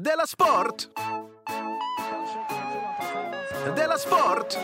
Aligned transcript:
Della 0.00 0.26
Sport! 0.26 0.88
Della 3.74 3.96
Sport! 3.98 4.56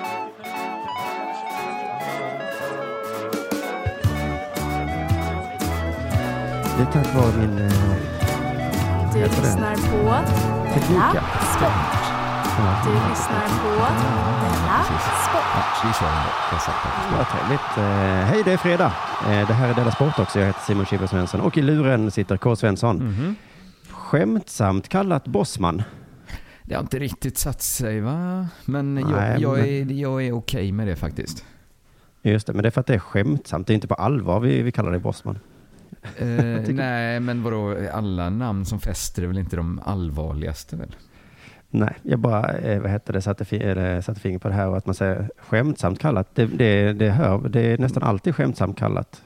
Det 6.77 6.83
är 6.83 6.87
tack 6.93 7.15
vare 7.15 7.33
min... 7.39 7.59
eh, 7.59 7.73
Du 9.15 9.21
lyssnar 9.21 9.75
på. 9.75 9.97
Della 10.91 11.11
Sport. 11.55 11.99
Du 12.85 12.91
lyssnar 12.93 13.49
på 13.63 13.69
Della 13.69 13.89
Sport. 16.61 16.77
Vad 17.17 17.27
trevligt. 17.29 17.77
Eh, 17.77 17.83
hej, 18.27 18.43
det 18.45 18.53
är 18.53 18.57
fredag. 18.57 18.93
Eh, 19.31 19.47
det 19.49 19.55
här 19.55 19.69
är 19.69 19.75
Della 19.75 19.91
Sport 19.91 20.19
också. 20.19 20.39
Jag 20.39 20.47
heter 20.47 20.61
Simon 20.61 20.87
Chippen 20.87 21.09
Svensson 21.09 21.41
och 21.41 21.57
i 21.59 21.63
luren 21.63 22.11
sitter 22.11 22.37
K. 22.37 22.57
Svensson. 22.57 22.97
Mhm. 22.97 23.37
Skämtsamt 24.13 24.89
kallat 24.89 25.25
Bossman. 25.25 25.83
Det 26.63 26.75
har 26.75 26.83
inte 26.83 26.99
riktigt 26.99 27.39
satt 27.39 27.63
sig 27.63 28.01
va? 28.01 28.49
Men 28.65 28.97
jag, 28.97 29.11
Nej, 29.11 29.41
jag, 29.41 29.59
är, 29.69 29.93
jag 29.93 30.25
är 30.25 30.33
okej 30.33 30.73
med 30.73 30.87
det 30.87 30.97
faktiskt. 30.97 31.45
Just 32.23 32.47
det, 32.47 32.53
men 32.53 32.63
det 32.63 32.69
är 32.69 32.71
för 32.71 32.81
att 32.81 32.87
det 32.87 32.95
är 32.95 32.99
skämtsamt. 32.99 33.67
Det 33.67 33.73
är 33.73 33.75
inte 33.75 33.89
på 33.89 33.95
allvar 33.95 34.41
vi, 34.41 34.63
vi 34.63 34.73
kallar 34.73 34.91
dig 34.91 35.01
Bossman. 35.01 35.39
Eh, 36.17 36.27
nej, 36.69 37.21
men 37.21 37.43
vadå, 37.43 37.77
alla 37.93 38.31
namn 38.31 38.65
som 38.65 38.81
fäster 38.81 39.23
är 39.23 39.27
väl 39.27 39.39
inte 39.39 39.57
de 39.57 39.81
allvarligaste 39.85 40.77
väl? 40.77 40.97
Nej, 41.71 41.95
jag 42.03 42.19
bara, 42.19 42.53
eh, 42.53 42.81
vad 42.81 42.91
heter 42.91 43.13
det, 43.13 43.23
satte, 43.23 44.03
satte 44.03 44.21
fingret 44.21 44.43
på 44.43 44.49
det 44.49 44.55
här 44.55 44.69
och 44.69 44.77
att 44.77 44.87
man 44.87 44.95
säger 44.95 45.31
skämtsamt 45.37 45.99
kallat. 45.99 46.35
Det, 46.35 46.47
det, 46.47 46.93
det, 46.93 47.11
hör, 47.11 47.49
det 47.49 47.61
är 47.61 47.79
nästan 47.79 48.03
alltid 48.03 48.35
skämtsamt 48.35 48.79
kallat. 48.79 49.23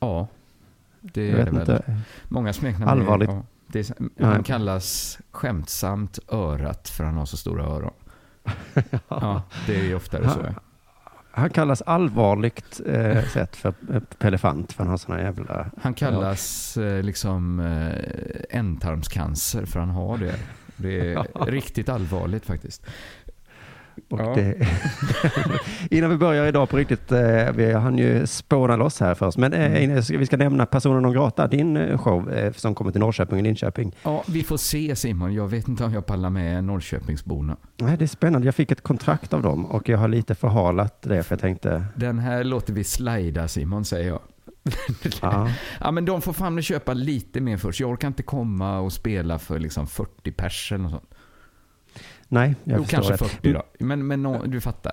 Ja, 0.00 0.28
det 1.00 1.26
Jag 1.26 1.40
är 1.40 1.44
vet 1.44 1.46
det 1.46 1.50
väl. 1.52 1.60
inte. 1.60 2.00
Många 2.28 2.52
smeknamn 2.52 2.90
Allvarligt. 2.90 3.30
Är, 3.30 3.34
ja, 3.34 3.42
det 3.72 3.92
han 4.20 4.42
kallas 4.42 5.18
skämtsamt 5.30 6.18
örat 6.28 6.88
för 6.88 7.04
han 7.04 7.16
har 7.16 7.26
så 7.26 7.36
stora 7.36 7.64
öron. 7.64 7.94
Ja, 9.08 9.42
det 9.66 9.80
är 9.80 9.84
ju 9.84 9.94
oftare 9.94 10.30
så. 10.30 10.40
ja. 10.44 10.62
Han 11.32 11.50
kallas 11.50 11.82
allvarligt 11.82 12.80
eh, 12.86 13.24
sett 13.24 13.56
för 13.56 13.72
Pelefant, 14.18 14.72
för 14.72 14.84
han 14.84 14.90
har 14.90 14.96
såna 14.96 15.20
jävla... 15.22 15.70
Han 15.82 15.94
kallas 15.94 16.76
eh, 16.76 17.02
liksom 17.02 17.60
eh, 17.60 18.58
ändtarmscancer 18.58 19.66
för 19.66 19.80
han 19.80 19.90
har 19.90 20.18
det. 20.18 20.34
Det 20.76 21.12
är 21.12 21.26
riktigt 21.46 21.88
allvarligt 21.88 22.46
faktiskt. 22.46 22.86
Ja. 24.08 24.32
det, 24.34 24.68
innan 25.90 26.10
vi 26.10 26.16
börjar 26.16 26.46
idag 26.46 26.68
på 26.68 26.76
riktigt, 26.76 27.12
eh, 27.12 27.52
vi 27.54 27.72
hann 27.72 27.98
ju 27.98 28.26
spåna 28.26 28.76
loss 28.76 29.00
här 29.00 29.14
först, 29.14 29.38
men 29.38 29.52
eh, 29.52 29.82
Mm. 29.84 30.00
vi 30.18 30.26
ska 30.26 30.36
nämna 30.36 30.66
Personen 30.66 31.02
non 31.02 31.12
grata, 31.12 31.46
din 31.46 31.76
eh, 31.76 31.98
show 31.98 32.32
eh, 32.32 32.52
som 32.52 32.74
kommer 32.74 32.90
till 32.92 33.00
Norrköping 33.00 33.38
och 33.38 33.42
Linköping. 33.44 33.96
Ja, 34.02 34.24
vi 34.28 34.42
får 34.42 34.56
se 34.56 34.96
Simon. 34.96 35.34
Jag 35.34 35.48
vet 35.48 35.68
inte 35.68 35.84
om 35.84 35.92
jag 35.94 36.06
pallar 36.06 36.30
med 36.30 36.64
Norrköpingsborna. 36.64 37.56
Nej, 37.76 37.96
det 37.96 38.04
är 38.04 38.06
spännande, 38.06 38.46
jag 38.46 38.54
fick 38.54 38.70
ett 38.72 38.82
kontrakt 38.82 39.32
av 39.32 39.42
dem 39.42 39.66
och 39.66 39.88
jag 39.88 39.98
har 39.98 40.08
lite 40.08 40.34
förhalat 40.34 41.02
det 41.02 41.22
för 41.22 41.32
jag 41.34 41.40
tänkte, 41.40 41.84
Den 41.96 42.18
här 42.18 42.44
låter 42.44 42.72
vi 42.72 42.84
slida 42.84 43.48
Simon, 43.48 43.84
säger 43.84 44.08
jag. 44.08 44.20
ja, 45.22 45.48
Ja, 45.80 45.90
men 45.90 46.04
de 46.04 46.22
får 46.22 46.32
fan 46.32 46.62
köpa 46.62 46.92
lite 46.92 47.40
mer 47.40 47.56
först. 47.56 47.80
Jag 47.80 47.90
orkar 47.90 48.08
inte 48.08 48.22
komma 48.22 48.78
och 48.78 48.92
spela 48.92 49.38
för 49.38 49.58
liksom 49.58 49.86
40 49.86 50.32
pers 50.32 50.72
eller 50.72 50.82
något 50.82 50.90
sånt. 50.92 51.14
Nej, 52.30 52.54
jag 52.64 52.78
Jo, 52.78 52.82
förstår 52.84 52.96
kanske 53.02 53.24
det. 53.24 53.30
40 53.30 53.52
då. 53.52 53.62
Men, 53.78 54.06
men 54.06 54.22
nå- 54.22 54.42
du 54.46 54.60
fattar. 54.60 54.92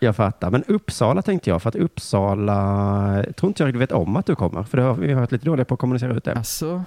Jag 0.00 0.16
fattar, 0.16 0.50
men 0.50 0.64
Uppsala 0.68 1.22
tänkte 1.22 1.50
jag, 1.50 1.62
för 1.62 1.68
att 1.68 1.74
Uppsala, 1.76 3.24
tror 3.36 3.50
inte 3.50 3.62
jag 3.62 3.68
riktigt 3.68 3.80
vet 3.82 3.92
om 3.92 4.16
att 4.16 4.26
du 4.26 4.34
kommer, 4.34 4.62
för 4.62 4.76
det 4.76 4.82
har, 4.84 4.94
vi 4.94 5.12
har 5.12 5.20
varit 5.20 5.32
lite 5.32 5.44
dåliga 5.46 5.64
på 5.64 5.74
att 5.74 5.80
kommunicera 5.80 6.14
ut 6.14 6.24
det. 6.24 6.32
Alltså, 6.34 6.84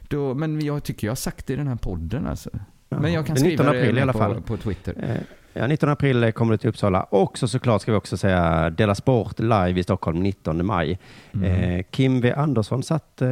då, 0.00 0.34
men 0.34 0.60
jag 0.60 0.84
tycker 0.84 1.06
jag 1.06 1.10
har 1.10 1.16
sagt 1.16 1.46
det 1.46 1.52
i 1.52 1.56
den 1.56 1.68
här 1.68 1.76
podden 1.76 2.26
alltså. 2.26 2.50
Ja. 2.88 3.00
Men 3.00 3.12
jag 3.12 3.26
kan 3.26 3.36
skriva 3.36 3.50
19 3.62 3.68
april 3.68 3.94
det 3.94 3.98
i 3.98 4.02
alla 4.02 4.12
på, 4.12 4.18
fall. 4.18 4.42
på 4.42 4.56
Twitter. 4.56 4.94
Eh, 5.02 5.16
Ja, 5.54 5.66
19 5.66 5.88
april 5.88 6.32
kommer 6.32 6.52
du 6.52 6.58
till 6.58 6.68
Uppsala 6.70 7.02
och 7.02 7.38
så 7.38 7.48
såklart 7.48 7.82
ska 7.82 7.92
vi 7.92 7.98
också 7.98 8.16
säga 8.16 8.70
Dela 8.70 8.94
Sport 8.94 9.38
live 9.38 9.80
i 9.80 9.82
Stockholm 9.82 10.20
19 10.20 10.66
maj. 10.66 10.98
Mm. 11.34 11.44
Eh, 11.78 11.84
Kim 11.90 12.20
V 12.20 12.32
Andersson 12.32 12.82
satt 12.82 13.22
eh, 13.22 13.30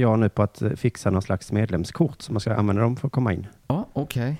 jag 0.00 0.18
nu 0.18 0.28
på 0.28 0.42
att 0.42 0.62
fixa 0.76 1.10
någon 1.10 1.22
slags 1.22 1.52
medlemskort 1.52 2.22
som 2.22 2.34
man 2.34 2.40
ska 2.40 2.54
använda 2.54 2.82
dem 2.82 2.96
för 2.96 3.06
att 3.06 3.12
komma 3.12 3.32
in. 3.32 3.46
Ja, 3.68 3.88
okej. 3.92 4.36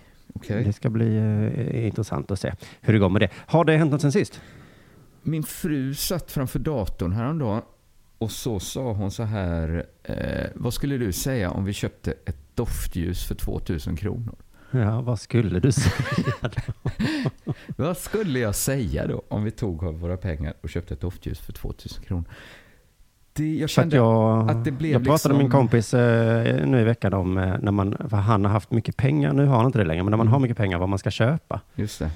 Okej. 0.47 0.65
Det 0.65 0.73
ska 0.73 0.91
bli 0.91 1.17
eh, 1.17 1.87
intressant 1.87 2.31
att 2.31 2.41
se 2.41 2.53
hur 2.81 2.93
det 2.93 2.99
går 2.99 3.09
med 3.09 3.23
det. 3.23 3.31
Har 3.37 3.65
det 3.65 3.77
hänt 3.77 3.93
något 3.93 4.01
sen 4.01 4.13
sist? 4.13 4.41
Min 5.23 5.43
fru 5.43 5.95
satt 5.95 6.31
framför 6.33 6.59
datorn 6.59 7.13
häromdagen 7.13 7.63
och 8.19 8.31
så 8.31 8.61
sa 8.61 8.93
hon 8.93 9.11
så 9.11 9.23
här. 9.23 9.87
Eh, 10.03 10.47
vad 10.55 10.75
skulle 10.75 10.99
du 10.99 11.13
säga 11.13 11.51
om 11.51 11.65
vi 11.65 11.73
köpte 11.73 12.15
ett 12.27 12.37
doftljus 12.55 13.25
för 13.25 13.35
2000 13.35 13.97
kronor? 13.97 14.35
Ja, 14.71 15.01
vad 15.01 15.21
skulle 15.21 15.61
du 15.61 15.73
säga? 15.73 16.51
Vad 17.77 17.97
skulle 17.97 18.39
jag 18.39 18.55
säga 18.55 19.07
då 19.07 19.23
om 19.29 19.45
vi 19.45 19.51
tog 19.51 19.85
av 19.85 20.01
våra 20.01 20.17
pengar 20.17 20.55
och 20.61 20.71
köpte 20.71 20.95
ett 20.95 21.01
doftljus 21.01 21.41
för 21.41 21.53
2000 21.53 22.05
kronor? 22.05 22.25
Det, 23.37 23.55
jag 23.57 23.71
kände 23.71 23.97
jag, 23.97 24.51
att 24.51 24.65
det 24.65 24.71
blev 24.71 24.93
jag 24.93 25.05
pratade 25.05 25.35
med 25.35 25.39
min 25.39 25.47
liksom- 25.47 25.61
kompis 25.61 25.95
eh, 25.95 26.67
nu 26.67 26.81
i 26.81 26.85
veckan 26.85 27.15
om 27.15 27.39
eh, 27.39 27.55
när 27.63 27.73
man, 27.73 27.97
för 28.09 28.17
han 28.17 28.45
har 28.45 28.53
haft 28.53 28.71
mycket 28.71 28.97
pengar, 28.97 29.33
nu 29.33 29.47
har 29.47 29.57
han 29.57 29.67
inte 29.67 29.79
det 29.79 29.85
längre, 29.85 30.03
men 30.03 30.11
när 30.11 30.17
man 30.17 30.27
Mm. 30.27 30.33
har 30.33 30.41
mycket 30.41 30.57
pengar 30.57 30.79
vad 30.79 30.89
man 30.89 30.99
ska 30.99 31.11
köpa. 31.11 31.61
Just 31.75 31.99
det. 31.99 32.11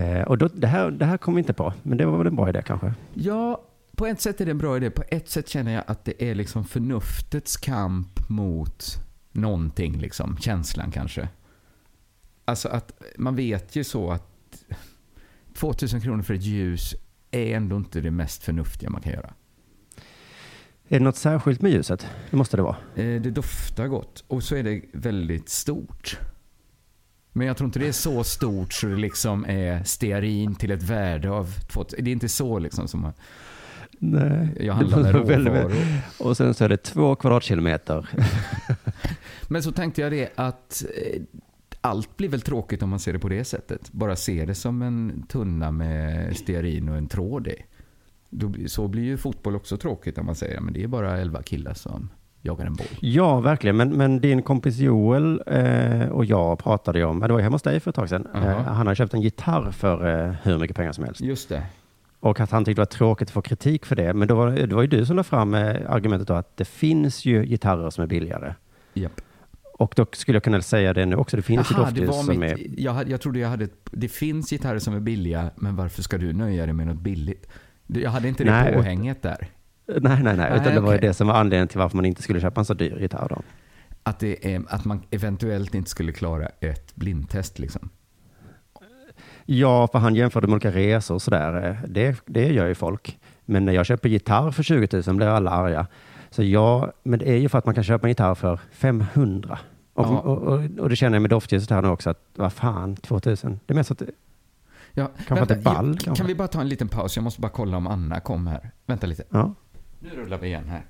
Eh, 0.00 0.22
och 0.22 0.38
då, 0.38 0.48
det, 0.54 0.66
här, 0.66 0.90
det 0.90 1.04
här 1.04 1.16
kom 1.16 1.34
vi 1.34 1.38
inte 1.40 1.52
på, 1.52 1.72
men 1.82 1.98
det 1.98 2.06
var 2.06 2.18
väl 2.18 2.26
en 2.26 2.36
bra 2.36 2.48
idé 2.48 2.62
kanske. 2.66 2.94
Ja, 3.14 3.62
på 3.96 4.06
ett 4.06 4.20
sätt 4.20 4.40
är 4.40 4.44
det 4.44 4.50
en 4.50 4.58
bra 4.58 4.76
idé. 4.76 4.90
På 4.90 5.02
ett 5.08 5.28
sätt 5.28 5.48
känner 5.48 5.72
jag 5.72 5.84
att 5.86 6.04
det 6.04 6.30
är 6.30 6.34
liksom 6.34 6.64
förnuftets 6.64 7.56
kamp 7.56 8.28
mot 8.28 8.84
någonting, 9.32 9.98
liksom. 9.98 10.36
Känslan 10.40 10.90
kanske. 10.90 11.28
Alltså 12.44 12.68
att 12.68 12.92
man 13.16 13.36
vet 13.36 13.76
ju 13.76 13.84
så 13.84 14.10
att 14.10 14.24
2000 15.54 16.00
kronor 16.00 16.22
för 16.22 16.34
ett 16.34 16.42
ljus 16.42 16.94
är 17.30 17.56
ändå 17.56 17.76
inte 17.76 18.00
det 18.00 18.10
mest 18.10 18.42
förnuftiga 18.44 18.90
man 18.90 19.00
kan 19.00 19.12
göra. 19.12 19.30
Är 20.88 20.98
det 20.98 21.04
något 21.04 21.16
särskilt 21.16 21.62
med 21.62 21.72
ljuset? 21.72 22.06
Det 22.30 22.36
måste 22.36 22.56
det 22.56 22.62
vara. 22.62 22.76
Eh, 22.96 23.20
Det 23.22 23.30
doftar 23.30 23.86
gott 23.86 24.24
och 24.28 24.42
så 24.42 24.56
är 24.56 24.62
det 24.62 24.82
väldigt 24.92 25.48
stort. 25.48 26.18
Men 27.32 27.46
jag 27.46 27.56
tror 27.56 27.66
inte 27.66 27.78
det 27.78 27.88
är 27.88 27.92
så 27.92 28.24
stort 28.24 28.72
så 28.72 28.86
det 28.86 28.96
liksom 28.96 29.44
är 29.48 29.82
stearin 29.84 30.54
till 30.54 30.70
ett 30.70 30.82
värde 30.82 31.30
av 31.30 31.52
2000. 31.72 32.04
Det 32.04 32.10
är 32.10 32.12
inte 32.12 32.28
så 32.28 32.58
liksom 32.58 32.88
som 32.88 33.00
man, 33.00 33.12
Nej. 33.98 34.48
jag 34.60 34.74
handlar 34.74 35.02
med 35.02 35.14
råvaror. 35.14 35.72
Och 36.18 36.36
sen 36.36 36.54
så 36.54 36.64
är 36.64 36.68
det 36.68 36.76
två 36.76 37.14
kvadratkilometer. 37.14 38.08
Men 39.48 39.62
så 39.62 39.72
tänkte 39.72 40.00
jag 40.00 40.12
det 40.12 40.28
att 40.34 40.84
eh, 40.96 41.22
allt 41.80 42.16
blir 42.16 42.28
väl 42.28 42.40
tråkigt 42.40 42.82
om 42.82 42.88
man 42.90 42.98
ser 42.98 43.12
det 43.12 43.18
på 43.18 43.28
det 43.28 43.44
sättet. 43.44 43.92
Bara 43.92 44.16
se 44.16 44.44
det 44.44 44.54
som 44.54 44.82
en 44.82 45.22
tunna 45.28 45.70
med 45.70 46.36
stearin 46.36 46.88
och 46.88 46.96
en 46.96 47.08
tråd 47.08 47.46
i. 47.48 47.54
Då, 48.30 48.52
så 48.66 48.88
blir 48.88 49.02
ju 49.02 49.16
fotboll 49.16 49.56
också 49.56 49.76
tråkigt 49.76 50.18
om 50.18 50.26
man 50.26 50.34
säger 50.34 50.60
men 50.60 50.74
det 50.74 50.82
är 50.82 50.88
bara 50.88 51.18
elva 51.18 51.42
killar 51.42 51.74
som 51.74 52.08
jagar 52.42 52.66
en 52.66 52.74
boll. 52.74 52.86
Ja, 53.00 53.40
verkligen. 53.40 53.76
Men, 53.76 53.96
men 53.96 54.20
din 54.20 54.42
kompis 54.42 54.78
Joel 54.78 55.42
eh, 55.46 56.08
och 56.08 56.24
jag 56.24 56.58
pratade 56.58 56.98
ju 56.98 57.04
om, 57.04 57.20
det 57.20 57.28
var 57.28 57.38
ju 57.38 57.42
hemma 57.42 57.54
hos 57.54 57.62
dig 57.62 57.80
för 57.80 57.90
ett 57.90 57.94
tag 57.96 58.08
sedan. 58.08 58.26
Jaha. 58.34 58.50
Eh, 58.50 58.56
han 58.62 58.86
har 58.86 58.94
köpt 58.94 59.14
en 59.14 59.20
gitarr 59.20 59.70
för 59.70 60.26
eh, 60.26 60.34
hur 60.42 60.58
mycket 60.58 60.76
pengar 60.76 60.92
som 60.92 61.04
helst. 61.04 61.20
Just 61.20 61.48
det. 61.48 61.62
Och 62.20 62.40
att 62.40 62.50
han 62.50 62.64
tyckte 62.64 62.80
det 62.80 62.80
var 62.80 62.86
tråkigt 62.86 63.28
att 63.28 63.32
få 63.32 63.42
kritik 63.42 63.86
för 63.86 63.96
det. 63.96 64.14
Men 64.14 64.28
då 64.28 64.34
var, 64.34 64.50
det 64.50 64.74
var 64.74 64.82
ju 64.82 64.88
du 64.88 65.06
som 65.06 65.16
la 65.16 65.22
fram 65.22 65.54
eh, 65.54 65.76
argumentet 65.90 66.28
då 66.28 66.34
att 66.34 66.56
det 66.56 66.64
finns 66.64 67.24
ju 67.24 67.44
gitarrer 67.46 67.90
som 67.90 68.04
är 68.04 68.08
billigare. 68.08 68.54
Japp. 68.94 69.20
Och 69.78 69.92
då 69.96 70.06
skulle 70.12 70.36
jag 70.36 70.42
kunna 70.42 70.62
säga 70.62 70.92
det 70.94 71.06
nu 71.06 71.16
också. 71.16 71.36
Det 71.36 71.42
finns 71.42 71.70
ju 71.70 71.74
Jaha, 71.74 71.90
det 71.90 72.06
doftljus 72.06 72.26
som 72.26 72.40
mitt, 72.40 72.52
är... 72.52 72.82
jag, 72.82 72.92
hade- 72.92 73.10
jag 73.10 73.20
trodde 73.20 73.38
jag 73.38 73.48
hade 73.48 73.64
ett, 73.64 73.88
Det 73.90 74.08
finns 74.08 74.50
gitarrer 74.50 74.78
som 74.78 74.94
är 74.94 75.00
billiga, 75.00 75.50
men 75.56 75.76
varför 75.76 76.02
ska 76.02 76.18
du 76.18 76.32
nöja 76.32 76.64
dig 76.66 76.74
med 76.74 76.86
något 76.86 77.00
billigt? 77.00 77.48
Jag 77.88 78.10
hade 78.10 78.28
inte 78.28 78.44
det 78.44 78.50
Nej, 78.50 78.74
påhänget 78.74 79.22
där. 79.22 79.48
Nej, 79.86 80.00
nej, 80.00 80.22
nej. 80.22 80.36
Nej, 80.36 80.60
utan 80.60 80.74
det 80.74 80.80
var 80.80 80.92
ju 80.92 80.98
det 80.98 81.14
som 81.14 81.26
var 81.26 81.34
anledningen 81.34 81.68
till 81.68 81.78
varför 81.78 81.96
man 81.96 82.04
inte 82.04 82.22
skulle 82.22 82.40
köpa 82.40 82.60
en 82.60 82.64
så 82.64 82.74
dyr 82.74 82.98
gitarr 83.00 83.26
då. 83.28 83.42
Att, 84.02 84.18
det 84.18 84.54
är, 84.54 84.62
att 84.68 84.84
man 84.84 85.02
eventuellt 85.10 85.74
inte 85.74 85.90
skulle 85.90 86.12
klara 86.12 86.48
ett 86.60 86.94
blindtest 86.96 87.58
liksom. 87.58 87.90
Ja, 89.44 89.88
för 89.92 89.98
han 89.98 90.14
jämförde 90.14 90.46
med 90.46 90.54
olika 90.54 90.70
resor 90.70 91.14
och 91.14 91.22
sådär. 91.22 91.80
Det, 91.88 92.16
det 92.26 92.46
gör 92.52 92.66
ju 92.66 92.74
folk. 92.74 93.18
Men 93.44 93.64
när 93.64 93.72
jag 93.72 93.86
köper 93.86 94.08
gitarr 94.08 94.50
för 94.50 94.62
20 94.62 95.02
000 95.06 95.16
blir 95.16 95.26
alla 95.26 95.50
arga. 95.50 95.86
Så 96.30 96.42
ja, 96.42 96.92
men 97.02 97.18
det 97.18 97.28
är 97.28 97.36
ju 97.36 97.48
för 97.48 97.58
att 97.58 97.66
man 97.66 97.74
kan 97.74 97.84
köpa 97.84 98.06
en 98.06 98.10
gitarr 98.10 98.34
för 98.34 98.60
500. 98.72 99.58
Och, 99.94 100.06
Ja. 100.06 100.18
och, 100.18 100.38
och, 100.38 100.64
och 100.78 100.88
det 100.88 100.96
känner 100.96 101.16
jag 101.16 101.22
med 101.22 101.30
doftljuset 101.30 101.70
här 101.70 101.82
nu 101.82 101.88
också, 101.88 102.10
att 102.10 102.24
vad 102.34 102.52
fan, 102.52 102.96
2000. 102.96 103.60
Det 103.66 103.72
är 103.72 103.74
mest 103.74 103.90
att 103.90 104.02
Ja, 104.98 105.10
Kanske 105.28 105.46
det 105.46 105.54
är 105.60 105.62
ball, 105.62 105.86
jag- 105.88 105.98
kanske. 106.00 106.20
Kan 106.20 106.26
vi 106.26 106.34
bara 106.34 106.48
ta 106.48 106.60
en 106.60 106.68
liten 106.68 106.88
paus? 106.88 107.16
Jag 107.16 107.22
måste 107.22 107.40
bara 107.40 107.52
kolla 107.52 107.76
om 107.76 107.86
Anna 107.86 108.20
kom 108.20 108.46
här. 108.46 108.70
Vänta 108.86 109.06
lite. 109.06 109.22
ja. 109.30 109.54
Nu 110.00 110.08
rullar 110.10 110.38
vi 110.38 110.46
igen 110.46 110.68
här. 110.68 110.82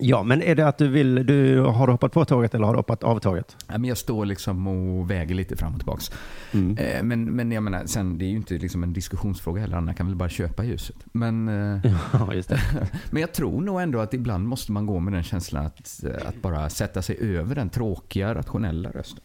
Ja, 0.00 0.22
men 0.22 0.42
är 0.42 0.54
det 0.54 0.68
att 0.68 0.78
du 0.78 0.88
vill, 0.88 1.26
du, 1.26 1.60
har 1.60 1.86
du 1.86 1.92
hoppat 1.92 2.12
på 2.12 2.24
tåget 2.24 2.54
eller 2.54 2.66
har 2.66 2.72
du 2.72 2.78
hoppat 2.78 3.02
av 3.04 3.18
tåget? 3.18 3.56
Ja, 3.68 3.78
men 3.78 3.84
jag 3.84 3.98
står 3.98 4.26
liksom 4.26 4.66
och 4.66 5.10
väger 5.10 5.34
lite 5.34 5.56
fram 5.56 5.72
och 5.72 5.78
tillbaks. 5.78 6.10
Mm. 6.52 6.76
Eh, 6.78 7.02
Men, 7.02 7.24
men 7.24 7.52
jag 7.52 7.62
menar, 7.62 7.86
sen, 7.86 8.18
det 8.18 8.24
är 8.24 8.28
ju 8.28 8.36
inte 8.36 8.54
liksom 8.54 8.82
en 8.82 8.92
diskussionsfråga 8.92 9.60
heller. 9.60 9.76
Anna 9.76 9.94
kan 9.94 10.06
väl 10.06 10.16
bara 10.16 10.28
köpa 10.28 10.64
ljuset. 10.64 10.96
Men, 11.12 11.48
eh, 11.48 11.92
Ja, 12.12 12.34
just 12.34 12.50
men 13.10 13.20
jag 13.20 13.32
tror 13.32 13.60
nog 13.60 13.80
ändå 13.82 13.98
att 14.00 14.14
ibland 14.14 14.48
måste 14.48 14.72
man 14.72 14.86
gå 14.86 15.00
med 15.00 15.12
den 15.12 15.22
känslan 15.22 15.66
att, 15.66 16.04
att 16.26 16.42
bara 16.42 16.68
sätta 16.68 17.02
sig 17.02 17.16
över 17.20 17.54
den 17.54 17.68
tråkiga, 17.70 18.34
rationella 18.34 18.90
rösten. 18.90 19.20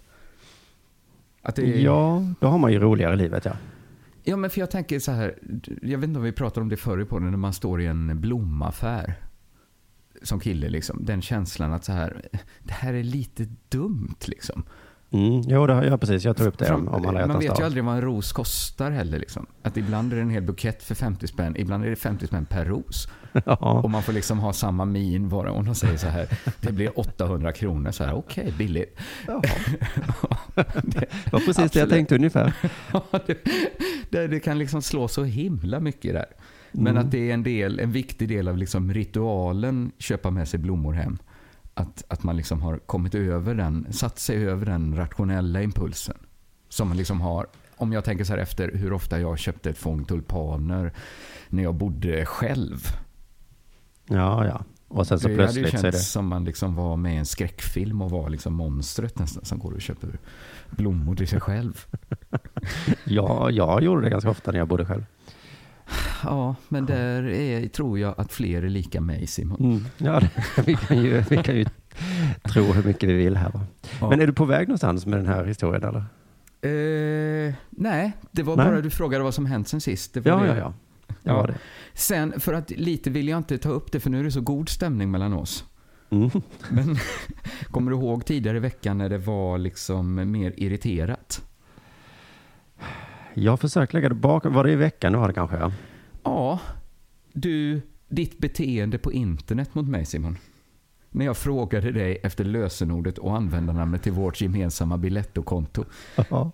Att 1.42 1.56
det 1.56 1.62
är, 1.62 1.80
Ja, 1.80 2.26
då 2.40 2.48
har 2.48 2.58
man 2.58 2.74
ju 2.74 2.80
roligare 2.80 3.14
i 3.14 3.18
livet, 3.18 3.46
ja. 3.46 3.54
Ja, 4.24 4.38
men 4.38 4.50
för 4.50 4.60
jag 4.60 4.72
tänker 4.72 5.00
så 5.00 5.12
här. 5.12 5.36
Jag 5.82 5.98
vet 5.98 6.08
inte 6.08 6.20
om 6.20 6.24
vi 6.24 6.32
pratade 6.32 6.62
om 6.62 6.70
det 6.70 6.78
förr 6.78 7.04
på 7.04 7.20
när 7.20 7.38
man 7.38 7.54
står 7.54 7.82
i 7.82 7.86
en 7.86 8.22
blomaffär. 8.22 9.16
Som 10.24 10.40
kille 10.40 10.70
liksom. 10.70 11.06
Den 11.06 11.22
känslan 11.22 11.74
att 11.74 11.86
så 11.86 11.92
här. 11.92 12.22
Det 12.64 12.74
här 12.74 12.94
är 12.94 13.04
lite 13.04 13.48
dumt 13.70 14.16
liksom. 14.26 14.64
Mm, 15.14 15.42
jo, 15.48 15.68
det, 15.68 15.86
ja, 15.88 15.98
precis. 15.98 16.26
Jag 16.26 16.38
tog 16.38 16.48
upp 16.48 16.58
det 16.58 16.66
Fram- 16.66 16.88
om, 16.88 16.94
om 16.94 17.06
alla 17.06 17.28
man 17.28 17.40
vet 17.40 17.60
ju 17.60 17.64
aldrig 17.64 17.84
vad 17.84 17.96
en 17.96 18.02
ros 18.02 18.32
kostar 18.32 18.92
heller 18.92 19.20
liksom. 19.20 19.46
Att 19.64 19.78
ibland 19.78 20.12
är 20.14 20.16
det 20.18 20.22
en 20.22 20.30
hel 20.30 20.44
bukett 20.44 20.84
för 20.84 20.96
50 20.96 21.28
spänn. 21.28 21.56
Ibland 21.58 21.86
är 21.86 21.90
det 21.90 21.96
50 21.96 22.28
spänn 22.28 22.46
per 22.46 22.66
ros. 22.66 23.08
Ja, 23.46 23.56
Och 23.84 23.90
man 23.90 24.04
får 24.04 24.14
liksom 24.14 24.40
ha 24.40 24.54
samma 24.54 24.86
min 24.86 25.30
bara. 25.30 25.52
Och 25.52 25.64
de 25.64 25.76
säger 25.76 25.98
så 25.98 26.08
här. 26.08 26.28
Det 26.62 26.72
blir 26.72 27.00
800 27.00 27.52
kronor. 27.52 27.92
Så 27.92 28.04
här, 28.04 28.14
okej, 28.14 28.54
billigt. 28.58 29.00
ja. 29.28 29.42
det 30.84 31.32
var 31.32 31.40
precis 31.40 31.56
det 31.56 31.62
jag 31.62 31.66
Absolut. 31.66 31.90
tänkte 31.90 32.16
ungefär. 32.16 32.54
Ja, 32.94 33.04
det, 34.10 34.28
det 34.28 34.40
kan 34.40 34.58
liksom 34.58 34.82
slå 34.82 35.08
så 35.08 35.24
himla 35.24 35.80
mycket 35.80 36.14
där. 36.14 36.26
Men 36.72 36.88
Mm. 36.88 37.06
att 37.06 37.12
det 37.12 37.30
är 37.30 37.34
en, 37.34 37.44
del, 37.44 37.80
en 37.80 37.92
viktig 37.92 38.30
del 38.30 38.48
av 38.48 38.58
liksom 38.58 38.94
ritualen 38.94 39.92
köpa 39.98 40.30
med 40.32 40.48
sig 40.48 40.60
blommor 40.60 40.94
hem. 40.94 41.18
Att, 41.74 42.04
att 42.08 42.24
man 42.24 42.38
liksom 42.38 42.62
har 42.62 42.78
kommit 42.78 43.16
över 43.16 43.56
den, 43.56 43.88
satt 43.94 44.20
sig 44.20 44.48
över 44.48 44.66
den 44.66 44.96
rationella 44.96 45.62
impulsen. 45.62 46.18
Som 46.70 46.88
man 46.88 46.98
liksom 46.98 47.22
har, 47.22 47.48
om 47.76 47.94
jag 47.94 48.04
tänker 48.06 48.24
så 48.24 48.34
här 48.34 48.40
efter 48.40 48.72
hur 48.72 48.94
ofta 48.94 49.20
jag 49.20 49.40
köpte 49.40 49.70
ett 49.70 49.78
fång 49.78 50.06
tulpaner 50.06 50.94
när 51.50 51.64
jag 51.64 51.76
bodde 51.76 52.26
själv. 52.26 52.80
Ja, 54.08 54.46
ja. 54.46 54.64
Och 54.88 55.08
sen 55.08 55.20
så 55.20 55.28
det 55.28 55.34
hade 55.34 55.60
ju 55.60 55.62
plötsligt 55.62 55.72
så 55.72 55.78
är 55.78 55.92
känts 55.92 55.98
det... 55.98 56.12
som 56.12 56.28
man 56.28 56.46
liksom 56.46 56.76
var 56.76 56.98
med 56.98 57.14
i 57.14 57.18
en 57.18 57.26
skräckfilm 57.26 58.02
och 58.02 58.12
var 58.12 58.30
liksom 58.30 58.54
monstret 58.54 59.20
nästan 59.20 59.46
som 59.46 59.60
går 59.60 59.72
och 59.72 59.82
köper 59.82 60.20
blommor 60.70 61.16
till 61.16 61.28
sig 61.28 61.40
själv. 61.40 61.86
Ja, 63.04 63.50
jag 63.50 63.84
gjorde 63.84 64.02
det 64.02 64.10
ganska 64.10 64.30
ofta 64.30 64.52
när 64.52 64.60
jag 64.60 64.68
bodde 64.68 64.86
själv. 64.86 65.06
Ja, 66.24 66.56
men 66.70 66.86
där 66.86 67.24
är, 67.24 67.68
tror 67.68 68.00
jag 68.00 68.16
att 68.18 68.34
fler 68.34 68.64
är 68.64 68.70
lika 68.70 69.02
mig 69.02 69.28
Simon. 69.28 69.60
Mm. 69.60 69.86
Ja, 69.98 70.22
vi, 70.66 70.76
kan 70.76 71.04
ju, 71.04 71.24
vi 71.30 71.38
kan 71.38 71.56
ju 71.56 71.66
tro 72.44 72.64
hur 72.64 72.84
mycket 72.84 73.10
vi 73.10 73.14
vill 73.14 73.36
här. 73.38 73.52
Va? 73.52 73.62
Ja. 74.02 74.10
Men 74.10 74.22
är 74.22 74.28
du 74.28 74.34
på 74.34 74.46
väg 74.46 74.68
någonstans 74.68 75.06
med 75.06 75.20
den 75.20 75.28
här 75.28 75.46
historien 75.46 75.84
eller? 75.84 76.04
Eh, 76.64 77.54
nej, 77.70 78.12
det 78.32 78.44
var 78.44 78.58
Nej. 78.58 78.66
bara 78.66 78.82
du 78.82 78.90
frågade 78.90 79.24
vad 79.24 79.34
som 79.34 79.46
hänt 79.46 79.68
sen 79.68 79.82
sist. 79.82 80.14
Det 80.14 80.20
var 80.20 80.32
Ja, 80.32 80.40
det. 80.40 80.48
ja, 80.48 80.56
ja. 80.58 80.74
Det 81.24 81.32
var 81.32 81.48
det. 81.48 81.56
Sen, 81.94 82.40
för 82.40 82.54
att 82.54 82.72
lite 82.72 83.10
vill 83.10 83.28
jag 83.28 83.38
inte 83.38 83.58
ta 83.58 83.70
upp 83.70 83.92
det 83.92 84.00
för 84.00 84.10
nu 84.10 84.20
är 84.20 84.24
det 84.24 84.32
så 84.32 84.42
god 84.42 84.70
stämning 84.70 85.12
mellan 85.12 85.34
oss. 85.34 85.64
Mm. 86.10 86.30
Men 86.70 86.98
kommer 87.72 87.92
du 87.92 87.98
ihåg 87.98 88.26
tidigare 88.26 88.58
i 88.58 88.60
veckan 88.60 88.98
när 88.98 89.10
det 89.10 89.18
var 89.18 89.58
liksom 89.58 90.32
mer 90.32 90.54
irriterat? 90.58 91.21
Jag 93.34 93.52
har 93.52 93.58
försökt 93.58 93.94
lägga 93.94 94.10
det 94.10 94.16
bakom. 94.16 94.54
Var 94.54 94.64
det 94.64 94.72
i 94.72 94.76
veckan 94.76 95.12
nu 95.12 95.18
var 95.18 95.28
det 95.28 95.34
kanske? 95.34 95.58
Ja. 95.58 95.72
Ja, 96.24 96.60
du, 97.34 97.82
ditt 98.08 98.38
beteende 98.38 98.98
på 98.98 99.12
internet 99.12 99.76
mot 99.76 99.88
mig 99.88 100.06
Simon. 100.06 100.38
När 101.10 101.26
jag 101.26 101.38
frågade 101.38 101.92
dig 101.92 102.20
efter 102.24 102.44
lösenordet 102.44 103.18
och 103.18 103.36
användarnamnet 103.36 104.04
till 104.04 104.12
vårt 104.12 104.42
gemensamma 104.42 104.98
Biletto-konto. 104.98 105.86
Ja. 106.30 106.52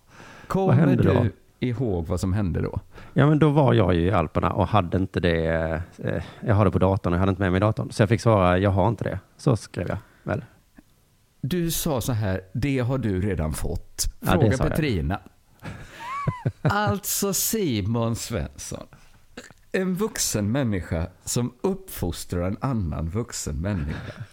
Kommer 0.47 0.73
hände 0.73 1.03
då? 1.03 1.23
du 1.23 1.31
ihåg 1.67 2.07
vad 2.07 2.19
som 2.19 2.33
hände 2.33 2.61
då? 2.61 2.79
ja, 3.13 3.27
men 3.27 3.39
då 3.39 3.49
var 3.49 3.73
jag 3.73 3.95
ju 3.95 4.01
i 4.01 4.11
Alperna 4.11 4.51
och 4.51 4.67
hade 4.67 4.97
inte 4.97 5.19
det. 5.19 5.81
Eh, 5.97 6.23
jag 6.39 6.55
har 6.55 6.65
det 6.65 6.71
på 6.71 6.79
datorn 6.79 7.13
och 7.13 7.17
jag 7.17 7.19
hade 7.19 7.29
inte 7.29 7.41
med 7.41 7.51
mig 7.51 7.61
datorn. 7.61 7.91
Så 7.91 8.01
jag 8.01 8.09
fick 8.09 8.21
svara, 8.21 8.57
jag 8.57 8.69
har 8.69 8.87
inte 8.87 9.03
det. 9.03 9.19
Så 9.37 9.55
skrev 9.57 9.87
jag 9.87 9.97
väl. 10.23 10.45
Du 11.41 11.71
sa 11.71 12.01
så 12.01 12.11
här, 12.11 12.41
det 12.53 12.79
har 12.79 12.97
du 12.97 13.21
redan 13.21 13.53
fått. 13.53 14.05
Ja, 14.19 14.31
Fråga 14.31 14.49
det 14.49 14.57
sa 14.57 14.67
jag. 14.67 15.17
Alltså 16.61 17.33
Simon 17.33 18.15
Svensson. 18.15 18.87
En 19.71 19.95
vuxen 19.95 20.51
människa 20.51 21.07
som 21.23 21.53
uppfostrar 21.61 22.41
en 22.41 22.57
annan 22.61 23.09
vuxen 23.09 23.61
människa. 23.61 24.23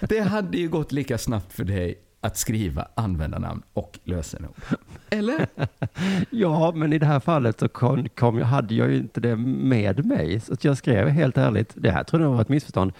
det 0.00 0.20
hade 0.20 0.58
ju 0.58 0.68
gått 0.68 0.92
lika 0.92 1.18
snabbt 1.18 1.52
för 1.52 1.64
dig 1.64 1.98
att 2.20 2.36
skriva 2.36 2.88
användarnamn 2.94 3.62
och 3.72 3.98
lösenord. 4.04 4.54
Eller? 5.10 5.46
Ja, 6.30 6.72
men 6.74 6.92
i 6.92 6.98
det 6.98 7.06
här 7.06 7.20
fallet 7.20 7.60
så 7.60 7.68
kom, 7.68 8.08
kom, 8.08 8.42
hade 8.42 8.74
jag 8.74 8.90
ju 8.90 8.96
inte 8.96 9.20
det 9.20 9.36
med 9.36 10.06
mig. 10.06 10.40
Så 10.40 10.52
att 10.52 10.64
jag 10.64 10.76
skrev 10.76 11.08
helt 11.08 11.38
ärligt, 11.38 11.72
det 11.74 11.90
här 11.90 12.04
tror 12.04 12.22
jag 12.22 12.30
var 12.30 12.40
ett 12.40 12.48
missförstånd. 12.48 12.92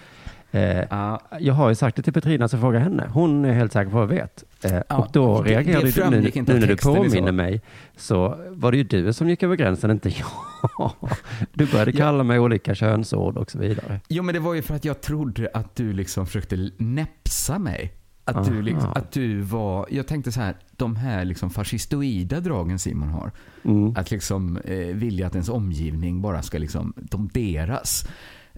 Eh, 0.51 0.83
Ja, 0.89 1.21
jag 1.39 1.53
har 1.53 1.69
ju 1.69 1.75
sagt 1.75 1.95
det 1.95 2.01
till 2.01 2.13
Petrina 2.13 2.47
så 2.47 2.57
fråga 2.57 2.79
henne. 2.79 3.07
Hon 3.13 3.45
är 3.45 3.53
helt 3.53 3.73
säker 3.73 3.89
på 3.91 3.95
vad 3.97 4.03
jag 4.03 4.07
vet. 4.21 4.43
Eh, 4.63 4.79
Ja, 4.89 4.97
och 4.97 5.07
då 5.13 5.41
reagerade 5.41 5.85
det 5.85 5.91
du 5.91 6.09
nu, 6.09 6.31
nu 6.47 6.59
när 6.59 6.67
du 6.67 6.77
påminner 6.77 7.31
mig. 7.31 7.61
Så 7.97 8.37
var 8.49 8.71
det 8.71 8.77
ju 8.77 8.83
du 8.83 9.13
som 9.13 9.29
gick 9.29 9.43
över 9.43 9.55
gränsen, 9.55 9.91
inte 9.91 10.09
jag. 10.09 10.91
Du 11.53 11.65
började 11.71 11.91
Ja. 11.91 11.97
kalla 11.97 12.23
mig 12.23 12.39
olika 12.39 12.75
könsord 12.75 13.37
och 13.37 13.51
så 13.51 13.59
vidare. 13.59 13.99
Jo, 14.07 14.23
men 14.23 14.33
det 14.33 14.39
var 14.39 14.53
ju 14.53 14.61
för 14.61 14.75
att 14.75 14.85
jag 14.85 15.01
trodde 15.01 15.49
att 15.53 15.75
du 15.75 15.93
liksom 15.93 16.25
försökte 16.25 16.69
näpsa 16.77 17.59
mig. 17.59 17.93
Att 18.23 18.45
du, 18.45 18.61
liksom, 18.61 18.89
att 18.95 19.11
du 19.11 19.41
var, 19.41 19.85
jag 19.89 20.07
tänkte 20.07 20.31
så 20.31 20.41
här, 20.41 20.55
de 20.71 20.95
här 20.95 21.25
liksom 21.25 21.49
fascistoida 21.49 22.39
dragen 22.39 22.79
Simon 22.79 23.09
har. 23.09 23.31
Mm. 23.65 23.93
Att 23.97 24.11
liksom 24.11 24.57
eh, 24.57 24.77
vilja 24.77 25.27
att 25.27 25.33
ens 25.35 25.49
omgivning 25.49 26.21
bara 26.21 26.41
ska 26.41 26.57
liksom, 26.57 26.93
de 26.97 27.29
deras. 27.33 28.07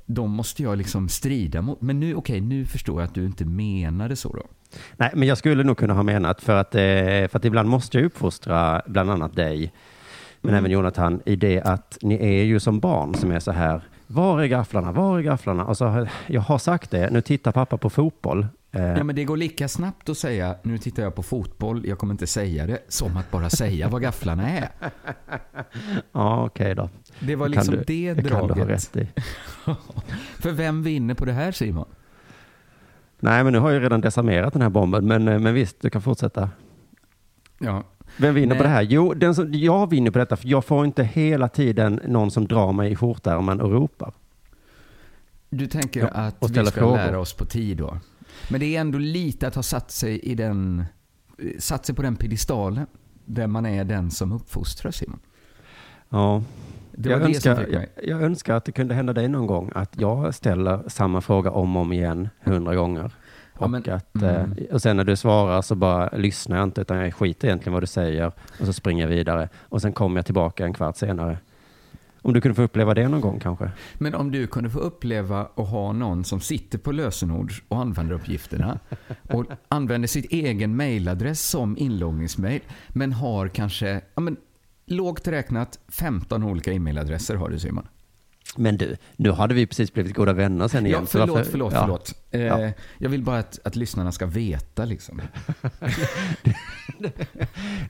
De 0.06 0.32
måste 0.32 0.64
jag 0.64 0.78
liksom 0.78 1.10
strida 1.10 1.62
mot. 1.62 1.82
Men 1.82 2.00
nu, 2.00 2.16
okej, 2.16 2.42
nu 2.42 2.66
förstår 2.66 3.02
jag 3.02 3.08
att 3.08 3.16
du 3.16 3.26
inte 3.26 3.46
menade 3.46 4.16
så 4.16 4.34
då. 4.34 4.44
Nej, 4.98 5.12
men 5.16 5.28
jag 5.28 5.38
skulle 5.38 5.64
nog 5.64 5.78
kunna 5.78 5.94
ha 5.94 6.04
menat 6.04 6.42
för 6.42 6.56
att, 6.56 6.76
eh, 6.76 6.82
för 6.82 7.36
att 7.38 7.46
ibland 7.46 7.70
måste 7.70 7.98
jag 7.98 8.06
uppfostra 8.06 8.82
bland 8.88 9.12
annat 9.12 9.36
dig, 9.36 9.74
men 10.42 10.50
Mm. 10.50 10.60
även 10.60 10.72
Jonathan, 10.72 11.22
i 11.26 11.36
det 11.36 11.62
att 11.62 11.98
ni 12.02 12.16
är 12.16 12.44
ju 12.44 12.60
som 12.60 12.80
barn 12.80 13.16
som 13.16 13.32
är 13.32 13.40
så 13.40 13.52
här, 13.52 13.82
var 14.14 14.42
är 14.42 14.46
gafflarna, 14.48 14.92
var 14.92 15.20
är 15.20 15.22
gafflarna? 15.24 15.66
Och 15.66 15.78
så, 15.78 15.86
har- 15.86 16.10
jag 16.28 16.42
har 16.42 16.58
sagt 16.58 16.92
det, 16.92 17.10
nu 17.10 17.22
tittar 17.22 17.52
pappa 17.52 17.78
på 17.78 17.90
fotboll. 17.90 18.48
Eh, 18.72 18.82
Ja, 18.84 19.04
men 19.04 19.16
det 19.16 19.24
går 19.24 19.38
lika 19.38 19.68
snabbt 19.68 20.10
att 20.10 20.18
säga, 20.18 20.56
nu 20.64 20.78
tittar 20.78 21.04
jag 21.04 21.16
på 21.16 21.24
fotboll, 21.24 21.86
jag 21.88 21.98
kommer 21.98 22.14
inte 22.14 22.28
säga 22.28 22.68
det, 22.68 22.80
som 22.88 23.18
att 23.18 23.32
bara 23.32 23.50
säga 23.50 23.90
vad 23.90 24.02
gafflarna 24.02 24.50
är. 24.50 24.70
ja, 26.12 26.46
okej 26.46 26.76
då. 26.76 26.90
Det 27.20 27.36
var 27.36 27.48
liksom 27.50 27.74
du- 27.76 27.84
det 27.88 28.14
det 28.14 28.22
kan 28.22 28.32
du 28.32 28.36
ha 28.36 28.48
draget. 28.48 28.68
rätt 28.70 28.98
i. 28.98 29.08
För 30.40 30.52
vem 30.52 30.84
vinner 30.84 31.14
på 31.14 31.26
det 31.26 31.32
här 31.34 31.52
Simon? 31.52 31.86
Nej, 33.20 33.44
men 33.44 33.54
nu 33.54 33.60
har 33.60 33.72
jag 33.72 33.84
redan 33.84 34.02
desarmerat 34.02 34.54
den 34.54 34.62
här 34.62 34.70
bomben, 34.70 35.08
men, 35.08 35.28
eh, 35.28 35.40
men 35.40 35.54
visst, 35.54 35.82
du 35.82 35.90
kan 35.90 36.02
fortsätta. 36.02 36.50
Ja, 37.60 37.84
Vem 38.18 38.36
vinner 38.36 38.48
Nej. 38.48 38.58
på 38.58 38.64
det 38.64 38.70
här? 38.70 38.82
Jo, 38.82 39.14
den 39.14 39.36
som, 39.36 39.54
jag 39.54 39.90
vinner 39.90 40.12
på 40.12 40.20
detta, 40.20 40.36
för 40.36 40.48
jag 40.48 40.66
får 40.66 40.86
inte 40.86 41.04
hela 41.04 41.48
tiden 41.48 42.00
någon 42.08 42.32
som 42.32 42.48
drar 42.48 42.72
mig 42.72 42.92
i 42.92 42.96
skjortärmen 42.96 43.62
och 43.62 43.72
ropar. 43.72 44.14
Du 45.50 45.68
tänker 45.68 46.00
Ja, 46.02 46.08
att 46.08 46.36
vi 46.50 46.66
ska 46.66 46.66
frågor. 46.66 46.96
lära 46.98 47.20
oss 47.20 47.34
på 47.34 47.46
tid 47.46 47.78
då? 47.78 47.98
Men 48.50 48.60
det 48.60 48.76
är 48.76 48.82
ändå 48.82 48.98
lite 48.98 49.48
att 49.48 49.56
ha 49.56 49.64
satt 49.64 49.92
sig 49.92 50.20
i 50.20 50.36
den, 50.36 50.86
satt 51.60 51.86
sig 51.86 51.96
på 51.96 52.02
den 52.02 52.16
pedestalen 52.16 52.86
där 53.26 53.48
man 53.48 53.66
är 53.66 53.84
den 53.84 54.12
som 54.12 54.32
uppfostrar 54.32 54.92
Simon. 54.92 55.20
Ja, 56.10 56.44
jag, 56.98 57.22
önskar, 57.22 57.68
jag, 57.72 57.86
jag 58.04 58.22
önskar 58.22 58.56
att 58.56 58.66
det 58.66 58.72
kunde 58.72 58.94
hända 58.96 59.14
dig 59.14 59.28
någon 59.28 59.48
gång 59.48 59.72
att 59.76 60.00
jag 60.00 60.36
ställer 60.36 60.84
samma 60.88 61.22
fråga 61.22 61.52
om 61.52 61.76
och 61.76 61.82
om 61.82 61.94
igen 61.94 62.30
hundra 62.40 62.76
gånger. 62.76 63.12
Ja, 63.60 63.66
Och, 63.66 63.72
men- 63.72 63.94
att, 63.94 64.16
mm. 64.16 64.54
eh, 64.58 64.74
och 64.74 64.82
sen 64.82 64.98
när 64.98 65.04
du 65.04 65.16
svarar 65.16 65.62
så 65.62 65.76
bara 65.76 66.10
lyssnar 66.10 66.58
jag 66.58 66.64
inte 66.64 66.82
utan 66.82 66.98
jag 66.98 67.14
skiter 67.14 67.48
egentligen 67.48 67.74
vad 67.74 67.84
du 67.84 67.88
säger 67.88 68.32
och 68.60 68.66
så 68.66 68.74
springer 68.74 69.04
jag 69.04 69.10
vidare 69.10 69.50
och 69.56 69.82
sen 69.82 69.94
kommer 69.94 70.18
jag 70.18 70.26
tillbaka 70.26 70.66
en 70.66 70.74
kvart 70.74 70.98
senare. 70.98 71.38
Om 72.22 72.34
du 72.34 72.42
kunde 72.42 72.56
få 72.56 72.62
uppleva 72.62 72.94
det 72.94 73.08
någon 73.08 73.22
gång 73.22 73.40
kanske? 73.40 73.72
Men 73.94 74.16
om 74.16 74.32
du 74.32 74.48
kunde 74.48 74.70
få 74.70 74.80
uppleva 74.80 75.46
och 75.46 75.68
ha 75.68 75.92
någon 75.92 76.24
som 76.24 76.40
sitter 76.40 76.78
på 76.78 76.92
lösenord 76.92 77.54
och 77.68 77.78
använder 77.78 78.16
uppgifterna 78.16 78.80
och 79.30 79.46
använder 79.68 80.08
sitt 80.08 80.32
egen 80.32 80.76
mailadress 80.76 81.50
som 81.50 81.78
inloggningsmail 81.78 82.62
men 82.90 83.14
har 83.14 83.48
kanske, 83.48 84.02
ja 84.16 84.22
men 84.22 84.38
lågt 84.86 85.28
räknat 85.28 85.80
15 85.88 86.44
olika 86.44 86.74
e-mailadresser 86.74 87.36
har 87.36 87.50
du 87.50 87.60
Simon. 87.60 87.88
Men 88.58 88.78
du, 88.78 88.96
nu 89.16 89.32
hade 89.32 89.54
vi 89.54 89.68
precis 89.68 89.94
blivit 89.94 90.16
goda 90.16 90.34
vänner 90.34 90.68
sen 90.68 90.86
igen. 90.86 91.00
Ja, 91.02 91.08
förlåt, 91.12 91.30
varför- 91.30 91.52
förlåt, 91.52 91.74
ja. 91.74 91.82
förlåt. 91.82 92.14
Eh, 92.32 92.42
Ja. 92.42 92.72
Jag 92.98 93.10
vill 93.10 93.24
bara 93.24 93.38
att, 93.40 93.60
att 93.64 93.76
lyssnarna 93.76 94.12
ska 94.12 94.26
veta 94.26 94.86
liksom. 94.86 95.22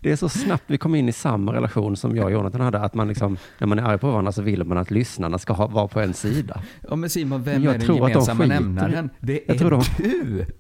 Det 0.02 0.12
är 0.12 0.16
så 0.16 0.30
snabbt 0.30 0.64
vi 0.68 0.78
kom 0.78 0.96
in 0.96 1.10
i 1.10 1.12
samma 1.12 1.54
relation 1.54 1.98
som 1.98 2.16
jag 2.16 2.26
och 2.26 2.32
Jonathan 2.32 2.62
hade, 2.62 2.80
att 2.80 2.94
man 2.94 3.08
liksom, 3.08 3.38
när 3.60 3.68
man 3.68 3.80
är 3.80 3.84
arg 3.84 3.98
på 3.98 4.12
varandra 4.12 4.32
så 4.32 4.42
vill 4.42 4.64
man 4.64 4.78
att 4.78 4.92
lyssnarna 4.92 5.38
ska 5.38 5.54
ha, 5.54 5.68
vara 5.68 5.88
på 5.88 6.00
en 6.02 6.14
sida. 6.14 6.62
Ja 6.90 6.96
men 6.96 7.10
Simon, 7.10 7.44
vem 7.44 7.54
Men 7.54 7.64
jag 7.64 7.76
är 7.76 7.80
den 7.80 7.90
att 7.92 7.98
de 7.98 8.10
gemensamma 8.10 8.46
i- 8.46 8.48
nämnaren? 8.48 9.10
Det 9.20 9.42
Jag 9.48 9.56
är 9.56 9.60
tror 9.60 9.72
de- 9.72 9.84
du! 9.98 10.46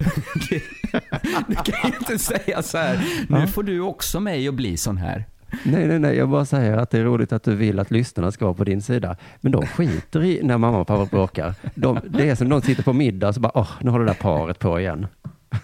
Du 1.47 1.55
kan 1.55 1.89
ju 1.91 1.97
inte 1.99 2.17
säga 2.19 2.61
så 2.63 2.77
här, 2.77 3.05
nu 3.29 3.37
Ja. 3.39 3.47
får 3.47 3.63
du 3.63 3.79
också 3.79 4.19
mig 4.19 4.47
att 4.47 4.53
bli 4.55 4.77
sån 4.77 4.97
här. 4.97 5.25
Nej, 5.65 5.87
nej, 5.87 5.99
nej, 5.99 6.15
jag 6.17 6.29
bara 6.29 6.45
säger 6.45 6.77
att 6.77 6.89
det 6.89 6.99
är 6.99 7.03
roligt 7.03 7.33
att 7.33 7.43
du 7.43 7.55
vill 7.55 7.79
att 7.79 7.91
lyssnarna 7.91 8.31
ska 8.31 8.45
vara 8.45 8.55
på 8.55 8.63
din 8.63 8.81
sida. 8.81 9.15
Men 9.41 9.51
de 9.51 9.65
skiter 9.67 10.23
i 10.23 10.39
när 10.43 10.57
mamma 10.57 10.79
och 10.79 10.87
pappa 10.87 11.05
bråkar. 11.05 11.53
De, 11.75 11.99
det 12.09 12.29
är 12.29 12.35
som 12.35 12.49
de 12.49 12.61
sitter 12.61 12.83
på 12.83 12.93
middag 12.93 13.27
och 13.27 13.33
så 13.35 13.39
bara, 13.41 13.51
åh, 13.55 13.69
nu 13.81 13.91
har 13.91 13.99
det 13.99 14.05
där 14.05 14.13
paret 14.13 14.59
på 14.59 14.79
igen. 14.79 15.07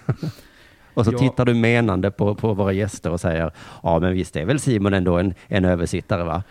och 0.94 1.06
så 1.06 1.12
Ja. 1.14 1.18
tittar 1.18 1.46
du 1.46 1.54
menande 1.54 2.12
på, 2.12 2.36
på 2.36 2.54
våra 2.54 2.72
gäster 2.74 3.12
och 3.12 3.20
säger, 3.20 3.52
ja 3.84 4.00
men 4.00 4.14
visst 4.14 4.36
är 4.36 4.46
väl 4.46 4.60
Simon 4.60 4.94
ändå 4.94 5.18
en, 5.18 5.34
en 5.48 5.66
översittare 5.66 6.24
va? 6.24 6.44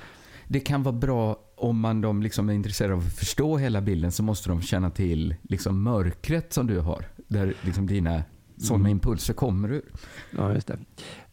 Det 0.48 0.60
kan 0.60 0.82
vara 0.82 0.94
bra 0.94 1.36
om 1.56 1.80
man 1.80 2.00
de 2.00 2.22
liksom 2.22 2.48
är 2.48 2.52
intresserade 2.52 2.94
av 2.94 3.00
att 3.00 3.16
förstå 3.18 3.56
hela 3.58 3.80
bilden 3.80 4.12
så 4.12 4.22
måste 4.22 4.48
de 4.48 4.62
känna 4.62 4.90
till 4.90 5.34
liksom 5.42 5.82
mörkret 5.82 6.52
som 6.52 6.66
du 6.66 6.80
har. 6.80 7.04
Där 7.28 7.54
liksom 7.62 7.86
dina 7.86 8.22
sådana 8.60 8.90
impulser 8.90 9.34
kommer 9.34 9.72
ur. 9.72 9.82
Ja, 10.36 10.52
just 10.54 10.66
det. 10.66 10.78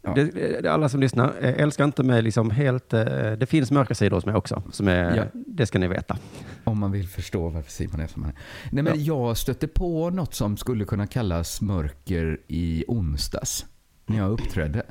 Ja. 0.05 0.13
Det, 0.13 0.61
det, 0.61 0.71
alla 0.73 0.89
som 0.89 0.99
lyssnar, 0.99 1.33
eh, 1.41 1.61
älskar 1.63 1.83
inte 1.85 2.03
mig 2.03 2.21
liksom 2.21 2.51
helt, 2.51 2.93
eh, 2.93 3.03
det 3.31 3.45
finns 3.49 3.71
mörka 3.71 3.95
sidor 3.95 4.17
hos 4.17 4.25
mig 4.25 4.35
också, 4.35 4.63
som 4.71 4.87
är, 4.87 5.15
Ja. 5.15 5.23
det 5.33 5.65
ska 5.65 5.79
ni 5.79 5.87
veta. 5.87 6.17
Om 6.63 6.79
man 6.79 6.91
vill 6.91 7.07
förstå 7.07 7.49
varför 7.49 7.71
Simon 7.71 7.99
är 7.99 8.07
som 8.07 8.23
han 8.23 8.31
är. 8.31 8.37
Nej, 8.71 8.83
men 8.83 9.03
Jag 9.03 9.37
stötte 9.37 9.67
på 9.67 10.09
något 10.09 10.33
som 10.33 10.57
skulle 10.57 10.85
kunna 10.85 11.07
kallas 11.07 11.61
mörker 11.61 12.37
i 12.47 12.85
onsdags. 12.87 13.65
När 14.05 14.17
jag 14.17 14.31
uppträdde. 14.31 14.83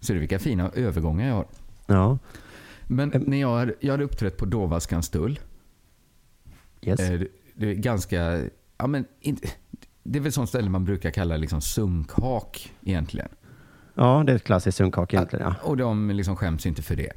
Ser 0.00 0.14
du 0.14 0.20
vilka 0.20 0.38
fina 0.38 0.70
övergångar 0.74 1.28
jag 1.28 1.34
har? 1.34 1.46
Ja, 1.86 2.18
Men 2.86 3.12
när 3.26 3.40
jag, 3.40 3.56
hade- 3.58 3.74
jag 3.80 3.90
hade 3.92 4.04
uppträtt 4.04 4.36
på 4.36 4.44
Dåvaskanstull. 4.46 5.40
yes. 6.82 7.00
Eh, 7.00 7.18
det- 7.18 7.28
Det 7.54 7.70
är 7.70 7.74
ganska... 7.74 8.42
Ja, 8.78 8.86
men 8.86 9.04
det 10.02 10.18
är 10.18 10.20
väl 10.22 10.32
sånt 10.32 10.48
ställe 10.48 10.70
man 10.70 10.84
brukar 10.84 11.10
kalla 11.10 11.36
liksom 11.36 11.60
sunkhak 11.60 12.72
egentligen. 12.84 13.28
Ja, 13.98 14.22
det 14.26 14.32
är 14.32 14.36
ett 14.36 14.44
klassiskt 14.44 14.78
sunkak 14.78 15.14
egentligen, 15.14 15.46
ja. 15.46 15.68
Och 15.68 15.76
de 15.76 16.10
liksom 16.10 16.36
skäms 16.36 16.66
inte 16.66 16.82
för 16.82 16.96
det 16.96 17.12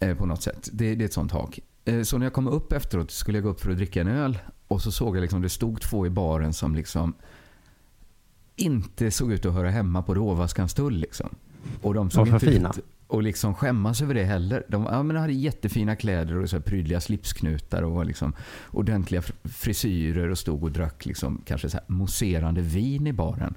eh, 0.00 0.16
på 0.16 0.26
något 0.26 0.42
sätt. 0.42 0.68
Det, 0.72 0.94
det 0.94 1.04
är 1.04 1.06
ett 1.06 1.12
sånt 1.12 1.32
hak. 1.32 1.58
Eh, 1.84 2.02
så 2.02 2.18
när 2.18 2.26
jag 2.26 2.32
kom 2.32 2.48
upp 2.48 2.72
efteråt 2.72 3.10
skulle 3.10 3.38
jag 3.38 3.42
gå 3.44 3.50
upp 3.50 3.60
för 3.60 3.70
att 3.70 3.76
dricka 3.76 4.00
en 4.00 4.08
öl. 4.08 4.38
Och 4.68 4.82
så 4.82 4.92
såg 4.92 5.16
jag 5.16 5.22
liksom, 5.22 5.42
det 5.42 5.48
stod 5.48 5.80
två 5.80 6.06
i 6.06 6.10
baren 6.10 6.52
som 6.52 6.74
liksom 6.74 7.14
inte 8.56 9.10
såg 9.10 9.32
ut 9.32 9.46
att 9.46 9.54
höra 9.54 9.70
hemma 9.70 10.02
på 10.02 10.14
Råvaskanstull. 10.14 10.96
Liksom. 10.96 11.28
Och 11.82 11.94
de 11.94 12.10
såg 12.10 12.28
inte 12.28 12.46
fina? 12.46 12.70
ut 12.70 12.84
och 13.06 13.22
liksom 13.22 13.54
skämmas 13.54 14.02
över 14.02 14.14
det 14.14 14.24
heller. 14.24 14.64
De, 14.68 14.82
ja, 14.84 15.02
men 15.02 15.14
de 15.14 15.20
hade 15.20 15.32
jättefina 15.32 15.96
kläder 15.96 16.36
och 16.36 16.50
så 16.50 16.56
här 16.56 16.62
prydliga 16.62 17.00
slipsknutar 17.00 17.82
och 17.82 17.92
var 17.92 18.04
liksom 18.04 18.32
ordentliga 18.70 19.20
fr- 19.20 19.48
frisyrer 19.48 20.28
och 20.28 20.38
stod 20.38 20.62
och 20.62 20.72
drack 20.72 21.06
liksom 21.06 21.42
kanske 21.44 21.70
så 21.70 21.76
här 21.76 21.84
mousserande 21.86 22.60
vin 22.60 23.06
i 23.06 23.12
baren 23.12 23.54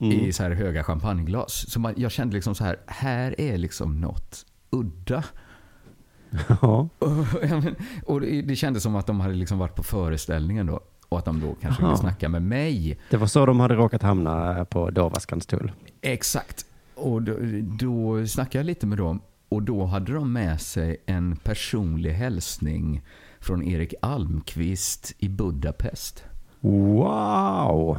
Mm. 0.00 0.18
i 0.20 0.32
så 0.32 0.42
här 0.42 0.50
höga 0.50 0.84
champagneglas. 0.84 1.70
Så 1.70 1.80
man, 1.80 1.94
jag 1.96 2.10
kände 2.10 2.34
liksom 2.34 2.54
så 2.54 2.64
här, 2.64 2.76
här 2.86 3.40
är 3.40 3.58
liksom 3.58 4.00
något 4.00 4.46
udda. 4.70 5.24
Ja. 6.62 6.88
Och 8.06 8.20
det, 8.20 8.42
det 8.42 8.56
kändes 8.56 8.82
som 8.82 8.96
att 8.96 9.06
de 9.06 9.20
hade 9.20 9.34
liksom 9.34 9.58
varit 9.58 9.74
på 9.74 9.82
föreställningen 9.82 10.66
då. 10.66 10.80
Och 11.08 11.18
att 11.18 11.24
de 11.24 11.40
då 11.40 11.54
kanske 11.60 11.82
ville 11.82 11.96
snacka 11.96 12.28
med 12.28 12.42
mig. 12.42 12.98
Det 13.10 13.16
var 13.16 13.26
så 13.26 13.46
de 13.46 13.60
hade 13.60 13.74
råkat 13.74 14.02
hamna 14.02 14.64
på 14.64 14.90
Dåvaskanstull. 14.90 15.72
Exakt. 16.00 16.66
Och 16.94 17.22
då, 17.22 17.36
då 17.62 18.26
snackade 18.26 18.58
jag 18.58 18.66
lite 18.66 18.86
med 18.86 18.98
dem. 18.98 19.20
Och 19.48 19.62
då 19.62 19.84
hade 19.84 20.12
de 20.12 20.32
med 20.32 20.60
sig 20.60 20.96
en 21.06 21.36
personlig 21.36 22.12
hälsning 22.12 23.02
från 23.40 23.62
Erik 23.62 23.94
Almqvist 24.02 25.12
i 25.18 25.28
Budapest. 25.28 26.24
Wow! 26.60 27.98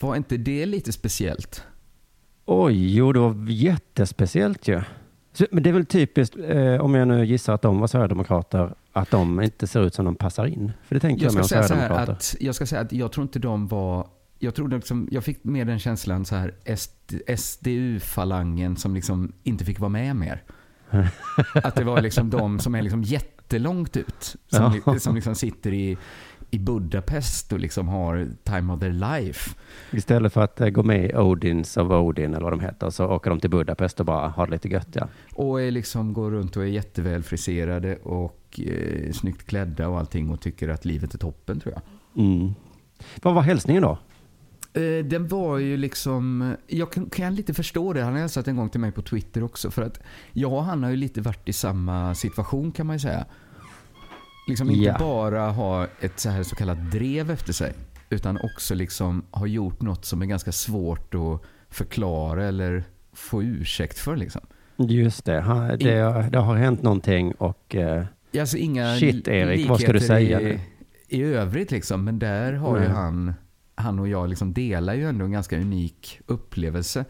Var 0.00 0.16
inte 0.16 0.36
det 0.36 0.66
lite 0.66 0.92
speciellt? 0.92 1.64
Oj, 2.44 2.96
jo 2.96 3.12
det 3.12 3.18
var 3.20 3.50
jättespeciellt 3.50 4.68
ju. 4.68 4.82
Så, 5.32 5.46
men 5.50 5.62
det 5.62 5.68
är 5.70 5.74
väl 5.74 5.86
typiskt, 5.86 6.36
eh, 6.48 6.80
om 6.80 6.94
jag 6.94 7.08
nu 7.08 7.24
gissar 7.24 7.54
att 7.54 7.62
de 7.62 7.80
var 7.80 7.86
Sverigedemokrater, 7.86 8.74
att 8.92 9.10
de 9.10 9.40
inte 9.40 9.66
ser 9.66 9.82
ut 9.86 9.94
som 9.94 10.04
de 10.04 10.14
passar 10.14 10.46
in. 10.46 10.72
För 10.84 10.94
det 10.94 11.00
tänker 11.00 11.24
jag, 11.24 11.32
Jag 11.34 11.38
här 11.38 11.44
Sverigedemokrater. 11.46 12.12
att, 12.12 12.36
jag 12.40 12.54
ska 12.54 12.66
säga 12.66 12.80
att 12.80 12.92
jag 12.92 13.12
tror 13.12 13.22
inte 13.22 13.38
de 13.38 13.68
var... 13.68 14.06
Jag, 14.38 14.54
tror 14.54 14.68
liksom, 14.68 15.08
jag 15.10 15.24
fick 15.24 15.44
med 15.44 15.66
den 15.66 15.78
känslan 15.78 16.24
så 16.24 16.34
här 16.36 16.54
SDU-falangen 17.36 18.76
som 18.76 18.94
liksom 18.94 19.32
inte 19.42 19.64
fick 19.64 19.80
vara 19.80 19.88
med 19.88 20.16
mer. 20.16 20.42
Att 21.54 21.74
det 21.74 21.84
var 21.84 22.00
liksom 22.02 22.30
de 22.30 22.58
som 22.58 22.74
är 22.74 22.82
liksom 22.82 23.02
jättelångt 23.02 23.96
ut. 23.96 24.36
Som, 24.48 24.80
Ja. 24.86 24.98
som 24.98 25.14
liksom 25.14 25.34
sitter 25.34 25.72
i, 25.72 25.96
i 26.54 26.58
Budapest 26.58 27.52
och 27.52 27.58
liksom 27.58 27.88
har 27.88 28.28
time 28.44 28.72
of 28.72 28.80
their 28.80 28.92
life. 28.92 29.50
Istället 29.90 30.32
för 30.32 30.40
att 30.40 30.60
eh, 30.60 30.68
gå 30.68 30.82
med 30.82 31.10
i 31.10 31.14
Odins 31.14 31.76
of 31.76 31.90
Odin 31.90 32.34
eller 32.34 32.44
vad 32.44 32.52
de 32.52 32.60
heter, 32.60 32.90
så 32.90 33.06
åker 33.06 33.30
de 33.30 33.40
till 33.40 33.50
Budapest 33.50 34.00
och 34.00 34.06
bara 34.06 34.28
har 34.28 34.46
det 34.46 34.52
lite 34.52 34.68
gött. 34.68 34.88
Ja. 34.92 35.08
Och 35.34 35.62
är 35.62 35.70
liksom 35.70 36.12
går 36.12 36.30
runt 36.30 36.56
och 36.56 36.62
är 36.62 36.66
jättevälfriserade 36.66 37.96
och 37.96 38.60
eh, 38.60 39.12
snyggt 39.12 39.46
klädda 39.46 39.88
och 39.88 39.98
allting 39.98 40.30
och 40.30 40.40
tycker 40.40 40.68
att 40.68 40.84
livet 40.84 41.14
är 41.14 41.18
toppen 41.18 41.60
tror 41.60 41.74
jag. 41.74 41.82
Mm. 42.24 42.54
Vad 43.22 43.34
var 43.34 43.42
hälsningen 43.42 43.82
då? 43.82 43.98
Eh, 44.80 45.04
Den 45.04 45.28
var 45.28 45.58
ju 45.58 45.76
liksom, 45.76 46.54
jag 46.66 46.92
kan, 46.92 47.10
kan 47.10 47.34
lite 47.34 47.54
förstå 47.54 47.92
det. 47.92 48.02
Han 48.02 48.12
har 48.12 48.20
hälsat 48.20 48.48
en 48.48 48.56
gång 48.56 48.68
till 48.68 48.80
mig 48.80 48.92
på 48.92 49.02
Twitter 49.02 49.42
också. 49.44 49.70
För 49.70 49.82
att 49.82 50.00
jag 50.32 50.52
och 50.52 50.64
han 50.64 50.82
har 50.82 50.90
ju 50.90 50.96
lite 50.96 51.20
varit 51.20 51.48
i 51.48 51.52
samma 51.52 52.14
situation 52.14 52.72
kan 52.72 52.86
man 52.86 52.96
ju 52.96 53.00
säga. 53.00 53.26
Liksom 54.48 54.70
inte 54.70 54.84
Ja. 54.84 54.96
bara 54.98 55.50
ha 55.50 55.86
ett 56.00 56.20
så, 56.20 56.28
här 56.30 56.42
så 56.42 56.56
kallat 56.56 56.90
drev 56.90 57.30
efter 57.30 57.52
sig. 57.52 57.72
Utan 58.10 58.38
också 58.42 58.74
liksom 58.74 59.24
ha 59.30 59.46
gjort 59.46 59.82
något 59.82 60.04
som 60.04 60.22
är 60.22 60.26
ganska 60.26 60.52
svårt 60.52 61.14
att 61.14 61.40
förklara 61.70 62.44
eller 62.44 62.84
få 63.12 63.42
ursäkt 63.42 63.98
för. 63.98 64.16
Liksom. 64.16 64.40
Just 64.76 65.24
det, 65.24 65.40
ha- 65.40 65.76
det, 65.76 66.28
det 66.32 66.38
har 66.38 66.56
hänt 66.56 66.82
någonting 66.82 67.32
och 67.32 67.74
eh, 67.76 68.04
Alltså 68.40 68.56
inga 68.56 68.96
Shit, 68.96 69.28
Erik, 69.28 69.68
vad 69.68 69.80
ska 69.80 69.92
du 69.92 70.00
säga 70.00 70.40
i, 70.40 70.60
i 71.08 71.22
övrigt 71.22 71.70
liksom. 71.70 72.04
Men 72.04 72.18
där 72.18 72.52
har 72.52 72.76
ju 72.76 72.84
Nej. 72.84 72.92
han, 72.92 73.34
han 73.74 73.98
och 73.98 74.08
jag 74.08 74.28
liksom 74.28 74.52
delar 74.52 74.94
ju 74.94 75.08
ändå 75.08 75.24
en 75.24 75.32
ganska 75.32 75.56
unik 75.60 76.20
upplevelse. 76.26 77.04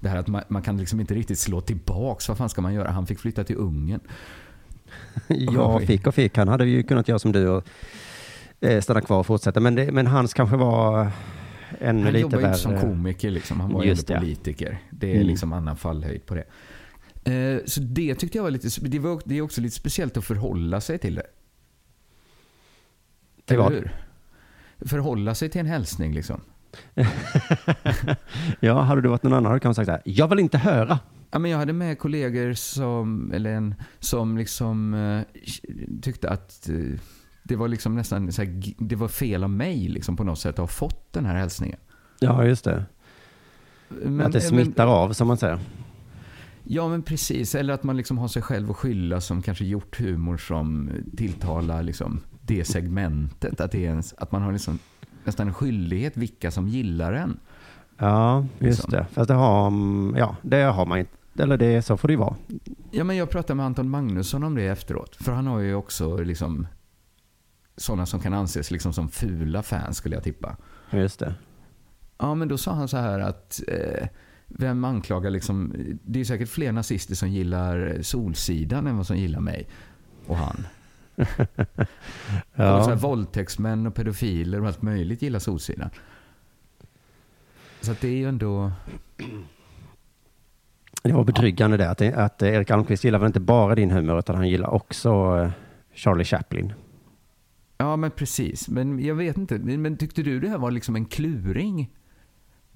Det 0.00 0.08
här 0.08 0.16
att 0.16 0.28
man, 0.28 0.42
man 0.48 0.62
kan 0.62 0.76
liksom 0.76 1.00
inte 1.00 1.14
riktigt 1.14 1.38
slå 1.38 1.60
tillbaks. 1.60 2.28
Vad 2.28 2.38
fan 2.38 2.48
ska 2.48 2.62
man 2.62 2.74
göra? 2.74 2.90
Han 2.90 3.06
fick 3.06 3.18
flytta 3.18 3.44
till 3.44 3.56
Ungern. 3.56 4.00
jag 5.28 5.82
fick 5.82 6.06
och 6.06 6.14
fick. 6.14 6.36
Han 6.36 6.48
hade 6.48 6.64
ju 6.66 6.82
kunnat 6.82 7.08
göra 7.08 7.18
som 7.18 7.32
du 7.32 7.48
och 7.48 7.64
eh, 8.60 8.80
stanna 8.80 9.00
kvar 9.00 9.18
och 9.18 9.26
fortsätta. 9.26 9.60
Men, 9.60 9.74
det, 9.74 9.92
men 9.92 10.06
hans 10.06 10.34
kanske 10.34 10.56
var 10.56 11.10
ännu 11.80 12.02
Han 12.02 12.12
lite 12.12 12.18
jobbar 12.18 12.38
ju 12.40 12.46
inte 12.46 12.58
som 12.58 12.72
värre. 12.72 12.80
komiker 12.80 13.30
liksom. 13.30 13.60
Han 13.60 13.72
var 13.72 13.84
ju 13.84 13.94
det. 13.94 14.18
politiker. 14.18 14.78
Det 14.90 15.10
är 15.10 15.14
Mm. 15.14 15.26
liksom 15.26 15.52
annan 15.52 15.76
fallhöjd 15.76 16.26
på 16.26 16.34
det. 16.34 16.44
Eh, 17.32 17.58
Så 17.66 17.80
det 17.80 18.14
tyckte 18.14 18.38
jag 18.38 18.42
var 18.42 18.50
lite, 18.50 18.68
det, 18.80 18.98
var, 18.98 19.22
det 19.24 19.38
är 19.38 19.42
också 19.42 19.60
lite 19.60 19.76
speciellt 19.76 20.16
att 20.16 20.24
förhålla 20.24 20.80
sig 20.80 20.98
till 20.98 21.14
det. 21.14 21.26
Till 23.46 23.54
Eller 23.54 23.64
vad? 23.64 23.72
hur? 23.72 23.90
Förhålla 24.86 25.34
sig 25.34 25.48
till 25.48 25.60
en 25.60 25.66
hälsning 25.66 26.14
liksom. 26.14 26.40
Ja, 28.60 28.80
hade 28.80 29.00
du 29.00 29.08
varit 29.08 29.22
någon 29.22 29.32
annan 29.32 29.44
hade 29.44 29.56
du 29.56 29.60
kanske 29.60 29.80
sagt 29.80 29.86
så 29.86 29.92
här, 29.92 30.02
jag 30.04 30.28
vill 30.28 30.38
inte 30.38 30.58
höra. 30.58 30.98
Ja, 31.30 31.38
men 31.38 31.50
jag 31.50 31.58
hade 31.58 31.72
med 31.72 31.98
kollegor 31.98 32.52
som, 32.52 33.32
eller 33.32 33.50
en, 33.50 33.74
som 33.98 34.38
liksom 34.38 34.94
eh, 34.94 35.22
tyckte 36.02 36.28
att 36.30 36.68
eh, 36.68 37.00
det 37.42 37.56
var 37.56 37.68
liksom 37.68 37.94
nästan 37.94 38.32
så 38.32 38.42
här, 38.42 38.62
det 38.78 38.96
var 38.96 39.08
fel 39.08 39.44
av 39.44 39.50
mig 39.50 39.88
liksom 39.88 40.16
på 40.16 40.24
något 40.24 40.38
sätt 40.38 40.52
att 40.52 40.58
ha 40.58 40.66
fått 40.66 41.12
den 41.12 41.26
här 41.26 41.34
hälsningen. 41.34 41.78
Ja, 42.20 42.44
just 42.44 42.64
det. 42.64 42.84
Men, 43.88 44.26
att 44.26 44.32
det 44.32 44.38
eh, 44.38 44.44
smittar 44.44 44.86
av, 44.86 45.12
som 45.12 45.28
man 45.28 45.36
säger. 45.36 45.58
Ja, 46.64 46.88
men 46.88 47.02
precis. 47.02 47.54
Eller 47.54 47.74
att 47.74 47.82
man 47.82 47.96
liksom 47.96 48.18
har 48.18 48.28
sig 48.28 48.42
själv 48.42 48.70
att 48.70 48.76
skylla 48.76 49.20
som 49.20 49.42
kanske 49.42 49.64
gjort 49.64 50.00
humor 50.00 50.36
som 50.36 50.90
tilltalar 51.16 51.82
liksom 51.82 52.20
det 52.42 52.64
segmentet. 52.64 53.60
Att, 53.60 53.72
det 53.72 53.78
är 53.78 53.88
ens, 53.88 54.14
att 54.18 54.32
man 54.32 54.42
har 54.42 54.52
liksom 54.52 54.78
nästan 55.24 55.48
en 55.48 55.54
skyldighet 55.54 56.16
vilka 56.16 56.50
som 56.50 56.68
gillar 56.68 57.12
en. 57.12 57.38
Ja, 57.98 58.40
just 58.58 58.78
Liksom. 58.78 58.90
det. 58.90 59.06
Fast 59.12 59.28
det 59.28 59.34
har, 59.34 59.72
ja, 60.18 60.36
det 60.42 60.62
har 60.62 60.86
man 60.86 60.98
inte. 60.98 61.12
Eller 61.38 61.56
det, 61.56 61.82
så 61.82 61.96
får 61.96 62.08
det 62.08 62.12
ju 62.12 62.18
vara. 62.18 62.36
Ja, 62.90 63.04
men 63.04 63.16
jag 63.16 63.30
pratade 63.30 63.54
med 63.54 63.66
Anton 63.66 63.88
Magnusson 63.90 64.44
om 64.44 64.54
det 64.54 64.66
efteråt. 64.66 65.16
För 65.16 65.32
han 65.32 65.46
har 65.46 65.58
ju 65.58 65.74
också 65.74 66.16
liksom 66.16 66.66
sådana 67.76 68.06
som 68.06 68.20
kan 68.20 68.34
anses 68.34 68.70
liksom 68.70 68.92
som 68.92 69.08
fula 69.08 69.62
fans 69.62 69.96
skulle 69.96 70.16
jag 70.16 70.24
tippa. 70.24 70.56
Just 70.90 71.18
det. 71.20 71.34
Ja, 72.18 72.34
men 72.34 72.48
då 72.48 72.58
sa 72.58 72.72
han 72.72 72.88
så 72.88 72.96
här 72.96 73.20
att 73.20 73.60
eh, 73.68 74.08
vem 74.46 74.84
anklagar 74.84 75.30
liksom, 75.30 75.74
det 76.04 76.20
är 76.20 76.24
säkert 76.24 76.48
fler 76.48 76.72
nazister 76.72 77.14
som 77.14 77.28
gillar 77.30 77.98
Solsidan 78.02 78.86
än 78.86 78.96
vad 78.96 79.06
som 79.06 79.16
gillar 79.16 79.40
mig 79.40 79.68
och 80.26 80.36
han. 80.36 80.66
Ja. 82.54 82.82
Så 82.82 82.88
här, 82.88 82.90
Ja. 82.90 82.94
våldtäktsmän 82.94 83.86
och 83.86 83.94
pedofiler 83.94 84.60
och 84.60 84.66
allt 84.66 84.82
möjligt 84.82 85.22
gillar 85.22 85.38
Solsidan. 85.38 85.90
Så 87.80 87.94
det 88.00 88.08
är 88.08 88.16
ju 88.16 88.28
ändå... 88.28 88.72
Det 91.02 91.12
var 91.12 91.24
betryggande 91.24 91.76
det, 91.76 91.90
att, 91.90 92.02
att 92.02 92.42
Erik 92.42 92.70
Almqvist 92.70 93.04
gillar 93.04 93.18
väl 93.18 93.26
inte 93.26 93.40
bara 93.40 93.74
din 93.74 93.90
humor, 93.90 94.18
utan 94.18 94.36
han 94.36 94.48
gillar 94.48 94.68
också 94.68 95.10
eh, 95.38 95.50
Charlie 95.94 96.24
Chaplin. 96.24 96.72
Ja, 97.78 97.96
men 97.96 98.10
precis. 98.10 98.68
Men 98.68 99.04
jag 99.04 99.14
vet 99.14 99.36
inte. 99.36 99.58
Men 99.58 99.82
men 99.82 99.96
tyckte 99.96 100.22
du 100.22 100.40
det 100.40 100.48
här 100.48 100.58
var 100.58 100.70
liksom 100.70 100.96
en 100.96 101.04
kluring? 101.04 101.90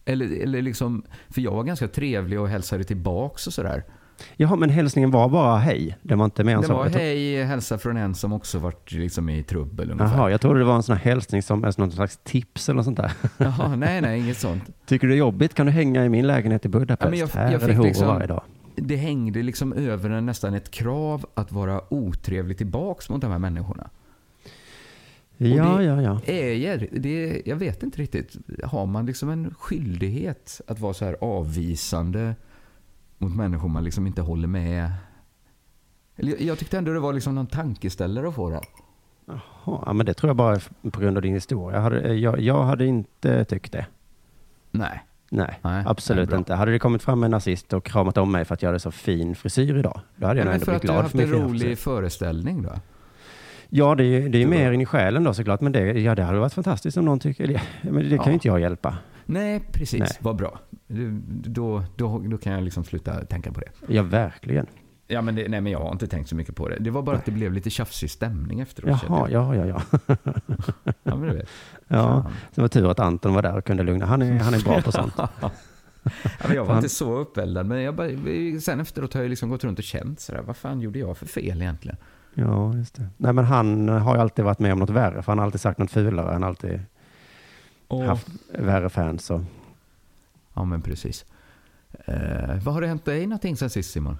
Eller, 0.04 0.42
eller 0.42 0.62
liksom, 0.62 1.04
för 1.28 1.40
jag 1.40 1.50
var 1.52 1.64
ganska 1.64 1.88
trevlig 1.88 2.40
och 2.40 2.48
hälsade 2.48 2.84
tillbaks 2.84 3.46
och 3.46 3.52
sådär. 3.52 3.84
Jaha, 4.37 4.56
men 4.56 4.71
hälsningen 4.71 5.11
var 5.11 5.28
bara 5.28 5.56
hej. 5.59 5.97
Det 6.02 6.14
var 6.14 6.25
inte 6.25 6.44
mer 6.44 6.54
än 6.54 6.61
Det 6.61 6.66
så. 6.66 6.73
var 6.75 6.85
Jag 6.85 6.92
tro- 6.92 7.00
hej, 7.00 7.44
hälsa 7.44 7.78
från 7.78 7.97
en 7.97 8.14
som 8.14 8.33
också 8.33 8.59
varit 8.59 8.92
liksom 8.92 9.28
i 9.28 9.42
trubbel 9.42 9.90
ungefär. 9.90 10.16
Jaha, 10.16 10.30
jag 10.30 10.40
trodde 10.40 10.59
det 10.59 10.64
var 10.64 10.76
en 10.76 10.83
sån 10.83 10.97
här 10.97 11.04
hälsning 11.04 11.42
som 11.42 11.64
alltså 11.64 11.80
någon 11.80 11.92
slags 11.92 12.18
tips 12.25 12.68
eller 12.68 12.76
något 12.76 12.85
sånt 12.85 12.97
där. 12.97 13.12
Jaha, 13.38 13.76
nej, 13.76 14.00
nej, 14.00 14.21
inget 14.21 14.37
sånt. 14.38 14.62
Tycker 14.87 15.06
du 15.06 15.12
det 15.12 15.16
är 15.16 15.18
jobbigt 15.18 15.54
kan 15.54 15.66
du 15.66 15.73
hänga 15.73 16.04
i 16.04 16.09
min 16.09 16.26
lägenhet 16.26 16.64
i 16.64 16.68
Budapest. 16.68 17.02
Ja, 17.04 17.11
men 17.11 17.18
jag- 17.18 17.26
här 17.28 17.52
jag 17.52 17.62
är 17.62 17.68
det 17.68 17.75
horor 17.75 17.87
liksom- 17.87 18.06
varje 18.09 18.26
dag. 18.26 18.42
Det 18.76 18.97
hängde 18.97 19.42
liksom 19.42 19.73
över 19.73 20.11
en, 20.11 20.26
nästan 20.26 20.54
ett 20.54 20.71
krav 20.71 21.26
att 21.35 21.52
vara 21.52 21.80
otrevlig 21.94 22.59
tillbaks 22.59 23.09
mot 23.11 23.21
de 23.21 23.30
här 23.30 23.38
människorna. 23.38 23.90
Ja, 25.37 25.64
det- 25.78 25.85
ja, 25.85 26.02
ja. 26.02 26.21
Är, 26.26 26.88
det, 26.92 27.42
jag 27.44 27.56
vet 27.56 27.83
inte 27.83 28.00
riktigt. 28.02 28.37
Har 28.64 28.87
man 28.87 29.06
liksom 29.06 29.28
en 29.30 29.54
skyldighet 29.59 30.61
att 30.66 30.80
vara 30.80 30.94
så 30.94 31.04
här 31.04 31.16
avvisande 31.21 32.35
mot 33.18 33.37
människor 33.37 33.68
man 33.68 33.85
liksom 33.85 34.06
inte 34.06 34.23
håller 34.23 34.49
med? 34.49 34.90
Eller 36.16 36.42
jag, 36.42 36.59
tyckte 36.59 36.78
ändå 36.78 36.92
det 36.92 37.00
var 37.00 37.12
liksom 37.12 37.35
någon 37.35 37.47
tankeställare 37.47 38.28
att 38.28 38.35
få 38.35 38.50
det. 38.50 38.61
Ja, 39.66 39.92
men 39.92 40.06
det 40.06 40.14
tror 40.14 40.28
jag 40.28 40.37
bara 40.37 40.59
på 40.90 41.00
grund 41.00 41.16
av 41.16 41.23
din 41.23 41.35
historia. 41.35 41.76
Jag 41.76 41.83
hade, 41.83 42.14
jag, 42.14 42.40
jag 42.40 42.64
hade 42.64 42.87
inte 42.87 43.44
tyckt 43.44 43.73
det. 43.73 43.87
Nej. 44.71 45.04
Nej, 45.30 45.59
Nej, 45.62 45.85
absolut 45.87 46.33
inte. 46.33 46.54
Hade 46.54 46.73
det 46.73 46.78
kommit 46.78 47.02
fram 47.02 47.23
en 47.23 47.30
nazist 47.30 47.73
och 47.73 47.85
kramat 47.85 48.16
om 48.18 48.33
mig 48.33 48.44
för 48.44 48.54
att 48.54 48.62
jag 48.62 48.68
hade 48.68 48.80
så 48.80 48.90
fin 48.90 49.35
frisyr 49.35 49.76
idag, 49.76 50.00
då 50.16 50.26
hade 50.26 50.38
jag 50.40 50.44
nog 50.44 50.54
ändå 50.54 50.64
för 50.64 50.73
blivit 50.73 50.76
att 50.76 50.83
du 50.83 50.88
har 50.88 50.94
glad 50.94 51.02
haft 51.02 51.12
för 51.12 51.18
min 51.18 51.42
en 51.42 51.49
rolig 51.49 51.78
föreställning 51.78 52.62
då? 52.62 52.73
Ja, 53.68 53.94
det 53.94 54.04
är 54.04 54.21
ju 54.21 54.28
det 54.28 54.42
är 54.42 54.47
mer 54.47 54.73
in 54.73 54.80
i 54.80 54.87
själen 54.87 55.25
då 55.25 55.35
såklart, 55.35 55.61
men 55.61 55.73
det, 55.73 55.80
ja, 56.00 56.14
det 56.14 56.23
hade 56.23 56.38
varit 56.38 56.52
fantastiskt 56.52 56.97
om 56.97 57.04
någon 57.04 57.18
tycker 57.18 57.47
det. 57.47 57.62
Men 57.83 57.94
det 57.94 58.09
kan 58.09 58.16
Ja. 58.18 58.26
ju 58.26 58.33
inte 58.33 58.49
jag 58.49 58.61
hjälpa. 58.61 58.99
Nej, 59.26 59.60
precis. 59.72 60.00
Nej. 60.00 60.08
Vad 60.20 60.36
bra. 60.36 60.58
Då, 61.28 61.82
då, 61.96 62.18
då 62.26 62.38
kan 62.38 62.52
jag 62.52 62.62
liksom 62.62 62.84
sluta 62.84 63.24
tänka 63.24 63.52
på 63.52 63.60
det. 63.60 63.70
Ja, 63.88 64.02
verkligen. 64.02 64.66
Ja, 65.06 65.22
men 65.22 65.34
det, 65.34 65.48
nej, 65.48 65.60
men 65.60 65.72
jag 65.72 65.78
har 65.78 65.92
inte 65.92 66.06
tänkt 66.06 66.28
så 66.28 66.36
mycket 66.36 66.56
på 66.56 66.68
det. 66.68 66.76
Det 66.80 66.90
var 66.90 67.02
bara 67.02 67.16
att 67.16 67.24
det 67.24 67.30
blev 67.32 67.52
lite 67.52 67.70
tjafsig 67.70 68.10
stämning 68.10 68.60
efteråt. 68.60 69.00
Jaha, 69.08 69.28
ja, 69.30 69.54
ja, 69.56 69.66
ja. 69.66 69.82
Ja, 71.02 71.16
men 71.16 71.28
du 71.28 71.34
vet. 71.34 71.48
ja. 71.88 72.22
Fan. 72.22 72.32
Det 72.54 72.60
var 72.60 72.68
tur 72.68 72.90
att 72.90 73.00
Anton 73.00 73.34
var 73.34 73.42
där 73.42 73.56
och 73.56 73.64
kunde 73.64 73.82
lugna. 73.82 74.06
Han 74.06 74.22
är, 74.22 74.38
han 74.40 74.54
är 74.54 74.64
bra 74.64 74.80
på 74.82 74.92
sånt. 74.92 75.14
Ja, 75.18 75.50
men 76.46 76.56
jag 76.56 76.64
var 76.64 76.76
inte 76.76 76.88
så 76.88 77.18
uppeldad, 77.18 77.66
men 77.66 77.82
jag 77.82 77.94
bara, 77.94 78.08
sen 78.60 78.80
efteråt 78.80 79.14
har 79.14 79.20
jag 79.22 79.30
liksom 79.30 79.50
gått 79.50 79.64
runt 79.64 79.78
och 79.78 79.84
känt 79.84 80.20
sådär, 80.20 80.42
vad 80.42 80.56
fan 80.56 80.80
gjorde 80.80 80.98
jag 80.98 81.16
för 81.16 81.26
fel 81.26 81.62
egentligen? 81.62 81.96
Ja, 82.34 82.74
just 82.74 82.94
det. 82.94 83.06
Nej, 83.16 83.32
men 83.32 83.44
han 83.44 83.88
har 83.88 84.14
ju 84.14 84.20
alltid 84.20 84.44
varit 84.44 84.58
med 84.58 84.72
om 84.72 84.78
något 84.78 84.90
värre, 84.90 85.22
för 85.22 85.32
han 85.32 85.38
har 85.38 85.44
alltid 85.46 85.60
sagt 85.60 85.78
något 85.78 85.90
fulare. 85.90 86.32
Han 86.32 86.42
har 86.42 86.48
alltid 86.48 86.80
haft 87.88 88.28
värre 88.58 88.88
fans. 88.90 89.30
Och... 89.30 89.40
Ja, 90.54 90.64
men 90.64 90.82
precis. 90.82 91.24
Eh, 92.04 92.62
vad 92.64 92.74
har 92.74 92.80
det 92.80 92.86
hänt 92.86 93.04
dig 93.04 93.26
någonting 93.26 93.56
sen 93.56 93.70
sist 93.70 93.90
Simon? 93.90 94.16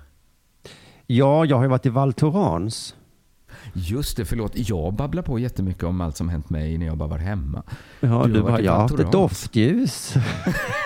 Ja, 1.06 1.44
jag 1.44 1.56
har 1.56 1.62
ju 1.64 1.68
varit 1.71 1.87
i 1.87 1.88
Val 1.88 2.12
Thorens. 2.12 2.94
Just 3.73 4.16
det, 4.16 4.25
förlåt. 4.25 4.52
Jag 4.54 4.94
babblar 4.94 5.23
på 5.23 5.38
jättemycket 5.38 5.85
om 5.85 6.00
allt 6.00 6.16
som 6.16 6.28
hänt 6.28 6.50
mig 6.50 6.78
när 6.78 6.87
jag 6.87 6.97
bara 6.97 7.09
var 7.09 7.18
hemma. 7.18 7.62
Ja, 8.00 8.09
Du 8.09 8.09
har 8.09 8.28
du, 8.28 8.33
varit 8.33 8.44
bara, 8.44 8.61
jag 8.61 8.73
har 8.73 8.80
haft 8.80 8.99
ett 8.99 9.12
doftljus. 9.12 10.14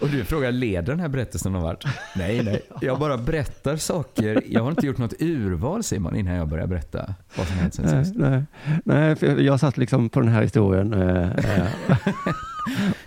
Och 0.00 0.08
du 0.08 0.24
frågar, 0.24 0.52
leder 0.52 0.92
den 0.92 1.00
här 1.00 1.08
berättelsen 1.08 1.52
någon 1.52 1.62
vart? 1.62 1.84
Nej, 2.16 2.44
nej. 2.44 2.62
Jag 2.80 2.98
bara 2.98 3.16
berättar 3.16 3.76
saker. 3.76 4.42
Jag 4.46 4.62
har 4.62 4.70
inte 4.70 4.86
gjort 4.86 4.98
något 4.98 5.14
urval 5.22 5.82
Simon 5.82 6.16
innan 6.16 6.34
jag 6.34 6.48
börjar 6.48 6.66
berätta 6.66 7.14
vad 7.36 7.46
som 7.46 7.56
hänt 7.56 7.74
sen 7.74 7.84
Nej, 7.84 8.04
sist. 8.04 8.16
nej, 8.18 8.42
nej, 8.84 9.16
för 9.16 9.40
jag 9.40 9.60
satt 9.60 9.76
liksom 9.76 10.08
på 10.08 10.20
den 10.20 10.28
här 10.28 10.42
historien. 10.42 10.92
eh, 10.94 11.30
eh, 11.30 11.66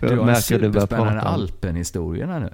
Du 0.00 0.18
har 0.18 0.28
en 0.28 0.36
superspännande 0.36 1.20
Alpen-historierna 1.20 2.38
nu. 2.38 2.50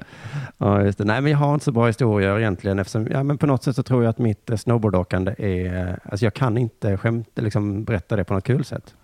Ja, 0.59 0.83
just 0.83 0.99
det. 0.99 1.05
Nej, 1.05 1.21
men 1.21 1.33
jag 1.33 1.39
har 1.39 1.55
inte 1.55 1.65
så 1.65 1.73
bra 1.73 1.87
historier 1.87 2.39
egentligen 2.39 2.79
eftersom, 2.79 3.09
ja, 3.11 3.23
men 3.23 3.39
på 3.39 3.47
något 3.47 3.63
sätt 3.65 3.77
så 3.77 3.83
tror 3.83 4.03
jag 4.03 4.11
att 4.11 4.19
mitt 4.19 4.51
eh, 4.51 4.57
snowboardåkande 4.57 5.35
är, 5.39 5.99
alltså 6.05 6.27
jag 6.27 6.35
kan 6.35 6.59
inte 6.59 6.97
skämt, 6.97 7.29
liksom 7.35 7.85
berätta 7.85 8.17
det 8.17 8.25
på 8.25 8.35
något 8.35 8.45
kul 8.45 8.65
sätt. 8.65 8.95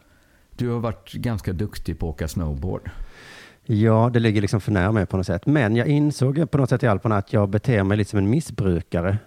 Du 0.57 0.69
har 0.69 0.81
varit 0.81 1.13
ganska 1.13 1.53
duktig 1.53 1.99
på 1.99 2.09
att 2.09 2.15
åka 2.15 2.29
snowboard. 2.29 2.91
Ja, 3.67 4.11
det 4.13 4.21
ligger 4.21 4.41
liksom 4.41 4.61
för 4.61 4.73
nära 4.73 4.93
mig 4.93 5.07
på 5.07 5.17
något 5.17 5.27
sätt. 5.27 5.47
Men 5.47 5.77
jag 5.77 5.87
insåg 5.89 6.51
på 6.51 6.59
något 6.59 6.69
sätt 6.71 6.83
i 6.83 6.87
Alperna 6.87 7.17
att 7.17 7.33
jag 7.33 7.49
beter 7.49 7.83
mig 7.83 7.97
lite 7.97 8.11
som 8.11 8.19
en 8.19 8.31
missbrukare. 8.31 9.19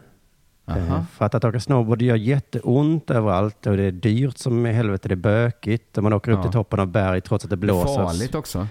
Eh, 0.67 0.77
Aha. 0.91 1.05
För 1.13 1.25
att, 1.25 1.35
att 1.35 1.45
åka 1.45 1.59
snowboard 1.59 2.01
gör 2.01 2.15
jätteont 2.15 3.11
överallt 3.11 3.67
och 3.67 3.77
det 3.77 3.83
är 3.83 3.91
dyrt 3.91 4.37
som 4.37 4.65
i 4.65 4.71
helvete, 4.71 5.07
det 5.07 5.13
är 5.13 5.15
bökigt 5.15 5.97
och 5.97 6.03
man 6.03 6.13
åker 6.13 6.31
upp 6.31 6.37
Ja. 6.37 6.43
till 6.43 6.51
toppen 6.51 6.79
av 6.79 6.87
berg 6.87 7.21
trots 7.21 7.43
att 7.45 7.49
det 7.49 7.55
Det 7.55 7.59
är 7.59 7.65
blåser. 7.65 8.03
farligt 8.03 8.35
också. 8.35 8.67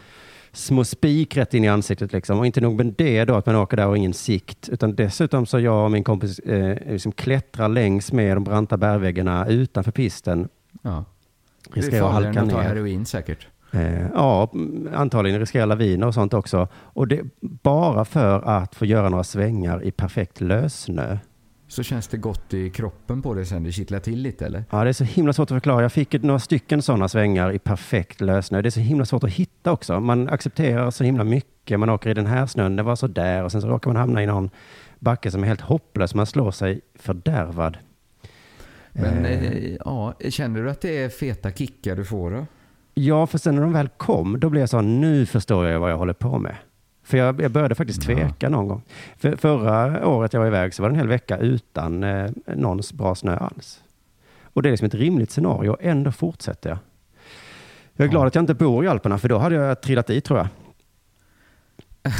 små 0.53 0.85
spik 0.85 1.37
rätt 1.37 1.55
in 1.55 1.64
i 1.64 1.69
ansiktet 1.69 2.12
liksom. 2.12 2.38
Och 2.38 2.47
inte 2.47 2.61
nog 2.61 2.77
med 2.77 2.95
det 2.99 3.25
då 3.25 3.35
att 3.35 3.47
man 3.47 3.57
åker 3.57 3.77
där 3.77 3.87
och 3.87 3.97
ingen 3.97 4.14
sikt, 4.14 4.69
utan 4.69 4.95
dessutom 4.95 5.47
så 5.47 5.61
jag 5.61 5.85
och 5.85 5.90
min 5.90 6.05
kompis 6.05 6.38
eh, 6.38 6.93
liksom 6.93 7.12
klättrar 7.12 7.69
längs 7.69 8.12
med 8.12 8.37
de 8.37 8.45
branta 8.45 8.77
bergväggarna 8.77 9.47
utanför 9.47 9.93
pisten. 9.93 10.49
Ja. 10.83 11.05
Det 11.75 11.81
är 11.81 12.01
farligare 12.01 12.38
än 12.38 12.45
att 12.47 12.51
ta 12.51 12.61
heroin 12.61 13.07
säkert. 13.07 13.47
Eh, 13.77 14.07
ja, 14.15 14.53
antagligen 14.95 15.41
riskerar 15.41 15.67
laviner 15.67 16.07
och 16.07 16.15
sånt 16.15 16.35
också. 16.35 16.69
Och 16.75 17.09
det 17.09 17.23
bara 17.41 18.05
för 18.05 18.41
att 18.41 18.75
få 18.75 18.85
göra 18.87 19.09
några 19.09 19.25
svängar 19.25 19.85
i 19.85 19.91
perfekt 19.91 20.41
lössnö. 20.41 21.19
Så 21.69 21.83
känns 21.83 22.09
det 22.09 22.17
gott 22.17 22.55
i 22.55 22.71
kroppen 22.71 23.23
på 23.23 23.35
dig 23.35 23.47
sen? 23.47 23.62
Det 23.62 23.73
kittlar 23.73 23.99
till 23.99 24.19
lite 24.23 24.47
eller? 24.47 24.65
Ja, 24.71 24.85
det 24.85 24.89
är 24.91 24.93
så 24.93 25.05
himla 25.05 25.33
svårt 25.33 25.51
att 25.51 25.55
förklara. 25.55 25.83
Jag 25.83 25.93
fick 25.93 26.23
några 26.23 26.39
stycken 26.39 26.83
sådana 26.83 27.09
svängar 27.09 27.53
i 27.53 27.59
perfekt 27.59 28.21
lössnö. 28.21 28.62
Det 28.62 28.69
är 28.69 28.71
så 28.71 28.81
himla 28.81 29.05
svårt 29.05 29.25
att 29.25 29.31
hitta 29.31 29.73
också. 29.73 30.01
Man 30.01 30.29
accepterar 30.29 30.91
så 30.91 31.05
himla 31.05 31.25
mycket. 31.25 31.81
Man 31.81 31.91
åker 31.91 32.11
i 32.11 32.15
den 32.15 32.27
här 32.27 32.47
snön, 32.47 32.77
det 32.77 32.83
var 32.83 32.97
så 32.97 33.07
där 33.07 33.45
och 33.45 33.53
sen 33.53 33.62
så 33.62 33.69
råkar 33.69 33.91
man 33.91 33.97
hamna 33.97 34.23
i 34.23 34.27
någon 34.27 34.51
backe 34.99 35.31
som 35.31 35.43
är 35.43 35.47
helt 35.47 35.61
hopplös. 35.61 36.15
Man 36.15 36.27
slår 36.27 36.51
sig 36.51 36.81
fördärvad. 36.95 37.79
Men 38.93 39.25
Eh, 39.25 39.43
eh, 39.43 39.77
ja, 39.85 40.15
känner 40.29 40.62
du 40.62 40.71
att 40.71 40.81
det 40.81 40.99
är 40.99 41.09
feta 41.09 41.51
kickar 41.51 41.97
du 41.97 42.05
får 42.05 42.31
då? 42.31 42.47
Ja, 42.99 43.27
för 43.27 43.39
sen 43.39 43.55
när 43.55 43.63
de 43.63 43.73
väl 43.73 43.89
kom, 43.89 44.41
då 44.41 44.49
blev 44.51 44.61
jag 44.63 44.69
så, 44.71 44.81
nu 44.81 45.27
förstår 45.27 45.67
jag 45.67 45.81
vad 45.81 45.91
jag 45.91 45.99
håller 45.99 46.13
på 46.13 46.39
med. 46.39 46.57
För 47.03 47.19
jag, 47.19 47.41
jag 47.41 47.51
började 47.51 47.75
faktiskt 47.75 48.09
Ja. 48.09 48.15
tveka 48.17 48.49
någon 48.49 48.69
gång. 48.69 48.83
För 49.19 49.37
förra 49.37 50.07
året 50.07 50.33
jag 50.33 50.41
var 50.41 50.47
iväg 50.47 50.75
så 50.75 50.83
var 50.83 50.91
det 50.91 50.95
en 50.95 50.99
hel 50.99 51.09
vecka 51.09 51.39
utan 51.39 52.05
eh, 52.05 52.31
någon 52.57 52.81
bra 52.95 53.15
snö 53.15 53.37
alls. 53.37 53.81
Och 54.43 54.63
det 54.63 54.69
är 54.69 54.71
liksom 54.71 54.87
ett 54.87 54.95
rimligt 54.95 55.31
scenario 55.31 55.71
och 55.71 55.79
ändå 55.81 56.13
fortsätter 56.13 56.71
jag. 56.71 56.79
Jag 57.97 58.05
är 58.05 58.09
Ja. 58.09 58.11
glad 58.11 58.27
att 58.27 58.35
jag 58.35 58.43
inte 58.43 58.55
bor 58.55 58.85
i 58.85 58.89
Alperna 58.89 59.19
för 59.19 59.29
då 59.29 59.39
hade 59.39 59.55
jag 59.55 59.81
trillat 59.81 60.11
i 60.11 60.21
tror 60.21 60.39
jag. 60.39 60.49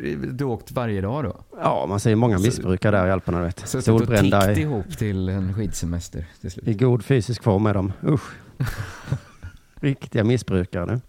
Du, 0.00 0.16
du 0.32 0.44
åkt 0.44 0.72
varje 0.72 1.00
dag 1.00 1.24
då? 1.24 1.36
Ja, 1.62 1.86
man 1.88 2.00
ser 2.00 2.14
många 2.14 2.38
Så- 2.38 2.42
missbrukare 2.44 2.96
där 2.96 3.06
i 3.06 3.10
Alperna. 3.10 3.38
du 3.38 3.44
Vet. 3.44 3.68
Så 3.68 3.82
Solbrända 3.82 4.52
i, 4.52 4.60
ihop 4.60 4.98
till 4.98 5.28
en 5.28 5.54
skidsemester 5.54 6.24
till 6.40 6.50
slut? 6.50 6.68
i 6.68 6.74
god 6.74 7.04
fysisk 7.04 7.42
form 7.42 7.66
är 7.66 7.74
de. 7.74 7.92
Usch. 8.06 8.30
Riktiga 9.82 10.24
missbrukare 10.24 10.86
nu. 10.86 11.00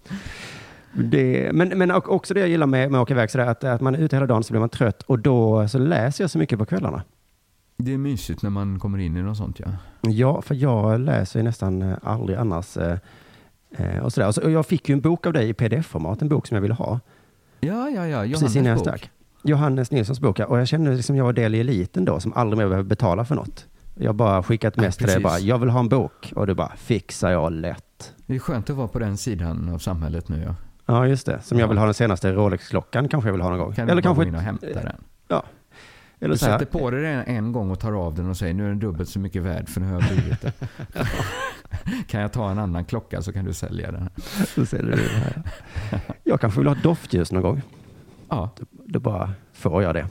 Det, 1.03 1.51
men, 1.53 1.67
men 1.69 1.91
också 1.91 2.33
det 2.33 2.39
jag 2.39 2.49
gillar 2.49 2.67
med, 2.67 2.91
med 2.91 2.99
att 2.99 3.03
åka 3.03 3.13
iväg 3.13 3.31
sådär, 3.31 3.45
att, 3.47 3.63
att 3.63 3.81
man 3.81 3.95
är 3.95 3.99
ute 3.99 4.15
hela 4.15 4.25
dagen 4.27 4.43
så 4.43 4.53
blir 4.53 4.59
man 4.59 4.69
trött 4.69 5.01
och 5.03 5.19
då 5.19 5.67
så 5.67 5.77
läser 5.77 6.23
jag 6.23 6.31
så 6.31 6.37
mycket 6.37 6.59
på 6.59 6.65
kvällarna. 6.65 7.03
Det 7.77 7.93
är 7.93 7.97
mysigt 7.97 8.41
när 8.43 8.49
man 8.49 8.79
kommer 8.79 8.97
in 8.97 9.17
i 9.17 9.21
något 9.21 9.37
sånt 9.37 9.59
ja. 9.59 9.67
Ja, 10.01 10.41
för 10.41 10.55
jag 10.55 10.99
läser 10.99 11.39
ju 11.39 11.43
nästan 11.43 11.81
eh, 11.81 11.97
aldrig 12.03 12.37
annars. 12.37 12.77
eh, 12.77 12.97
eh, 13.77 13.99
Och 14.03 14.13
sådär. 14.13 14.27
Och, 14.27 14.35
så, 14.35 14.41
och 14.41 14.51
jag 14.51 14.65
fick 14.65 14.89
ju 14.89 14.93
en 14.93 15.01
bok 15.01 15.25
av 15.25 15.33
dig 15.33 15.49
i 15.49 15.53
pdf-format, 15.53 16.21
en 16.21 16.29
bok 16.29 16.47
som 16.47 16.55
jag 16.55 16.61
ville 16.61 16.73
ha. 16.73 16.99
Ja, 17.59 17.89
ja, 17.89 18.07
ja. 18.07 18.21
precis 18.21 18.55
innan 18.55 18.65
jag 18.65 18.77
Johannes 18.77 18.81
stack. 19.01 19.09
Johannes 19.43 19.91
Nilssons 19.91 20.19
bok, 20.19 20.39
ja. 20.39 20.45
och 20.45 20.59
jag 20.59 20.67
kände 20.67 20.95
liksom 20.95 21.15
jag 21.15 21.25
var 21.25 21.33
del 21.33 21.55
i 21.55 21.59
eliten 21.59 22.05
då, 22.05 22.19
som 22.19 22.33
aldrig 22.33 22.57
mer 22.57 22.65
behöver 22.65 22.89
betala 22.89 23.25
för 23.25 23.35
något. 23.35 23.65
Jag 23.95 24.15
bara 24.15 24.43
skickat 24.43 24.73
Ja, 24.77 24.81
mest 24.83 24.97
till 24.97 25.07
dig, 25.07 25.19
bara, 25.19 25.39
jag 25.39 25.57
vill 25.57 25.69
ha 25.69 25.79
en 25.79 25.89
bok. 25.89 26.33
Och 26.35 26.47
du 26.47 26.53
bara, 26.53 26.71
fixar 26.75 27.31
jag 27.31 27.51
lätt. 27.51 27.83
Det 28.25 28.35
är 28.35 28.39
skönt 28.39 28.69
att 28.69 28.75
vara 28.75 28.87
på 28.87 28.99
den 28.99 29.17
sidan 29.17 29.69
av 29.73 29.77
samhället 29.77 30.29
nu 30.29 30.43
ja. 30.45 30.55
Ja, 30.85 31.07
just 31.07 31.25
det. 31.25 31.41
Som 31.41 31.57
jag 31.59 31.65
Ja. 31.65 31.69
vill 31.69 31.77
ha 31.77 31.85
den 31.85 31.93
senaste 31.93 32.31
Rolex-klockan, 32.33 33.07
kanske 33.09 33.27
jag 33.27 33.33
vill 33.33 33.41
ha 33.41 33.49
någon 33.49 33.59
gång. 33.59 33.73
Kan 33.73 33.89
Eller 33.89 34.01
kanske... 34.01 34.23
gå 34.23 34.27
in 34.29 34.35
och 34.35 34.41
hämta 34.41 34.65
den. 34.67 34.95
Eller 36.19 36.33
Du 36.33 36.37
så 36.37 36.45
här, 36.45 36.59
sätter 36.59 36.79
på 36.79 36.91
dig 36.91 37.01
den 37.01 37.23
en 37.25 37.51
gång 37.51 37.71
och 37.71 37.79
tar 37.79 37.91
av 37.93 38.15
den 38.15 38.29
och 38.29 38.37
säger 38.37 38.53
nu 38.53 38.63
är 38.65 38.67
den 38.69 38.79
dubbelt 38.79 39.09
så 39.09 39.19
mycket 39.19 39.41
värd 39.41 39.69
för 39.69 39.81
nu 39.81 39.87
har 39.87 39.93
jag 39.93 40.03
blivit 40.09 40.41
det. 40.41 40.53
kan 42.07 42.21
jag 42.21 42.31
ta 42.31 42.51
en 42.51 42.59
annan 42.59 42.85
klocka 42.85 43.21
så 43.21 43.33
kan 43.33 43.45
du 43.45 43.53
sälja 43.53 43.91
den. 43.91 44.09
så 44.55 44.65
säljer 44.65 44.95
du 44.97 45.03
det 45.03 45.09
här. 45.19 45.41
Jag 46.23 46.41
kanske 46.41 46.59
vill 46.59 46.67
ha 46.67 46.75
doftljus 46.83 47.31
någon 47.31 47.41
gång. 47.43 47.61
Ja, 48.29 48.49
Då 48.69 48.99
bara 48.99 49.33
får 49.53 49.83
jag 49.83 49.95
det. 49.95 50.05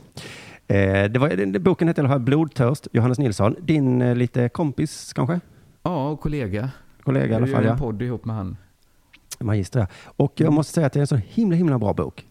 Eh, 0.77 1.11
det 1.11 1.19
var, 1.19 1.29
den, 1.29 1.63
boken 1.63 1.89
heter 1.89 2.03
i 2.03 2.07
alla 2.07 2.15
fall 2.15 2.21
Blodtörst, 2.21 2.89
Johannes 2.93 3.19
Nilsson. 3.19 3.57
Din 3.61 4.03
eh, 4.03 4.15
lite 4.15 4.49
kompis 4.49 5.13
kanske? 5.13 5.41
Ja, 5.83 6.09
och 6.09 6.21
kollega. 6.21 6.71
Kollega 7.03 7.33
i 7.33 7.37
alla 7.37 7.47
Jag 7.47 7.55
fall, 7.55 7.65
gör 7.65 7.73
en 7.73 7.79
podd 7.79 8.03
ihop 8.03 8.25
med 8.25 8.37
han. 8.37 8.57
Magister, 9.41 9.81
ja. 9.81 9.87
Och 10.17 10.33
jag 10.37 10.53
måste 10.53 10.73
säga 10.73 10.87
att 10.87 10.93
det 10.93 10.99
är 10.99 11.01
en 11.01 11.07
så 11.07 11.17
himla, 11.17 11.57
himla 11.57 11.79
bra 11.79 11.93
bok. 11.95 12.27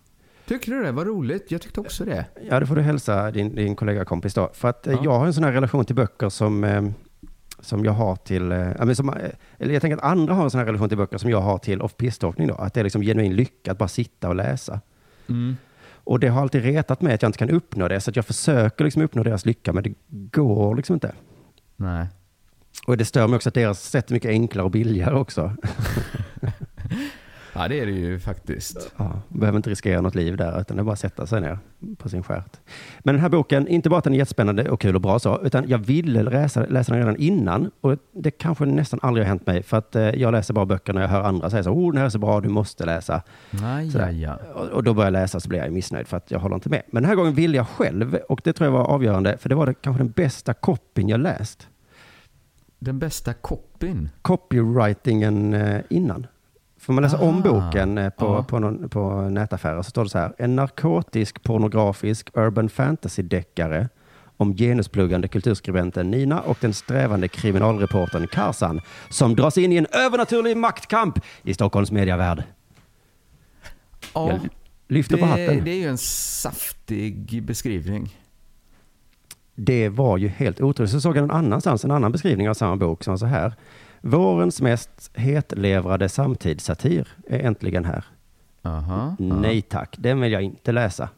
Tycker 0.47 0.71
du 0.71 0.83
det? 0.83 0.91
Vad 0.91 1.07
roligt. 1.07 1.51
Jag 1.51 1.61
tyckte 1.61 1.79
också 1.79 2.05
det. 2.05 2.25
Ja, 2.49 2.59
det 2.59 2.65
får 2.65 2.75
du 2.75 2.81
hälsa 2.81 3.31
din, 3.31 3.55
din 3.55 3.75
kollega 3.75 4.05
kompis 4.05 4.33
då. 4.33 4.49
För 4.53 4.67
att 4.69 4.87
eh, 4.87 4.93
Ja. 4.93 4.99
jag 5.03 5.19
har 5.19 5.25
en 5.25 5.33
sån 5.33 5.43
här 5.43 5.51
relation 5.51 5.85
till 5.85 5.95
böcker 5.95 6.29
som, 6.29 6.63
eh, 6.63 6.83
som 7.59 7.85
jag 7.85 7.91
har 7.91 8.15
till, 8.15 8.51
eh, 8.51 8.91
som, 8.93 9.13
eller 9.59 9.73
jag 9.73 9.81
tänker 9.81 9.97
att 9.97 10.03
andra 10.03 10.33
har 10.33 10.43
en 10.43 10.51
sån 10.51 10.59
här 10.59 10.65
relation 10.65 10.89
till 10.89 10.97
böcker 10.97 11.17
som 11.17 11.29
jag 11.29 11.41
har 11.41 11.57
till 11.57 11.81
off-piståkning 11.81 12.47
då. 12.47 12.55
Att 12.55 12.73
det 12.73 12.79
är 12.79 12.83
liksom 12.83 13.01
genuin 13.01 13.35
lycka 13.35 13.71
att 13.71 13.77
bara 13.77 13.87
sitta 13.89 14.29
och 14.29 14.35
läsa. 14.35 14.81
Mm. 15.29 15.57
Och 16.03 16.19
det 16.19 16.27
har 16.27 16.41
alltid 16.41 16.63
retat 16.63 17.01
mig 17.01 17.13
att 17.13 17.21
jag 17.21 17.29
inte 17.29 17.39
kan 17.39 17.49
uppnå 17.49 17.87
det. 17.87 17.99
Så 17.99 18.09
att 18.09 18.15
jag 18.15 18.25
försöker 18.25 18.83
liksom 18.83 19.01
uppnå 19.01 19.23
deras 19.23 19.45
lycka, 19.45 19.73
men 19.73 19.83
det 19.83 19.93
går 20.07 20.75
liksom 20.75 20.93
inte. 20.93 21.13
Nej. 21.75 22.07
Och 22.87 22.97
det 22.97 23.05
stör 23.05 23.27
mig 23.27 23.35
också 23.35 23.49
att 23.49 23.55
deras 23.55 23.83
sätt 23.89 24.09
är 24.09 24.13
mycket 24.13 24.29
enklare 24.29 24.65
och 24.65 24.71
billigare 24.71 25.15
också. 25.15 25.55
Ja, 27.53 27.67
det 27.67 27.79
är 27.79 27.85
det 27.85 27.91
ju 27.91 28.19
faktiskt. 28.19 28.91
Ja, 28.97 29.21
behöver 29.29 29.57
inte 29.57 29.69
riskera 29.69 30.01
något 30.01 30.15
liv 30.15 30.37
där, 30.37 30.61
utan 30.61 30.77
det 30.77 30.81
är 30.81 30.83
bara 30.83 30.93
att 30.93 30.99
sätta 30.99 31.27
sig 31.27 31.41
ner 31.41 31.59
på 31.97 32.09
sin 32.09 32.23
skärt. 32.23 32.59
Men 32.99 33.15
den 33.15 33.21
här 33.21 33.29
boken, 33.29 33.67
inte 33.67 33.89
bara 33.89 33.97
att 33.97 34.03
den 34.03 34.13
är 34.13 34.17
jättespännande 34.17 34.69
och 34.69 34.81
kul 34.81 34.95
och 34.95 35.01
bra 35.01 35.19
så, 35.19 35.41
utan 35.43 35.67
jag 35.67 35.77
ville 35.77 36.23
läsa, 36.23 36.65
läsa 36.65 36.93
den 36.93 37.01
redan 37.01 37.15
innan. 37.15 37.71
Och 37.81 37.97
det 38.11 38.31
kanske 38.31 38.65
nästan 38.65 38.99
aldrig 39.03 39.25
har 39.25 39.29
hänt 39.29 39.47
mig, 39.47 39.63
för 39.63 39.77
att 39.77 39.95
eh, 39.95 40.09
jag 40.09 40.31
läser 40.31 40.53
bara 40.53 40.65
böcker 40.65 40.93
när 40.93 41.01
jag 41.01 41.09
hör 41.09 41.21
andra 41.23 41.49
säga 41.49 41.63
så, 41.63 41.71
oh, 41.71 41.91
den 41.91 41.97
här 41.97 42.05
är 42.05 42.09
så 42.09 42.19
bra, 42.19 42.41
du 42.41 42.49
måste 42.49 42.85
läsa. 42.85 43.21
Sådär. 43.91 44.11
ja. 44.11 44.39
Och, 44.53 44.67
och 44.67 44.83
då 44.83 44.93
börjar 44.93 45.07
jag 45.07 45.21
läsa 45.21 45.39
så 45.39 45.49
blir 45.49 45.59
jag 45.59 45.71
missnöjd 45.71 46.07
för 46.07 46.17
att 46.17 46.31
jag 46.31 46.39
håller 46.39 46.55
inte 46.55 46.69
med. 46.69 46.81
Men 46.87 47.03
den 47.03 47.09
här 47.09 47.15
gången 47.15 47.33
ville 47.33 47.57
jag 47.57 47.67
själv, 47.67 48.19
och 48.29 48.41
det 48.43 48.53
tror 48.53 48.67
jag 48.67 48.71
var 48.71 48.85
avgörande, 48.85 49.37
för 49.37 49.49
det 49.49 49.55
var 49.55 49.65
det, 49.65 49.73
kanske 49.73 50.03
den 50.03 50.11
bästa 50.11 50.53
copyn 50.53 51.09
jag 51.09 51.19
läst. 51.19 51.67
Den 52.83 52.99
bästa 52.99 53.33
copyn. 53.33 54.09
Copywritingen 54.21 55.53
eh, 55.53 55.81
innan. 55.89 56.27
Får 56.79 56.93
man 56.93 57.03
läsa 57.03 57.17
om 57.21 57.43
Aha. 57.45 57.61
boken 57.63 57.97
eh, 57.97 58.09
på, 58.09 58.25
Ja. 58.25 58.43
på, 58.43 58.59
någon, 58.59 58.89
på 58.89 59.21
nätaffärer 59.21 59.81
så 59.81 59.89
står 59.89 60.03
det 60.03 60.09
så 60.09 60.17
här. 60.17 60.33
En 60.37 60.55
narkotisk, 60.55 61.43
pornografisk, 61.43 62.29
urban 62.33 62.69
fantasy-deckare 62.69 63.89
om 64.37 64.55
genuspluggande 64.57 65.27
kulturskribenten 65.27 66.11
Nina 66.11 66.41
och 66.41 66.57
den 66.61 66.73
strävande 66.73 67.27
kriminalreportern 67.27 68.27
Karsan 68.27 68.81
som 69.09 69.35
dras 69.35 69.57
in 69.57 69.71
i 69.71 69.75
en 69.75 69.87
övernaturlig 69.91 70.57
maktkamp 70.57 71.19
i 71.43 71.53
Stockholms 71.53 71.91
mediavärld. 71.91 72.43
Ja, 74.13 74.29
Jag 74.31 74.39
lyfter 74.87 75.17
på 75.17 75.25
det, 75.25 75.31
hatten. 75.31 75.63
det 75.63 75.71
är 75.71 75.75
ju 75.79 75.87
en 75.87 75.97
saftig 75.97 77.43
beskrivning. 77.43 78.15
Det 79.55 79.89
var 79.89 80.17
ju 80.17 80.27
helt 80.27 80.61
otroligt. 80.61 80.91
Så 80.91 81.01
såg 81.01 81.17
jag 81.17 81.21
någon 81.21 81.37
annanstans 81.37 81.85
en 81.85 81.91
annan 81.91 82.11
beskrivning 82.11 82.49
av 82.49 82.53
samma 82.53 82.75
bok 82.75 83.03
som 83.03 83.17
så 83.17 83.25
här. 83.25 83.53
Vårens 84.01 84.61
mest 84.61 85.11
hetlevrade 85.13 86.09
samtidssatir 86.09 87.07
är 87.27 87.39
äntligen 87.39 87.85
här. 87.85 88.05
Aha. 88.61 89.15
Nej 89.19 89.61
tack, 89.61 89.95
den 89.99 90.21
vill 90.21 90.31
jag 90.31 90.41
inte 90.41 90.71
läsa. 90.71 91.09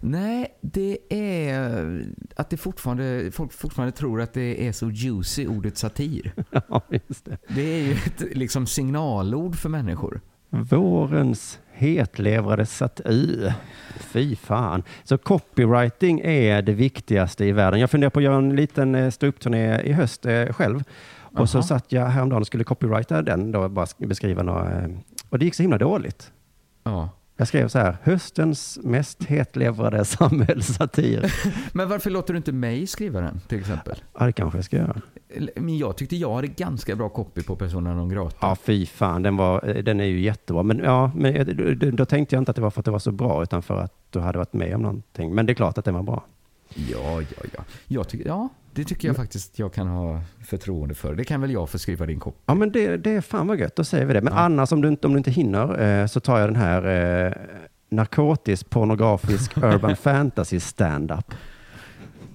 Nej, 0.00 0.58
det 0.60 0.98
är 1.08 2.04
att 2.36 2.50
det 2.50 2.56
fortfarande, 2.56 3.30
folk 3.32 3.52
fortfarande 3.52 3.92
tror 3.92 4.20
att 4.20 4.32
det 4.32 4.68
är 4.68 4.72
så 4.72 4.90
juicy, 4.90 5.46
ordet 5.46 5.76
satir. 5.76 6.32
ja, 6.68 6.82
just 6.90 7.24
det. 7.24 7.38
Det 7.48 7.62
är 7.62 7.82
ju 7.82 7.92
ett 7.92 8.36
liksom 8.36 8.66
signalord 8.66 9.56
för 9.56 9.68
människor. 9.68 10.20
Vårens 10.50 11.58
hetlevrade 11.82 12.66
satir. 12.66 13.54
Fy 14.00 14.36
fan. 14.36 14.82
Så 15.04 15.18
copywriting 15.18 16.20
är 16.20 16.62
det 16.62 16.72
viktigaste 16.72 17.44
i 17.44 17.52
världen. 17.52 17.80
Jag 17.80 17.90
funderar 17.90 18.10
på 18.10 18.18
att 18.18 18.24
göra 18.24 18.36
en 18.36 18.56
liten 18.56 18.94
eh, 18.94 19.10
ståuppturné 19.10 19.80
i 19.80 19.92
höst 19.92 20.26
eh, 20.26 20.46
själv. 20.46 20.84
Och 21.36 21.48
så 21.48 21.58
Aha. 21.58 21.66
satt 21.66 21.92
jag 21.92 22.06
häromdagen 22.06 22.40
och 22.40 22.46
skulle 22.46 22.64
copywrita 22.64 23.22
den 23.22 23.52
då, 23.52 23.68
bara 23.68 23.84
sk- 23.84 24.06
beskriva 24.06 24.42
några, 24.42 24.80
eh, 24.80 24.88
och 25.30 25.38
det 25.38 25.44
gick 25.44 25.54
så 25.54 25.62
himla 25.62 25.78
dåligt. 25.78 26.32
Ja. 26.84 27.08
Jag 27.36 27.48
skrev 27.48 27.68
så 27.68 27.78
här, 27.78 27.96
höstens 28.02 28.78
mest 28.82 29.24
hetlevrade 29.24 30.04
samhällssatir. 30.04 31.34
Men 31.72 31.88
varför 31.88 32.10
låter 32.10 32.32
du 32.32 32.36
inte 32.36 32.52
mig 32.52 32.86
skriva 32.86 33.20
den 33.20 33.40
till 33.48 33.58
exempel? 33.58 34.02
Ja, 34.18 34.26
det 34.26 34.32
kanske 34.32 34.58
jag 34.58 34.64
ska 34.64 34.76
göra. 34.76 35.00
Men 35.56 35.78
jag 35.78 35.96
tyckte 35.96 36.16
jag 36.16 36.34
hade 36.34 36.46
ganska 36.46 36.96
bra 36.96 37.08
copy 37.08 37.42
på 37.42 37.56
Persona 37.56 37.94
non 37.94 38.08
grata. 38.08 38.36
Ja, 38.40 38.56
fy 38.62 38.86
fan, 38.86 39.22
den, 39.22 39.36
var, 39.36 39.68
eh, 39.68 39.82
den 39.82 40.00
är 40.00 40.04
ju 40.04 40.20
jättebra. 40.20 40.62
Men, 40.62 40.78
ja, 40.78 41.10
men 41.14 41.36
eh, 41.36 41.92
då 41.92 42.04
tänkte 42.04 42.34
jag 42.34 42.40
inte 42.40 42.50
att 42.50 42.56
det 42.56 42.62
var 42.62 42.70
för 42.70 42.80
att 42.80 42.84
det 42.84 42.90
var 42.90 42.98
så 42.98 43.12
bra, 43.12 43.42
utan 43.42 43.62
för 43.62 43.80
att 43.80 43.94
du 44.10 44.20
hade 44.20 44.38
varit 44.38 44.52
med 44.52 44.74
om 44.74 44.82
någonting. 44.82 45.34
Men 45.34 45.46
det 45.46 45.52
är 45.52 45.54
klart 45.54 45.78
att 45.78 45.84
den 45.84 45.94
var 45.94 46.02
bra. 46.02 46.24
Ja, 46.74 47.20
ja, 47.20 47.44
ja. 47.56 47.64
Jag 47.88 48.08
tycker, 48.08 48.26
ja, 48.26 48.48
det 48.74 48.84
tycker 48.84 49.08
jag 49.08 49.16
faktiskt 49.16 49.58
jag 49.58 49.72
kan 49.72 49.86
ha 49.88 50.20
förtroende 50.44 50.94
för. 50.94 51.14
Det 51.14 51.24
kan 51.24 51.40
väl 51.40 51.50
jag 51.50 51.70
få 51.70 51.78
skriva 51.78 52.06
din 52.06 52.20
copy. 52.20 52.38
Ja, 52.46 52.54
men 52.54 52.72
det, 52.72 52.96
det 52.96 53.10
är 53.10 53.20
fan 53.20 53.46
vad 53.46 53.58
gött, 53.60 53.76
då 53.76 53.84
säger 53.84 54.06
vi 54.06 54.12
det. 54.14 54.20
Men 54.20 54.32
Ja. 54.32 54.38
annars, 54.40 54.72
om 54.72 54.80
du, 54.82 54.88
inte, 54.88 55.06
om 55.06 55.12
du 55.12 55.18
inte 55.18 55.30
hinner, 55.30 55.82
eh, 56.00 56.06
så 56.06 56.20
tar 56.20 56.38
jag 56.40 56.48
den 56.48 56.56
här 56.56 56.86
eh, 57.26 57.32
narkotisk, 57.88 58.70
pornografisk, 58.70 59.56
urban 59.56 59.96
fantasy 59.96 60.60
stand-up. 60.60 61.34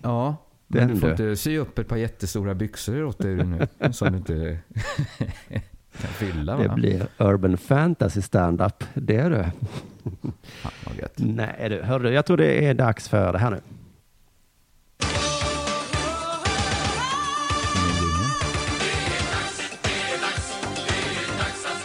Ja, 0.02 0.36
Den 0.68 0.86
men 0.86 0.94
du 0.96 1.00
får 1.02 1.08
du. 1.08 1.12
inte 1.12 1.36
sy 1.36 1.58
upp 1.58 1.80
ett 1.80 1.88
par 1.88 1.98
jättestora 1.98 2.56
byxor 2.56 3.04
åt 3.04 3.18
dig 3.20 3.36
nu 3.36 3.68
som 3.92 4.12
du 4.12 4.18
inte 4.18 4.58
kan 6.02 6.10
fylla. 6.12 6.58
Det 6.58 6.68
Va? 6.68 6.76
blir 6.76 7.08
urban 7.18 7.58
fantasy 7.58 8.22
stand-up. 8.22 8.84
Det 8.94 9.16
är 9.16 9.30
det. 9.30 9.52
Fan, 10.62 10.72
vad 10.86 10.96
gött. 10.96 11.14
Nej 11.16 11.70
du, 11.70 11.82
hör 11.84 12.00
du, 12.00 12.10
jag 12.10 12.26
tror 12.26 12.38
det 12.38 12.66
är 12.66 12.74
dags 12.74 13.10
för 13.10 13.34
det 13.34 13.40
här 13.40 13.50
nu. 13.52 13.60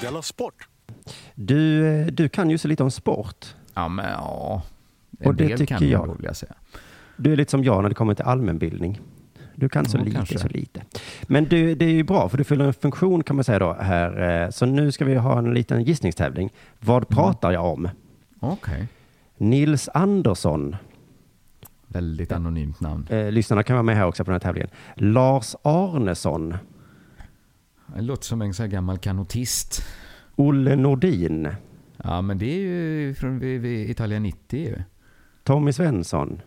Della 0.03 0.23
Sport! 0.23 0.69
Du, 1.35 2.05
du 2.11 2.29
kan 2.29 2.51
ju 2.51 2.59
så 2.59 2.69
lite 2.69 2.83
om 2.83 2.91
sport. 2.91 3.55
Ja, 3.75 3.89
men 3.89 4.05
ja. 4.11 4.63
En 5.21 5.27
Och 5.27 5.35
det 5.35 5.47
del 5.49 5.59
tycker 5.59 5.79
kan 5.79 5.89
jag. 5.89 6.17
jag. 6.23 6.37
Säga. 6.37 6.55
Du 7.17 7.33
är 7.33 7.37
lite 7.37 7.51
som 7.51 7.65
jag 7.65 7.83
när 7.83 7.89
det 7.89 7.95
kommer 7.95 8.15
till 8.15 8.25
allmänbildning. 8.25 9.01
Du 9.55 9.69
kan 9.69 9.85
så 9.87 9.99
Ja, 9.99 10.03
lite, 10.05 10.17
kanske. 10.17 10.39
så 10.39 10.49
lite. 10.49 10.83
Men 11.23 11.45
du, 11.45 11.75
det 11.75 11.85
är 11.85 11.91
ju 11.91 12.03
bra, 12.03 12.29
för 12.29 12.39
du 12.39 12.45
fyller 12.45 12.65
en 12.65 12.73
funktion 12.75 13.23
kan 13.23 13.37
man 13.37 13.45
säga 13.45 13.59
då 13.59 13.73
här. 13.73 14.43
Eh, 14.45 14.51
Så 14.51 14.67
nu 14.67 14.93
ska 14.93 15.05
vi 15.05 15.15
ha 15.15 15.39
en 15.39 15.55
liten 15.55 15.83
gissningstävling. 15.85 16.51
Vad 16.81 17.09
pratar 17.09 17.53
jag 17.53 17.65
om? 17.65 17.89
Okej. 18.41 18.89
Nils 19.37 19.89
Andersson. 19.95 20.77
Väldigt 21.87 22.33
anonymt 22.33 22.81
namn. 22.81 23.07
Eh, 23.11 23.31
lyssnarna 23.31 23.63
kan 23.63 23.75
vara 23.77 23.83
med 23.83 23.97
här 23.97 24.07
också 24.07 24.25
på 24.25 24.31
den 24.31 24.35
här 24.35 24.41
tävlingen. 24.41 24.71
Lars 24.97 25.57
Arnesson. 25.63 26.55
Det 27.97 28.03
låter 28.03 28.25
som 28.25 28.43
en 28.43 28.55
sån 28.55 28.65
här 28.65 28.71
gammal 28.71 28.99
kanotist. 28.99 29.83
Olle 30.37 30.77
Nordin. 30.77 31.49
Ja, 32.05 32.21
men 32.23 32.39
det 32.39 32.47
är 32.47 32.59
ju 32.59 33.15
från 33.15 33.39
vid, 33.39 33.61
vid 33.61 33.91
Italia 33.91 34.19
90 34.19 34.61
ju. 34.61 34.83
Tommy 35.45 35.73
Svensson. 35.73 36.41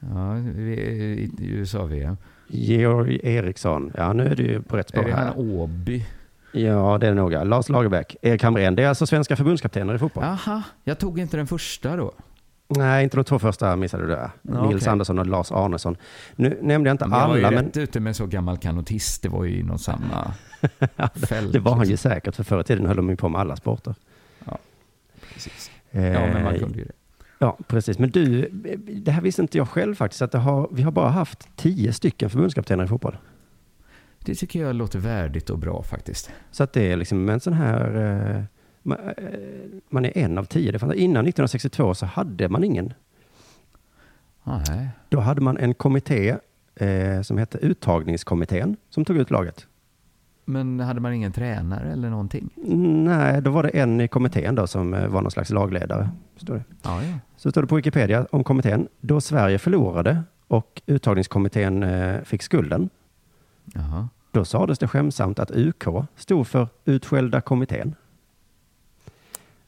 Ja, 0.00 0.32
vi- 0.54 1.30
USA-VM. 1.38 2.16
Georg 2.48 3.20
Eriksson. 3.22 3.92
Ja, 3.96 4.12
nu 4.12 4.26
är 4.26 4.36
du 4.36 4.62
på 4.62 4.76
rätt 4.76 4.86
Är 4.90 4.98
spår 4.98 5.04
det 5.10 5.16
här. 5.16 5.26
han 5.26 5.36
Åby? 5.36 6.06
Ja, 6.52 6.98
det 6.98 7.06
är 7.06 7.10
det 7.10 7.14
nog. 7.14 7.32
Lars 7.46 7.68
Lagerbäck. 7.68 8.16
Erik 8.22 8.42
Hamrén. 8.42 8.74
Det 8.74 8.82
är 8.82 8.88
alltså 8.88 9.06
svenska 9.06 9.36
förbundskaptener 9.36 9.94
i 9.94 9.98
fotboll. 9.98 10.24
Aha, 10.24 10.62
jag 10.84 10.98
tog 10.98 11.18
inte 11.18 11.36
den 11.36 11.46
första 11.46 11.96
då. 11.96 12.12
Nej, 12.68 13.04
inte 13.04 13.16
de 13.16 13.24
två 13.24 13.38
första 13.38 13.76
missade 13.76 14.02
du 14.02 14.08
där. 14.08 14.30
Ja, 14.42 14.66
Nils 14.66 14.82
okej. 14.82 14.92
Andersson 14.92 15.18
och 15.18 15.26
Lars 15.26 15.52
Arnesson. 15.52 15.96
Nu 16.36 16.58
nämnde 16.62 16.90
jag 16.90 16.94
inte 16.94 17.06
Men 17.06 17.18
jag 17.18 17.28
var 17.28 17.36
ju 17.36 17.44
alla, 17.44 17.56
men 17.56 17.64
rätt 17.64 17.76
ute 17.76 18.00
med 18.00 18.16
så 18.16 18.26
gammal 18.26 18.58
kanotist. 18.58 19.22
Det 19.22 19.28
var 19.28 19.44
ju 19.44 19.58
inom 19.58 19.78
samma. 19.78 20.34
det 21.52 21.58
var 21.58 21.74
han 21.74 21.84
ju 21.84 21.90
liksom. 21.90 22.10
säkert. 22.10 22.36
För 22.36 22.44
förr 22.44 22.60
i 22.60 22.64
tiden 22.64 22.86
höll 22.86 22.96
de 22.96 23.10
ju 23.10 23.16
på 23.16 23.28
med 23.28 23.40
alla 23.40 23.56
sporter. 23.56 23.94
Precis. 25.34 25.70
Eh, 25.90 26.12
Ja, 26.12 26.26
men 26.32 26.42
man 26.42 26.58
kunde 26.58 26.78
ju 26.78 26.84
det. 26.84 26.92
Ja, 27.38 27.58
precis. 27.66 27.98
Men 27.98 28.10
du, 28.10 28.48
det 28.88 29.10
här 29.10 29.20
visste 29.22 29.42
inte 29.42 29.58
jag 29.58 29.68
själv 29.68 29.94
faktiskt. 29.94 30.22
Att 30.22 30.32
har, 30.34 30.68
vi 30.72 30.82
har 30.82 30.92
bara 30.92 31.08
haft 31.08 31.56
tio 31.56 31.92
stycken 31.92 32.30
förbundskaptener 32.30 32.84
i 32.84 32.88
fotboll. 32.88 33.16
Det 34.18 34.34
tycker 34.34 34.60
jag 34.60 34.74
låter 34.76 34.98
värdigt 34.98 35.50
och 35.50 35.58
bra 35.58 35.82
faktiskt. 35.82 36.30
Så 36.50 36.62
att 36.64 36.72
det 36.72 36.92
är 36.92 36.96
liksom 36.96 37.28
en 37.28 37.40
sån 37.40 37.52
här... 37.52 37.96
eh, 38.36 38.42
man, 38.82 38.98
eh, 39.08 39.14
man 39.88 40.04
är 40.04 40.18
en 40.18 40.38
av 40.38 40.44
tio. 40.44 40.72
Det 40.72 40.78
fanns, 40.78 40.94
innan 40.94 41.26
1962 41.26 41.94
så 41.94 42.06
hade 42.06 42.48
man 42.48 42.64
ingen. 42.64 42.92
Nej. 44.44 44.88
Då 45.08 45.20
hade 45.20 45.40
man 45.40 45.56
en 45.56 45.74
kommitté 45.74 46.36
eh, 46.74 47.22
som 47.22 47.38
hette 47.38 47.58
uttagningskommittén 47.58 48.76
som 48.90 49.04
tog 49.04 49.16
ut 49.16 49.30
laget. 49.30 49.66
Men 50.44 50.80
hade 50.80 51.00
man 51.00 51.12
ingen 51.12 51.32
tränare 51.32 51.92
eller 51.92 52.10
någonting? 52.10 52.50
Nej, 53.04 53.42
då 53.42 53.50
var 53.50 53.62
det 53.62 53.68
en 53.68 54.00
i 54.00 54.08
kommittén 54.08 54.54
då 54.54 54.66
som 54.66 54.94
eh, 54.94 55.06
var 55.08 55.22
någon 55.22 55.30
slags 55.30 55.50
lagledare. 55.50 56.10
Står 56.36 56.54
det. 56.54 56.64
Ja, 56.82 57.02
ja. 57.02 57.18
Så 57.36 57.50
står 57.50 57.62
det 57.62 57.68
på 57.68 57.76
Wikipedia 57.76 58.26
om 58.30 58.44
kommittén. 58.44 58.88
Då 59.00 59.20
Sverige 59.20 59.58
förlorade 59.58 60.22
och 60.48 60.82
uttagningskommittén 60.86 61.82
eh, 61.82 62.22
fick 62.22 62.42
skulden. 62.42 62.90
Jaha. 63.64 64.08
Då 64.30 64.44
sades 64.44 64.78
det 64.78 64.88
skämsamt 64.88 65.38
att 65.38 65.50
UK 65.50 65.84
stod 66.16 66.46
för 66.46 66.68
utskällda 66.84 67.40
kommittén. 67.40 67.94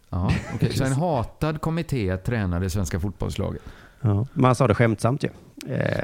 Ja, 0.08 0.30
okej. 0.54 0.72
Så 0.72 0.84
en 0.84 0.92
hatad 0.92 1.60
kommitté 1.60 2.16
tränade 2.16 2.70
svenska 2.70 3.00
fotbollslaget? 3.00 3.62
Ja. 4.00 4.26
Man 4.32 4.54
sa 4.54 4.66
det 4.66 4.74
skämtsamt 4.74 5.24
ju. 5.24 5.28
Eh, 5.28 5.32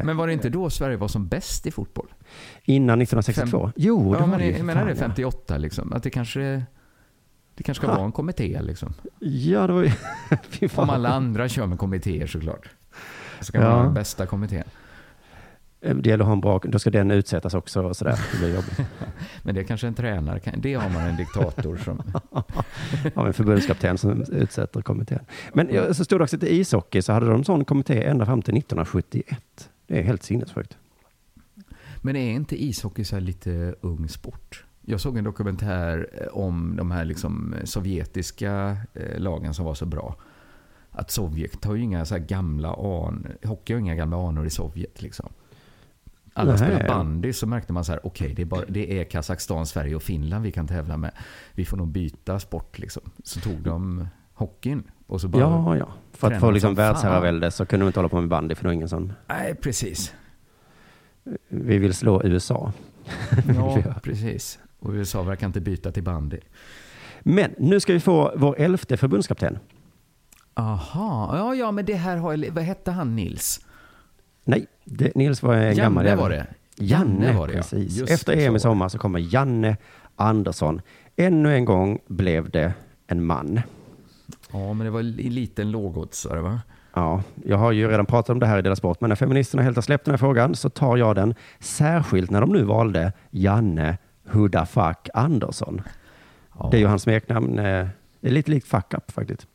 Men 0.04 0.16
var 0.16 0.26
det 0.26 0.32
inte 0.32 0.48
då 0.48 0.70
Sverige 0.70 0.96
var 0.96 1.08
som 1.08 1.26
bäst 1.28 1.66
i 1.66 1.70
fotboll? 1.70 2.06
innan 2.64 3.02
1962? 3.02 3.72
Jo, 3.76 4.12
det 4.12 4.18
ja, 4.18 4.20
var 4.20 4.26
men 4.26 4.38
det 4.38 4.46
ju. 4.46 4.62
menar 4.62 4.84
det, 4.84 4.90
ja. 4.90 4.96
58 4.96 5.58
liksom. 5.58 5.92
Att 5.92 6.02
det 6.02 6.10
kanske, 6.10 6.62
det 7.54 7.62
kanske 7.62 7.80
ska 7.82 7.86
Ha. 7.90 7.94
vara 7.96 8.06
en 8.06 8.12
kommitté 8.12 8.62
liksom. 8.62 8.94
Ja, 9.18 9.66
det 9.66 9.72
var 9.72 9.82
ju... 9.82 9.90
Om 10.74 10.90
alla 10.90 11.08
andra 11.08 11.48
kör 11.48 11.66
med 11.66 11.78
kommittéer 11.78 12.26
såklart. 12.26 12.68
Så 13.40 13.52
kan 13.52 13.62
Ja. 13.62 13.68
man 13.68 13.78
ha 13.78 13.84
den 13.84 13.94
bästa 13.94 14.26
kommittén. 14.26 14.64
Eh, 15.82 15.96
Det 15.96 16.10
gäller 16.10 16.24
att 16.24 16.26
ha 16.28 16.32
en 16.32 16.40
bra... 16.40 16.60
Då 16.64 16.78
ska 16.78 16.90
den 16.90 17.10
utsättas 17.10 17.54
också 17.54 17.82
och 17.82 17.96
sådär. 17.96 18.18
Det 18.32 18.38
blir 18.38 18.54
jobbigt. 18.54 18.80
Men 19.42 19.54
det 19.54 19.64
kanske 19.64 19.86
en 19.86 19.94
tränare 19.94 20.40
kan. 20.40 20.60
Det 20.60 20.74
har 20.74 20.90
man 20.90 21.02
en 21.02 21.16
diktator 21.16 21.76
som... 21.76 22.02
Av 23.14 23.26
en 23.26 23.32
förbundskapten 23.32 23.98
som 23.98 24.22
utsätter 24.22 24.82
kommittén. 24.82 25.24
Men 25.52 25.68
ja, 25.74 25.94
så 25.94 26.04
stod 26.04 26.20
det 26.20 26.24
också 26.24 26.36
att 26.36 26.42
i 26.42 26.60
ishockey 26.60 27.02
så 27.02 27.12
hade 27.12 27.26
de 27.26 27.44
sån 27.44 27.64
kommitté 27.64 28.04
ända 28.04 28.26
fram 28.26 28.42
till 28.42 28.56
1971. 28.56 29.70
Det 29.86 29.98
är 29.98 30.02
helt 30.02 30.22
sinnessjukt. 30.22 30.78
Men 32.02 32.16
är 32.16 32.30
inte 32.32 32.64
ishockey 32.64 33.04
så 33.04 33.16
här 33.16 33.20
lite 33.20 33.74
ung 33.80 34.08
sport? 34.08 34.64
Jag 34.84 35.00
såg 35.00 35.18
en 35.18 35.24
dokumentär 35.24 36.08
eh, 36.12 36.26
om 36.26 36.76
de 36.76 36.90
här 36.90 37.04
liksom 37.04 37.54
sovjetiska 37.64 38.76
eh, 38.94 39.18
lagen 39.18 39.54
som 39.54 39.64
var 39.64 39.74
så 39.74 39.86
bra. 39.86 40.16
Att 40.90 41.10
Sovjet 41.10 41.64
har 41.64 41.74
ju 41.74 41.82
inga 41.82 42.04
så 42.04 42.14
här 42.14 42.22
gamla 42.22 42.68
anor. 42.72 43.36
Hockey 43.44 43.72
har 43.72 43.80
inga 43.80 43.94
gamla 43.94 44.28
anor 44.28 44.46
i 44.46 44.50
Sovjet 44.50 45.02
liksom. 45.02 45.32
Alla 46.34 46.56
spelar 46.56 46.88
bandy 46.88 47.32
så 47.32 47.46
märkte 47.46 47.72
man 47.72 47.84
så 47.84 47.92
här, 47.92 48.06
okej 48.06 48.34
det, 48.34 48.42
är 48.42 48.46
bara- 48.46 48.64
det 48.68 49.00
är 49.00 49.04
Kazakstan, 49.04 49.66
Sverige 49.66 49.94
och 49.96 50.02
Finland 50.02 50.44
vi 50.44 50.52
kan 50.52 50.66
tävla 50.68 50.96
med. 50.96 51.10
Vi 51.52 51.64
får 51.64 51.76
nog 51.76 51.88
byta 51.88 52.38
sport 52.38 52.78
liksom. 52.78 53.02
Så 53.24 53.40
tog 53.40 53.60
de 53.62 54.06
hockeyn. 54.34 54.82
Och 55.06 55.20
så 55.20 55.28
bara, 55.28 55.40
Ja, 55.42 55.76
ja. 55.76 55.88
För 56.12 56.32
att 56.32 56.40
få 56.40 56.50
liksom 56.50 56.74
världsherravälde 56.74 57.50
så 57.50 57.66
kunde 57.66 57.84
de 57.84 57.86
inte 57.86 57.98
hålla 57.98 58.08
på 58.08 58.20
med 58.20 58.28
bandy 58.28 58.54
för 58.54 58.62
det 58.62 58.68
var 58.68 58.72
ingen 58.74 58.88
sån. 58.88 59.12
Nej, 59.28 59.54
precis. 59.54 60.14
Vi 61.48 61.78
vill 61.78 61.94
slå 61.94 62.22
USA. 62.24 62.72
Ja, 63.56 63.82
precis. 64.02 64.58
Och 64.78 64.90
USA 64.92 65.22
verkar 65.22 65.46
inte 65.46 65.60
byta 65.60 65.92
till 65.92 66.02
bandy. 66.02 66.38
Men 67.20 67.54
nu 67.58 67.80
ska 67.80 67.92
vi 67.92 68.00
få 68.00 68.32
vår 68.36 68.60
elfte 68.60 68.96
förbundskapten. 68.96 69.58
Aha, 70.54 71.36
ja, 71.36 71.54
ja, 71.54 71.70
men 71.70 71.84
det 71.84 71.94
här 71.94 72.16
har 72.16 72.32
jag, 72.36 72.50
vad 72.52 72.64
hette 72.64 72.90
han 72.90 73.16
Nils? 73.16 73.60
Nej, 74.44 74.66
det, 74.84 75.14
Nils 75.14 75.42
var 75.42 75.54
en 75.54 75.76
gammal 75.76 76.04
Janne 76.06 76.08
jävel. 76.10 76.22
var 76.22 76.30
det. 76.30 76.46
Janne, 76.76 77.24
Janne 77.26 77.38
var 77.38 77.46
det, 77.46 77.52
ja. 77.52 77.58
precis. 77.58 77.96
Just 77.96 78.12
Efter 78.12 78.36
EM 78.36 78.56
i 78.56 78.60
sommar 78.60 78.88
så 78.88 78.98
kommer 78.98 79.18
Janne 79.18 79.76
Andersson. 80.16 80.80
Ännu 81.16 81.54
en 81.54 81.64
gång 81.64 81.98
blev 82.06 82.50
det 82.50 82.72
en 83.06 83.24
man. 83.24 83.60
Ja, 84.52 84.72
men 84.72 84.84
det 84.84 84.90
var 84.90 85.00
en 85.00 85.10
liten 85.12 85.70
lågoddsare 85.70 86.40
va? 86.40 86.60
Ja, 86.94 87.22
jag 87.44 87.56
har 87.58 87.72
ju 87.72 87.88
redan 87.88 88.06
pratat 88.06 88.30
om 88.30 88.38
det 88.40 88.46
här 88.46 88.58
i 88.58 88.62
Dela 88.62 88.76
Sport, 88.76 89.00
men 89.00 89.08
när 89.08 89.16
feministerna 89.16 89.62
helt 89.62 89.76
har 89.76 89.82
släppt 89.82 90.04
den 90.04 90.12
här 90.12 90.18
frågan 90.18 90.54
så 90.54 90.68
tar 90.70 90.96
jag 90.96 91.16
den, 91.16 91.34
särskilt 91.60 92.30
när 92.30 92.40
de 92.40 92.50
nu 92.52 92.62
valde 92.64 93.12
Janne 93.30 93.98
Hudafuck 94.24 95.08
Andersson. 95.14 95.82
Ja. 96.58 96.68
Det 96.70 96.76
är 96.76 96.80
ju 96.80 96.86
hans 96.86 97.02
smeknamn. 97.02 97.58
eh, 97.58 97.86
Det 98.20 98.28
är 98.28 98.32
lite 98.32 98.50
likt 98.50 98.66
Fuck 98.66 98.94
Up 98.94 99.10
faktiskt. 99.12 99.46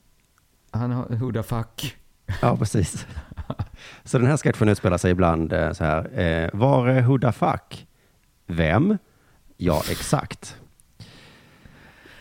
Han 0.71 0.91
har 0.91 1.05
Huda 1.15 1.43
Fuck. 1.43 1.95
Ja, 2.41 2.57
precis. 2.57 3.05
Så 4.03 4.17
den 4.17 4.27
här 4.27 4.37
sketchen 4.37 4.69
utspelar 4.69 4.97
sig 4.97 5.11
ibland 5.11 5.53
eh, 5.53 5.71
så 5.71 5.83
här. 5.83 6.19
Eh, 6.19 6.49
var 6.53 6.87
är 6.87 7.01
Hudafuck? 7.01 7.87
Vem? 8.47 8.97
Ja, 9.57 9.81
exakt. 9.91 10.57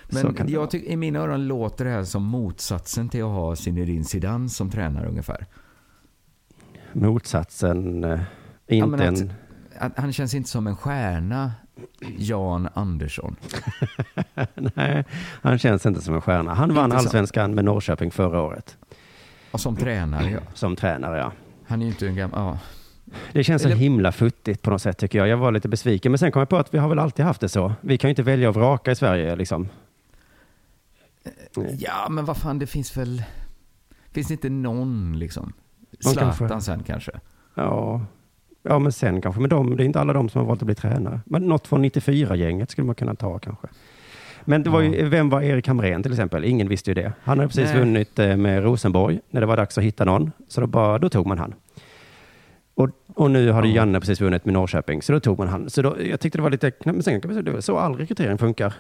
Men 0.09 0.49
jag 0.49 0.71
tycker, 0.71 0.91
i 0.91 0.97
mina 0.97 1.19
öron 1.19 1.47
låter 1.49 1.85
det 1.85 1.91
här 1.91 2.05
som 2.05 2.23
motsatsen 2.23 3.09
till 3.09 3.23
att 3.23 3.29
ha 3.31 3.57
Zinedine 3.57 4.05
Zidane 4.05 4.49
som 4.49 4.71
tränare 4.71 5.09
ungefär. 5.09 5.47
Motsatsen, 6.93 8.05
eh, 8.05 8.21
Ja, 8.67 8.75
inte 8.75 8.89
men 8.89 9.15
att- 9.15 9.21
en... 9.21 9.33
Att 9.79 9.99
han 9.99 10.13
känns 10.13 10.35
inte 10.35 10.51
som 10.51 10.67
en 10.67 10.77
stjärna, 10.77 11.53
Jan 12.19 12.69
Andersson. 12.75 13.37
Nej, 14.55 15.05
han 15.43 15.59
känns 15.59 15.87
inte 15.87 16.01
som 16.01 16.15
en 16.15 16.21
stjärna. 16.21 16.55
Han 16.55 16.75
vann 16.75 16.93
allsvenskan 16.93 17.55
med 17.55 17.65
Norrköping 17.65 18.11
förra 18.11 18.41
året. 18.43 18.79
Och 19.57 19.61
som 19.61 19.77
tränare, 19.77 20.31
ja. 20.31 20.41
Som 20.55 20.77
tränare, 20.77 21.19
ja. 21.19 21.33
Han 21.67 21.81
är 21.83 21.87
ju 21.87 21.93
inte 21.93 22.07
en 22.07 22.17
gammal... 22.17 22.41
Ja. 22.41 22.59
Det 23.33 23.45
känns 23.45 23.63
så 23.63 23.69
Eller- 23.69 23.77
himla 23.77 24.13
futtigt 24.13 24.63
på 24.63 24.71
något 24.71 24.83
sätt 24.83 24.99
tycker 24.99 25.19
jag. 25.19 25.29
Jag 25.29 25.37
var 25.37 25.53
lite 25.53 25.69
besviken, 25.69 26.13
men 26.13 26.19
sen 26.19 26.33
kom 26.33 26.41
jag 26.41 26.49
på 26.49 26.57
att 26.57 26.75
vi 26.75 26.79
har 26.79 26.89
väl 26.89 26.99
alltid 26.99 27.25
haft 27.25 27.41
det 27.41 27.49
så. 27.49 27.73
Vi 27.81 27.99
kan 27.99 28.09
ju 28.09 28.13
inte 28.13 28.23
välja 28.23 28.49
och 28.49 28.55
vraka 28.55 28.91
i 28.91 28.95
Sverige 28.95 29.37
liksom. 29.37 29.69
ja, 31.79 32.09
men 32.11 32.25
vad 32.25 32.37
fan, 32.37 32.59
det 32.59 32.67
finns 32.67 32.97
väl... 32.97 33.23
Finns 34.13 34.29
det 34.29 34.35
inte 34.35 34.49
någon 34.49 35.19
liksom? 35.19 35.53
Zlatan 36.01 36.63
sen 36.63 36.83
kanske? 36.83 37.13
Ja, 37.55 38.01
ja 38.63 38.79
men 38.79 38.93
sen 38.93 39.21
kanske. 39.23 39.41
Men 39.41 39.51
de, 39.51 39.77
det 39.77 39.83
är 39.83 39.85
inte 39.85 40.01
alla 40.01 40.13
de 40.13 40.29
som 40.29 40.39
har 40.39 40.47
valt 40.47 40.63
att 40.63 40.67
bli 40.67 40.75
tränare. 40.75 41.21
Men 41.27 41.43
något 41.43 41.67
från 41.67 41.85
94-gänget 41.85 42.71
skulle 42.71 42.87
man 42.87 42.95
kunna 42.95 43.15
ta 43.15 43.39
kanske. 43.39 43.69
Men 44.49 44.63
det 44.63 44.71
var 44.71 44.81
ju, 44.81 45.09
vem 45.09 45.31
var 45.31 45.43
Erik 45.43 45.69
Hamrén 45.69 46.03
till 46.03 46.13
exempel? 46.13 46.45
Ingen 46.45 46.69
visste 46.69 46.91
ju 46.91 46.95
det. 46.95 47.13
Han 47.23 47.39
hade 47.39 47.49
precis 47.49 47.71
Nej. 47.71 47.79
vunnit 47.79 48.19
eh, 48.19 48.37
med 48.37 48.63
Rosenborg 48.63 49.21
när 49.31 49.41
det 49.41 49.47
var 49.47 49.57
dags 49.57 49.79
att 49.79 49.85
hitta 49.85 50.05
någon. 50.05 50.33
Så 50.49 50.61
då, 50.61 50.67
bara, 50.67 50.99
då 50.99 51.09
tog 51.09 51.27
man 51.27 51.39
han. 51.39 51.55
Och, 52.75 52.89
och 53.15 53.31
nu 53.31 53.51
har 53.51 53.63
det 53.63 53.69
Ja. 53.69 53.75
Janne 53.75 54.01
precis 54.01 54.21
vunnit 54.21 54.45
med 54.45 54.55
Norrköping, 54.55 55.03
så 55.03 55.13
då 55.13 55.21
tog 55.21 55.39
man 55.39 55.49
han. 55.49 55.71
Så 55.71 55.83
då, 55.83 55.97
jag 56.03 56.21
tyckte 56.21 56.39
det 56.39 56.43
var 56.43 56.51
lite, 56.51 56.73
men 56.85 57.03
sen 57.03 57.21
kan 57.21 57.45
det 57.45 57.63
så 57.63 57.79
all 57.79 57.97
rekrytering 57.97 58.39
funkar. 58.39 58.75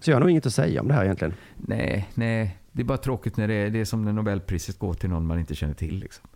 Så 0.00 0.10
jag 0.10 0.16
har 0.16 0.20
nog 0.20 0.30
inget 0.30 0.46
att 0.46 0.54
säga 0.54 0.80
om 0.80 0.88
det 0.88 0.94
här 0.94 1.04
egentligen. 1.04 1.34
Nej, 1.56 2.08
nej. 2.14 2.56
Det 2.72 2.82
är 2.82 2.84
bara 2.84 2.98
tråkigt 2.98 3.36
när 3.36 3.48
det 3.48 3.54
är, 3.54 3.70
det 3.70 3.80
är 3.80 3.84
som 3.84 4.04
när 4.04 4.12
Nobelpriset 4.12 4.78
går 4.78 4.94
till 4.94 5.10
någon 5.10 5.26
man 5.26 5.38
inte 5.38 5.54
känner 5.54 5.74
till. 5.74 5.98
Liksom. 5.98 6.28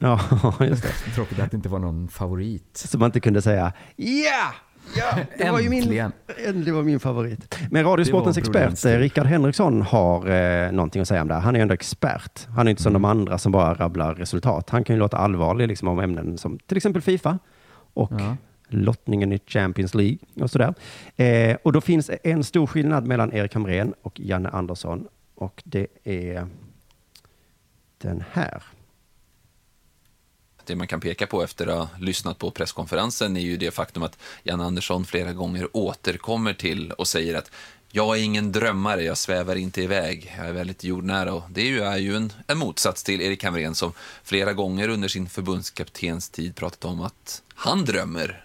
Ja, 0.00 0.20
just 0.60 0.82
det. 0.82 1.10
Tråkigt 1.14 1.38
att 1.38 1.50
det 1.50 1.56
inte 1.56 1.68
var 1.68 1.78
någon 1.78 2.08
favorit. 2.08 2.76
Så 2.76 2.98
man 2.98 3.06
inte 3.06 3.20
kunde 3.20 3.42
säga 3.42 3.72
ja, 3.96 4.54
ja, 4.96 5.18
det 5.38 5.50
var 5.50 5.60
ju 5.60 5.68
min, 5.68 5.88
det 6.64 6.72
var 6.72 6.82
min 6.82 7.00
favorit. 7.00 7.58
Men 7.70 7.84
Radiosportens 7.84 8.38
expert 8.38 8.84
eh, 8.84 8.98
Rickard 8.98 9.26
Henriksson 9.26 9.82
har 9.82 10.28
eh, 10.30 10.72
någonting 10.72 11.02
att 11.02 11.08
säga 11.08 11.22
om 11.22 11.28
det 11.28 11.34
här. 11.34 11.40
Han 11.40 11.54
är 11.54 11.58
ju 11.58 11.62
ändå 11.62 11.74
expert. 11.74 12.46
Han 12.56 12.66
är 12.66 12.70
inte 12.70 12.82
som 12.82 12.92
de 12.92 13.04
andra 13.04 13.38
som 13.38 13.52
bara 13.52 13.74
rabblar 13.74 14.14
resultat. 14.14 14.70
Han 14.70 14.84
kan 14.84 14.96
ju 14.96 15.00
låta 15.00 15.16
allvarlig 15.16 15.68
liksom, 15.68 15.88
om 15.88 15.98
ämnen 15.98 16.38
som 16.38 16.58
till 16.58 16.76
exempel 16.76 17.02
Fifa 17.02 17.38
och 17.94 18.12
Ja. 18.18 18.36
lottningen 18.68 19.32
i 19.32 19.40
Champions 19.46 19.94
League 19.94 20.18
och 20.40 20.50
sådär. 20.50 20.74
Eh, 21.16 21.56
och 21.62 21.72
då 21.72 21.80
finns 21.80 22.10
en 22.22 22.44
stor 22.44 22.66
skillnad 22.66 23.06
mellan 23.06 23.32
Erik 23.32 23.54
Hamrén 23.54 23.94
och 24.02 24.20
Janne 24.20 24.48
Andersson 24.48 25.06
och 25.34 25.62
det 25.64 25.86
är 26.04 26.46
den 27.98 28.24
här. 28.32 28.62
Det 30.66 30.76
man 30.76 30.86
kan 30.86 31.00
peka 31.00 31.26
på 31.26 31.42
efter 31.42 31.66
att 31.66 31.76
ha 31.76 31.88
lyssnat 31.98 32.38
på 32.38 32.50
presskonferensen 32.50 33.36
är 33.36 33.40
ju 33.40 33.56
det 33.56 33.70
faktum 33.70 34.02
att 34.02 34.18
Jan 34.42 34.60
Andersson 34.60 35.04
flera 35.04 35.32
gånger 35.32 35.68
återkommer 35.72 36.52
till 36.52 36.92
och 36.92 37.08
säger 37.08 37.34
att 37.34 37.50
jag 37.96 38.18
är 38.18 38.22
ingen 38.22 38.52
drömmare, 38.52 39.02
jag 39.02 39.18
svävar 39.18 39.56
inte 39.56 39.82
iväg, 39.82 40.34
jag 40.38 40.46
är 40.46 40.52
väldigt 40.52 40.84
jordnära. 40.84 41.34
Och 41.34 41.42
det 41.50 41.60
är 41.60 41.66
ju, 41.66 41.80
är 41.80 41.96
ju 41.96 42.16
en, 42.16 42.32
en 42.46 42.58
motsats 42.58 43.02
till 43.02 43.20
Erik 43.20 43.44
Hamrén 43.44 43.74
som 43.74 43.92
flera 44.22 44.52
gånger 44.52 44.88
under 44.88 45.08
sin 45.08 45.28
förbundskaptens 45.28 46.30
tid 46.30 46.56
pratat 46.56 46.84
om 46.84 47.00
att 47.00 47.42
han 47.54 47.84
drömmer. 47.84 48.44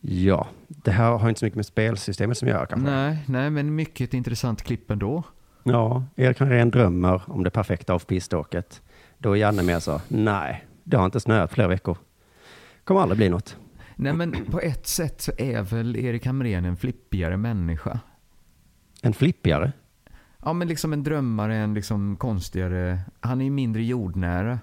Ja, 0.00 0.48
det 0.68 0.90
här 0.90 1.10
har 1.10 1.28
inte 1.28 1.38
så 1.38 1.44
mycket 1.44 1.56
med 1.56 1.66
spelsystemet 1.66 2.38
som 2.38 2.48
gör 2.48 2.66
kanske. 2.66 2.90
Nej, 2.90 3.18
nej, 3.26 3.50
men 3.50 3.74
mycket 3.74 4.14
intressant 4.14 4.62
klipp 4.62 4.90
ändå. 4.90 5.22
Ja, 5.62 6.04
Erik 6.16 6.40
Hamrén 6.40 6.70
drömmer 6.70 7.22
om 7.26 7.44
det 7.44 7.50
perfekta 7.50 7.94
off-piste-åket. 7.94 8.80
Då 9.24 9.32
är 9.32 9.36
Janne 9.36 9.62
mer 9.62 9.78
så, 9.78 10.00
nej, 10.08 10.66
det 10.82 10.96
har 10.96 11.04
inte 11.04 11.20
snöat 11.20 11.52
flera 11.52 11.68
veckor. 11.68 11.96
Kommer 12.84 13.00
aldrig 13.00 13.16
bli 13.16 13.28
något. 13.28 13.56
Nej, 13.96 14.12
men 14.12 14.44
på 14.44 14.60
ett 14.60 14.86
sätt 14.86 15.20
så 15.20 15.32
är 15.38 15.62
väl 15.62 15.96
Erik 15.96 16.26
Hamrén 16.26 16.64
en 16.64 16.76
flippigare 16.76 17.36
människa. 17.36 17.98
En 19.02 19.12
flippigare. 19.12 19.72
Ja, 20.44 20.52
men 20.52 20.68
liksom 20.68 20.92
en 20.92 21.02
drömmare, 21.02 21.56
en 21.56 21.74
liksom 21.74 22.16
konstigare. 22.16 23.00
Han 23.20 23.40
är 23.40 23.44
ju 23.44 23.50
mindre 23.50 23.82
jordnära. 23.82 24.58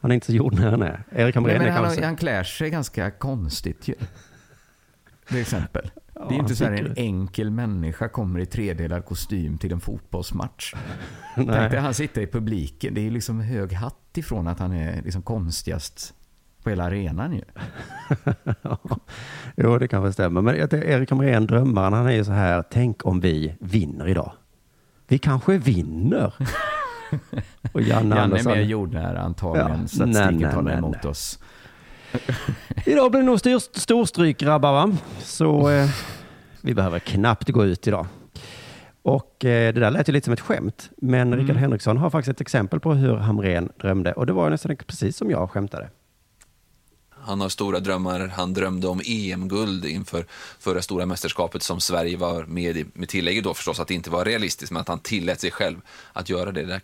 Han 0.00 0.10
är 0.10 0.14
inte 0.14 0.26
så 0.26 0.32
jordnära 0.32 0.70
han 0.70 0.82
är. 0.82 1.04
Erik 1.12 1.34
Hamrén 1.34 1.58
Nej, 1.58 1.66
är 1.66 1.72
men 1.72 1.76
han, 1.76 1.84
kanske... 1.84 2.04
han 2.04 2.16
klär 2.16 2.44
sig 2.44 2.70
ganska 2.70 3.10
konstigt 3.10 3.88
ju. 3.88 3.94
Till 5.28 5.40
exempel. 5.40 5.90
Det 6.14 6.34
är 6.34 6.38
inte 6.38 6.56
så 6.56 6.64
här 6.64 6.72
en 6.72 6.94
enkel 6.96 7.50
människa 7.50 8.08
kommer 8.08 8.40
i 8.40 8.46
tredelad 8.46 9.04
kostym 9.04 9.58
till 9.58 9.72
en 9.72 9.80
fotbollsmatch. 9.80 10.74
Tänk 11.34 11.48
dig 11.50 11.80
han 11.80 11.94
sitter 11.94 12.20
i 12.20 12.26
publiken. 12.26 12.94
Det 12.94 13.06
är 13.06 13.10
liksom 13.10 13.40
hög 13.40 13.72
hatt 13.72 14.18
ifrån 14.18 14.46
att 14.46 14.58
han 14.58 14.72
är 14.72 15.02
liksom 15.02 15.22
konstigast 15.22 16.14
på 16.62 16.70
hela 16.70 16.84
arenan 16.84 17.32
ju. 17.32 17.42
Jo, 19.56 19.78
det 19.78 19.88
kanske 19.88 20.12
stämmer. 20.12 20.42
Men 20.42 20.56
Erik 20.56 21.10
Hamrén, 21.10 21.46
drömmaren, 21.46 21.92
han 21.92 22.06
är 22.06 22.12
ju 22.12 22.24
så 22.24 22.32
här, 22.32 22.64
tänk 22.70 23.06
om 23.06 23.20
vi 23.20 23.54
vinner 23.60 24.08
idag. 24.08 24.32
Vi 25.08 25.18
kanske 25.18 25.58
vinner. 25.58 26.34
Och 27.72 27.82
Janne 27.82 28.16
Janne 28.16 28.38
är 28.38 28.44
mer 28.44 28.60
jordnära 28.60 29.20
antagligen. 29.20 29.80
Ja. 29.80 29.86
Statistiken 29.86 30.34
Nej, 30.34 30.44
nej, 30.44 30.52
talar 30.52 30.78
emot 30.78 30.96
nej. 31.02 31.10
oss. 31.10 31.38
Idag 32.86 33.10
blir 33.10 33.20
det 33.20 33.26
nog 33.26 33.38
styr, 33.40 33.58
storstryk 33.78 34.38
grabbar 34.38 34.72
va? 34.72 34.96
Så 35.22 35.70
eh, 35.70 35.88
vi 36.60 36.74
behöver 36.74 36.98
knappt 36.98 37.48
gå 37.48 37.64
ut 37.64 37.86
idag. 37.86 38.06
Och 39.02 39.44
eh, 39.44 39.74
det 39.74 39.80
där 39.80 39.90
lät 39.90 40.08
ju 40.08 40.12
lite 40.12 40.24
som 40.24 40.32
ett 40.32 40.40
skämt. 40.40 40.90
Men 40.96 41.32
Mm. 41.32 41.38
Rickard 41.38 41.56
Henriksson 41.56 41.96
har 41.96 42.10
faktiskt 42.10 42.30
ett 42.36 42.40
exempel 42.40 42.80
på 42.80 42.94
hur 42.94 43.16
Hamrén 43.16 43.68
drömde. 43.80 44.12
Och 44.12 44.26
det 44.26 44.32
var 44.32 44.50
nästan 44.50 44.76
precis 44.76 45.16
som 45.16 45.30
jag 45.30 45.50
skämtade. 45.50 45.90
Han 47.10 47.40
har 47.40 47.48
stora 47.48 47.80
drömmar. 47.80 48.26
Han 48.28 48.54
drömde 48.54 48.88
om 48.88 49.00
EM-guld 49.04 49.84
inför 49.84 50.26
förra 50.58 50.82
stora 50.82 51.06
mästerskapet 51.06 51.62
som 51.62 51.80
Sverige 51.80 52.16
var 52.16 52.44
med 52.44 52.76
i. 52.76 52.84
Med 52.92 53.08
tillägget 53.08 53.44
då 53.44 53.54
förstås 53.54 53.80
att 53.80 53.88
det 53.88 53.94
inte 53.94 54.10
var 54.10 54.24
realistiskt, 54.24 54.72
men 54.72 54.80
att 54.80 54.88
han 54.88 54.98
tillät 54.98 55.40
sig 55.40 55.50
själv 55.50 55.76
att 56.12 56.28
göra 56.28 56.52
det 56.52 56.64
där. 56.64 56.80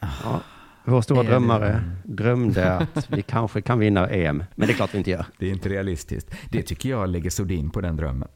Ja. 0.00 0.40
Vår 0.84 1.00
stora 1.02 1.22
det- 1.22 1.28
drömmare 1.28 1.82
drömde 2.04 2.76
att 2.94 3.10
vi 3.10 3.22
kanske 3.22 3.60
kan 3.62 3.78
vinna 3.78 4.08
EM. 4.08 4.44
Men 4.54 4.66
det 4.68 4.72
är 4.72 4.76
klart 4.76 4.94
vi 4.94 4.98
inte 4.98 5.10
gör. 5.10 5.24
Det 5.38 5.46
är 5.46 5.50
inte 5.50 5.68
realistiskt. 5.68 6.34
Det 6.50 6.62
tycker 6.62 6.88
jag 6.88 7.08
lägger 7.08 7.30
sordin 7.30 7.70
på 7.70 7.80
den 7.80 7.96
drömmen. 7.96 8.28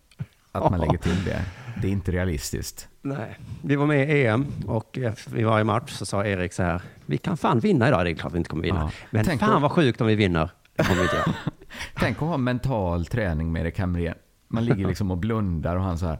Att 0.52 0.70
man 0.70 0.80
lägger 0.80 0.98
till 0.98 1.24
det. 1.24 1.40
Det 1.82 1.88
är 1.88 1.92
inte 1.92 2.12
realistiskt. 2.12 2.88
Nej. 3.02 3.38
Vi 3.62 3.76
var 3.76 3.86
med 3.86 4.10
i 4.10 4.26
EM 4.26 4.46
och 4.66 4.98
eh, 4.98 5.12
i 5.36 5.42
varje 5.44 5.64
match 5.64 5.90
så 5.92 6.06
sa 6.06 6.24
Erik 6.24 6.52
så 6.52 6.62
här. 6.62 6.82
Vi 7.06 7.18
kan 7.18 7.36
fan 7.36 7.60
vinna 7.60 7.88
idag. 7.88 8.04
Det 8.04 8.10
är 8.10 8.14
klart 8.14 8.32
vi 8.34 8.38
inte 8.38 8.50
kommer 8.50 8.62
vinna. 8.62 8.80
Ja. 8.80 8.90
Men 9.10 9.24
Tänk 9.24 9.40
fan 9.40 9.62
vad 9.62 9.72
sjukt 9.72 10.00
om 10.00 10.06
vi 10.06 10.14
vinner. 10.14 10.50
Det 10.76 10.82
kommer 10.84 10.96
vi 10.96 11.02
inte 11.02 11.16
göra. 11.16 11.34
Tänk 11.94 12.16
att 12.16 12.28
ha 12.28 12.36
mental 12.36 13.06
träning 13.06 13.52
med 13.52 13.62
Erik 13.62 13.78
Hamrén. 13.78 14.14
Man 14.48 14.64
ligger 14.64 14.86
liksom 14.88 15.10
och 15.10 15.16
blundar 15.18 15.76
och 15.76 15.82
han 15.82 15.98
så 15.98 16.06
här. 16.06 16.18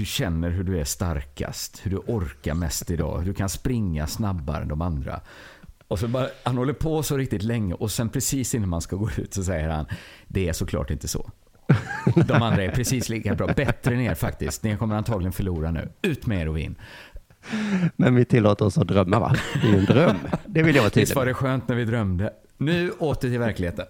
Du 0.00 0.06
känner 0.06 0.50
hur 0.50 0.64
du 0.64 0.80
är 0.80 0.84
starkast, 0.84 1.80
hur 1.82 1.90
du 1.90 1.96
orkar 1.96 2.54
mest 2.54 2.90
idag, 2.90 3.18
hur 3.18 3.26
du 3.26 3.34
kan 3.34 3.48
springa 3.48 4.06
snabbare 4.06 4.62
än 4.62 4.68
de 4.68 4.82
andra. 4.82 5.20
Och 5.88 5.98
så 5.98 6.08
bara, 6.08 6.26
han 6.44 6.56
håller 6.56 6.72
på 6.72 7.02
så 7.02 7.16
riktigt 7.16 7.42
länge 7.42 7.74
och 7.74 7.90
sen 7.90 8.08
precis 8.08 8.54
innan 8.54 8.68
man 8.68 8.80
ska 8.80 8.96
gå 8.96 9.10
ut 9.16 9.34
så 9.34 9.44
säger 9.44 9.68
han, 9.68 9.86
det 10.28 10.48
är 10.48 10.52
såklart 10.52 10.90
inte 10.90 11.08
så. 11.08 11.30
De 12.26 12.42
andra 12.42 12.62
är 12.62 12.70
precis 12.70 13.08
lika 13.08 13.34
bra, 13.34 13.46
bättre 13.46 13.94
än 13.94 14.00
er 14.00 14.14
faktiskt. 14.14 14.62
Ni 14.62 14.76
kommer 14.76 14.96
antagligen 14.96 15.32
förlora 15.32 15.70
nu. 15.70 15.88
Ut 16.02 16.26
med 16.26 16.40
er 16.40 16.48
och 16.48 16.56
vinn. 16.56 16.74
Men 17.96 18.14
vi 18.14 18.24
tillåter 18.24 18.64
oss 18.64 18.78
att 18.78 18.88
drömma 18.88 19.18
va? 19.20 19.36
Det 19.62 19.68
är 19.68 19.72
ju 19.72 19.78
en 19.78 19.84
dröm. 19.84 20.16
Det 20.46 20.62
vill 20.62 20.74
jag 20.74 20.82
vara 20.82 20.88
Visst 20.88 20.94
tydlig 20.94 21.16
var 21.16 21.24
med. 21.24 21.30
det 21.30 21.34
skönt 21.34 21.68
när 21.68 21.76
vi 21.76 21.84
drömde. 21.84 22.32
Nu 22.56 22.90
åter 22.90 23.28
till 23.28 23.38
verkligheten. 23.38 23.86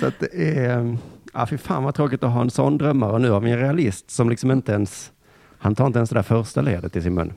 Så 0.00 0.06
att 0.06 0.14
det 0.20 0.58
är, 0.58 0.98
ja 1.36 1.46
fy 1.46 1.58
fan 1.58 1.84
vad 1.84 1.94
tråkigt 1.94 2.24
att 2.24 2.32
ha 2.32 2.40
en 2.40 2.50
sån 2.50 2.78
drömmare. 2.78 3.12
Och 3.12 3.20
nu 3.20 3.30
har 3.30 3.40
vi 3.40 3.50
en 3.50 3.58
realist 3.58 4.10
som 4.10 4.30
liksom 4.30 4.50
inte 4.50 4.72
ens, 4.72 5.12
han 5.58 5.74
tar 5.74 5.86
inte 5.86 5.98
ens 5.98 6.10
det 6.10 6.16
där 6.16 6.22
första 6.22 6.60
ledet 6.60 6.96
i 6.96 7.02
sin 7.02 7.14
mun. 7.14 7.32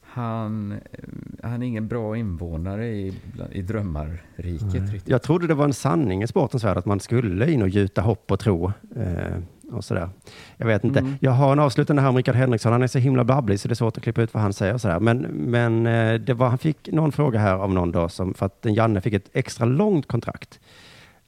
Han, 0.00 0.72
eh, 0.72 0.78
han 1.42 1.62
är 1.62 1.66
ingen 1.66 1.88
bra 1.88 2.16
invånare 2.16 2.86
i, 2.86 3.14
i 3.52 3.62
drömmarriket 3.62 4.74
riktigt. 4.74 5.08
Jag 5.08 5.22
trodde 5.22 5.46
det 5.46 5.54
var 5.54 5.64
en 5.64 5.72
sanning 5.72 6.22
i 6.22 6.26
sportens 6.26 6.64
värld 6.64 6.76
att 6.76 6.86
man 6.86 7.00
skulle 7.00 7.52
in 7.52 7.62
och 7.62 7.68
gjuta 7.68 8.02
hopp 8.02 8.30
och 8.30 8.40
tro. 8.40 8.72
Eh, 8.96 9.38
och 9.72 9.84
sådär. 9.84 10.08
Jag 10.56 10.66
vet 10.66 10.84
inte. 10.84 10.98
Mm. 10.98 11.14
Jag 11.20 11.30
har 11.30 11.52
en 11.52 11.58
avslutande 11.58 12.02
här 12.02 12.08
om 12.08 12.16
Rickard 12.16 12.34
Henriksson. 12.34 12.72
Han 12.72 12.82
är 12.82 12.86
så 12.86 12.98
himla 12.98 13.24
babblig 13.24 13.60
så 13.60 13.68
det 13.68 13.72
är 13.72 13.76
svårt 13.76 13.96
att 13.96 14.02
klippa 14.02 14.22
ut 14.22 14.34
vad 14.34 14.42
han 14.42 14.52
säger 14.52 14.74
och 14.74 14.80
sådär. 14.80 15.00
Men, 15.00 15.18
men 15.30 15.86
eh, 15.86 16.14
det 16.14 16.34
var, 16.34 16.48
han 16.48 16.58
fick 16.58 16.92
någon 16.92 17.12
fråga 17.12 17.38
här 17.38 17.54
av 17.54 17.72
någon 17.72 17.92
då 17.92 18.08
som, 18.08 18.34
för 18.34 18.46
att 18.46 18.66
Janne 18.68 19.00
fick 19.00 19.14
ett 19.14 19.30
extra 19.32 19.66
långt 19.66 20.06
kontrakt. 20.08 20.60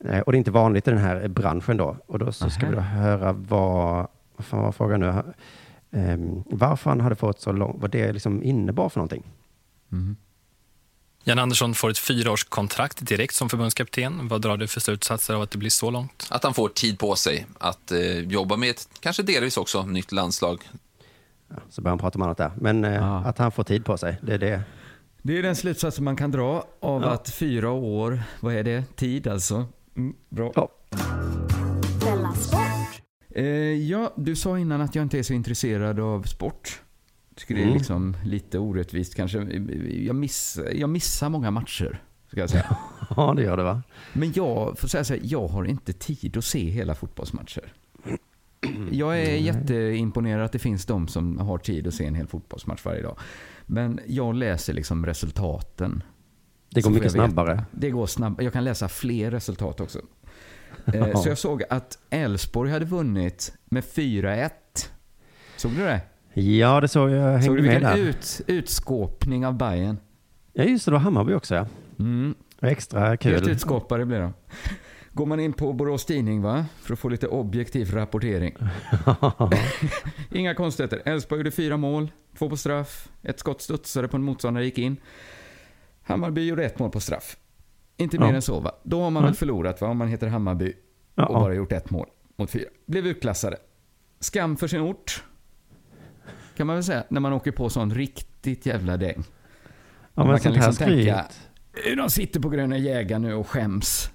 Eh, 0.09 0.21
och 0.21 0.33
det 0.33 0.37
är 0.37 0.38
inte 0.38 0.51
vanligt 0.51 0.88
i 0.88 0.90
den 0.90 1.01
här 1.01 1.29
branschen 1.29 1.77
då. 1.77 1.97
Och 2.07 2.19
då 2.19 2.33
så 2.33 2.51
ska 2.51 2.61
Nähä. 2.61 2.71
vi 2.71 2.77
då 2.77 2.83
höra 2.83 3.33
vad, 3.33 4.07
vad 4.37 4.47
fan 4.47 4.62
var 4.62 4.73
frågan 4.73 5.01
nu? 5.01 5.07
Eh, 6.01 6.19
varför 6.47 6.90
han 6.90 7.01
hade 7.01 7.16
fått 7.16 7.40
så 7.40 7.53
långt, 7.53 7.77
vad 7.83 7.90
det 7.90 8.12
liksom 8.12 8.42
innebar 8.42 8.88
för 8.88 8.99
någonting. 9.01 9.23
Mm. 9.92 10.16
Jan 11.25 11.38
Andersson 11.38 11.75
får 11.75 11.90
ett 11.90 11.99
fyraårskontrakt 11.99 13.07
direkt 13.07 13.35
som 13.35 13.49
förbundskapten. 13.49 14.29
Vad 14.29 14.42
drar 14.42 14.57
du 14.57 14.66
för 14.66 14.81
slutsatser 14.81 15.35
av 15.35 15.42
att 15.42 15.51
det 15.51 15.59
blir 15.59 15.71
så 15.71 15.90
långt? 15.90 16.29
Att 16.31 16.45
han 16.45 16.55
får 16.55 16.69
tid 16.69 16.99
på 16.99 17.16
sig 17.16 17.47
att 17.59 17.92
eh, 17.92 18.19
jobba 18.19 18.57
med 18.57 18.71
ett, 18.71 18.88
kanske 19.01 19.23
delvis 19.23 19.57
också, 19.57 19.83
nytt 19.87 20.12
landslag. 20.12 20.69
Ja, 21.49 21.57
så 21.71 21.83
börjar 21.83 21.90
han 21.92 21.99
prata 21.99 22.19
om 22.19 22.23
annat 22.23 22.37
där. 22.37 22.51
Men 22.57 22.85
eh, 22.85 22.95
Ja. 22.95 23.16
att 23.19 23.38
han 23.38 23.53
får 23.53 23.64
tid 23.64 23.85
på 23.85 23.99
sig, 23.99 24.19
det 24.23 24.35
är 24.35 24.38
det. 24.38 24.62
Det 25.23 25.38
är 25.38 25.42
den 25.42 25.57
slutsatsen 25.57 26.05
man 26.05 26.16
kan 26.16 26.31
dra 26.31 26.64
av 26.81 27.03
Ja. 27.03 27.09
att 27.09 27.31
fyra 27.31 27.71
år, 27.71 28.23
vad 28.40 28.55
är 28.55 28.62
det? 28.64 28.85
Tid 28.97 29.27
alltså. 29.29 29.66
Mm, 29.96 30.14
bra. 30.28 30.52
Ja. 30.54 30.70
Eh, 33.35 33.44
ja, 33.90 34.12
du 34.16 34.37
sa 34.37 34.59
innan 34.59 34.80
att 34.80 34.94
jag 34.94 35.02
inte 35.02 35.18
är 35.18 35.22
så 35.22 35.32
intresserad 35.32 36.00
av 36.00 36.22
sport. 36.22 36.82
Tycker 37.35 37.54
det 37.54 37.61
är 37.61 37.64
Mm. 37.64 37.76
liksom 37.76 38.16
lite 38.24 38.59
orättvist 38.59 39.14
kanske. 39.14 39.38
Jag, 39.88 40.16
miss, 40.16 40.59
jag 40.74 40.90
missar 40.90 41.28
många 41.28 41.50
matcher, 41.50 42.02
ska 42.28 42.40
jag 42.40 42.50
säga. 42.50 42.76
ja, 43.16 43.35
det 43.37 43.42
gör 43.42 43.56
det 43.56 43.62
va? 43.62 43.82
Men 44.12 44.32
jag 44.32 44.78
får 44.78 44.88
säga 44.88 45.04
så 45.04 45.14
här, 45.14 45.20
jag 45.24 45.48
har 45.48 45.64
inte 45.64 45.92
tid 45.92 46.37
att 46.37 46.44
se 46.44 46.70
hela 46.70 46.94
fotbollsmatcher. 46.94 47.72
Jag 48.90 49.20
är 49.20 49.37
jätteimponerad 49.37 50.44
att 50.44 50.52
det 50.52 50.59
finns 50.59 50.87
de 50.87 51.09
som 51.09 51.38
har 51.38 51.59
tid 51.59 51.87
att 51.87 51.94
se 51.94 52.06
en 52.06 52.14
hel 52.14 52.26
fotbollsmatch 52.26 52.85
varje 52.85 53.02
dag. 53.02 53.18
Men 53.66 54.00
jag 54.06 54.35
läser 54.35 54.72
liksom 54.72 55.06
resultaten. 55.06 56.02
Det 56.77 56.83
går 56.83 56.91
mycket 56.91 57.12
snabbare. 57.12 57.65
Det 57.71 57.91
går 57.91 58.07
snabbare. 58.07 58.45
Jag 58.45 58.53
kan 58.53 58.65
läsa 58.65 58.89
fler 58.89 59.31
resultat 59.31 59.81
också. 59.81 60.01
Eh. 60.95 61.21
Så 61.23 61.29
jag 61.29 61.39
såg 61.39 61.62
att 61.71 61.99
Elfsborg 62.11 62.71
hade 62.71 62.85
vunnit 62.85 63.53
med 63.65 63.85
4-1. 63.85 64.51
Såg 65.57 65.73
du 65.73 65.85
det? 65.85 66.01
Ja, 66.41 66.81
det 66.81 66.89
såg 66.89 67.11
jag. 67.11 67.45
Såg 67.45 67.57
Hängde 67.57 67.62
du 67.62 67.69
med 67.69 67.81
vilken 67.81 67.83
där. 67.83 68.09
ut, 68.09 68.41
utskåpning 68.47 69.47
av 69.47 69.55
Bayern? 69.55 69.99
Ja, 70.53 70.65
just 70.65 70.85
det. 70.85 70.91
Det 70.91 70.93
var 70.93 71.01
Hammarby 71.01 71.35
också. 71.35 71.55
Ja. 71.55 71.67
Mm. 71.99 72.35
Extra 72.61 73.01
Helt 73.01 73.21
kul. 73.21 73.51
utskåpare 73.51 74.05
blev 74.07 74.21
de. 74.21 74.33
Går 75.12 75.27
man 75.27 75.41
in 75.41 75.53
på 75.53 75.73
Borås 75.73 76.05
Tidning 76.05 76.43
va? 76.43 76.67
För 76.81 76.93
att 76.93 76.99
få 76.99 77.09
lite 77.09 77.27
objektiv 77.29 77.95
rapportering. 77.95 78.57
Inga 80.33 80.55
konstigheter. 80.55 81.03
Elfsborg 81.05 81.39
gjorde 81.39 81.51
fyra 81.51 81.77
mål, 81.77 82.11
två 82.39 82.51
på 82.51 82.57
straff, 82.57 83.09
ett 83.23 83.41
skott 83.41 83.62
studsade 83.62 84.09
på 84.09 84.17
en 84.17 84.23
motståndare 84.23 84.65
gick 84.65 84.79
in. 84.79 84.97
Hammarby 86.07 86.47
gjorde 86.49 86.64
ett 86.64 86.79
mål 86.79 86.90
på 86.90 87.01
straff. 87.01 87.37
Inte 87.97 88.19
mer 88.19 88.27
Ja. 88.29 88.35
än 88.35 88.42
så 88.42 88.61
va? 88.61 88.73
Då 88.83 89.03
har 89.03 89.11
man 89.11 89.23
väl 89.23 89.31
Nej. 89.31 89.38
förlorat 89.38 89.81
va? 89.81 89.88
Om 89.88 89.97
man 89.99 90.09
heter 90.09 90.27
Hammarby 90.27 90.73
Ja. 91.14 91.27
och 91.27 91.35
bara 91.35 91.55
gjort 91.55 91.73
ett 91.73 91.90
mål 91.90 92.07
mot 92.37 92.51
fyra. 92.51 92.69
Blev 92.87 93.07
utklassade. 93.07 93.57
Skam 94.21 94.57
för 94.57 94.69
sin 94.69 94.81
ort. 94.81 95.25
Kan 96.57 96.66
man 96.66 96.77
väl 96.77 96.85
säga, 96.85 97.05
när 97.09 97.21
man 97.21 97.33
åker 97.33 97.53
på 97.53 97.71
sån 97.71 97.95
riktigt 97.95 98.66
jävla 98.66 98.97
däng. 98.97 99.25
ja, 100.14 100.25
man 100.25 100.40
kan 100.40 100.53
liksom 100.53 100.75
tänka- 100.75 101.25
De 101.97 102.11
sitter 102.11 102.40
på 102.40 102.49
Gröna 102.49 102.79
Jägaren 102.79 103.23
nu 103.23 103.35
och 103.35 103.49
skäms. 103.49 104.11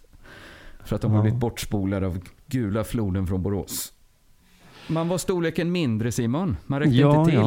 För 0.84 0.96
att 0.96 1.02
de 1.02 1.12
har 1.12 1.18
Ja. 1.18 1.22
blivit 1.22 1.40
bortspolade 1.40 2.06
av 2.08 2.20
gula 2.48 2.84
floden 2.84 3.28
från 3.28 3.44
Borås. 3.44 3.94
Man 4.88 5.08
var 5.08 5.18
storleken 5.18 5.72
mindre 5.72 6.12
Simon. 6.12 6.58
Man 6.66 6.80
räckte 6.80 6.96
Ja, 6.96 7.20
inte 7.20 7.32
till. 7.32 7.40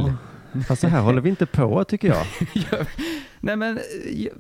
ja. 0.53 0.61
Fast 0.69 0.81
så 0.81 0.89
här 0.89 1.01
håller 1.01 1.21
vi 1.21 1.31
inte 1.31 1.47
på 1.47 1.85
tycker 1.85 2.09
jag. 2.09 2.27
nej 3.45 3.57
men, 3.57 3.79
eh, 3.79 4.33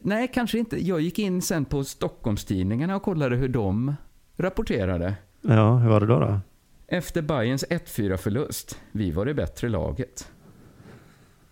nej 0.00 0.30
kanske 0.34 0.58
inte. 0.58 0.86
Jag 0.86 1.00
gick 1.00 1.18
in 1.18 1.42
sen 1.42 1.64
på 1.64 1.84
Stockholmstidningarna 1.84 2.96
och 2.96 3.02
kollade 3.02 3.36
hur 3.36 3.48
de 3.48 3.94
rapporterade. 4.36 5.14
Ja, 5.40 5.76
hur 5.76 5.88
var 5.88 6.00
det 6.00 6.06
då? 6.06 6.20
då? 6.20 6.40
Efter 6.88 7.22
Bayerns 7.22 7.64
1-4 7.70 8.16
förlust. 8.16 8.80
Vi 8.92 9.10
var 9.10 9.26
det 9.26 9.34
bättre 9.34 9.68
laget. 9.68 10.30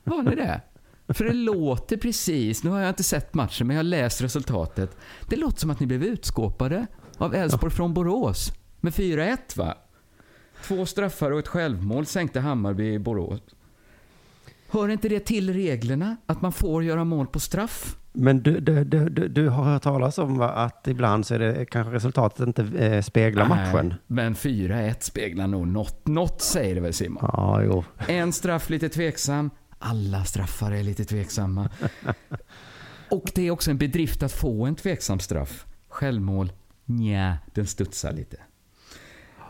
Var 0.04 0.22
ni 0.22 0.34
det? 0.34 0.60
För 1.08 1.24
det 1.24 1.32
låter 1.32 1.96
precis, 1.96 2.64
nu 2.64 2.70
har 2.70 2.80
jag 2.80 2.88
inte 2.88 3.02
sett 3.02 3.34
matchen 3.34 3.66
men 3.66 3.76
jag 3.76 3.78
har 3.78 3.88
läst 3.88 4.22
resultatet. 4.22 4.96
Det 5.28 5.36
låter 5.36 5.60
som 5.60 5.70
att 5.70 5.80
ni 5.80 5.86
blev 5.86 6.04
utskåpade 6.04 6.86
av 7.18 7.34
Elfsborg 7.34 7.72
från 7.72 7.94
Borås. 7.94 8.52
Med 8.80 8.92
4-1 8.92 9.38
va? 9.56 9.74
Två 10.62 10.86
straffar 10.86 11.30
och 11.30 11.38
ett 11.38 11.48
självmål 11.48 12.06
sänkte 12.06 12.40
Hammarby 12.40 12.92
i 12.92 12.98
Borås. 12.98 13.40
Hör 14.68 14.88
inte 14.88 15.08
det 15.08 15.20
till 15.20 15.52
reglerna? 15.52 16.16
Att 16.26 16.42
man 16.42 16.52
får 16.52 16.84
göra 16.84 17.04
mål 17.04 17.26
på 17.26 17.40
straff? 17.40 17.96
Men 18.12 18.42
du, 18.42 18.60
du, 18.60 18.84
du, 18.84 19.08
du, 19.28 19.48
har 19.48 19.64
hört 19.64 19.82
talas 19.82 20.18
om 20.18 20.40
att 20.40 20.88
ibland 20.88 21.26
så 21.26 21.34
är 21.34 21.38
det 21.38 21.66
kanske 21.66 21.94
resultatet 21.94 22.46
inte 22.46 22.62
eh, 22.62 23.02
speglar 23.02 23.48
matchen. 23.48 23.88
Nej, 23.88 23.96
men 24.06 24.34
4-1 24.34 24.94
speglar 25.00 25.46
nog 25.46 25.66
något. 25.66 26.06
Något 26.06 26.40
säger 26.40 26.74
det 26.74 26.80
väl 26.80 26.92
Simon? 26.92 27.30
Ja, 27.32 27.62
jo. 27.62 27.84
En 28.08 28.32
straff 28.32 28.70
lite 28.70 28.88
tveksam. 28.88 29.50
Alla 29.78 30.24
straffar 30.24 30.72
är 30.72 30.82
lite 30.82 31.04
tveksamma. 31.04 31.70
Och 33.10 33.32
det 33.34 33.46
är 33.46 33.50
också 33.50 33.70
en 33.70 33.78
bedrift 33.78 34.22
att 34.22 34.32
få 34.32 34.66
en 34.66 34.74
tveksam 34.74 35.20
straff. 35.20 35.66
Självmål, 35.88 36.52
nja, 36.84 37.38
den 37.54 37.66
studsar 37.66 38.12
lite. 38.12 38.36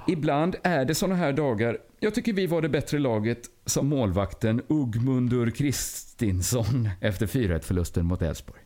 Ibland 0.07 0.57
är 0.63 0.85
det 0.85 0.95
såna 0.95 1.15
här 1.15 1.33
dagar. 1.33 1.79
Jag 2.05 2.15
tycker 2.15 2.33
vi 2.33 2.47
var 2.47 2.63
det 2.63 2.69
bättre 2.69 2.99
laget 2.99 3.39
som 3.67 3.89
målvakten 3.89 4.63
Ugmundur 4.69 5.51
Kristinsson 5.51 6.89
efter 7.01 7.27
4-1-förlusten 7.27 8.07
mot 8.07 8.23
Elfsborg. 8.23 8.61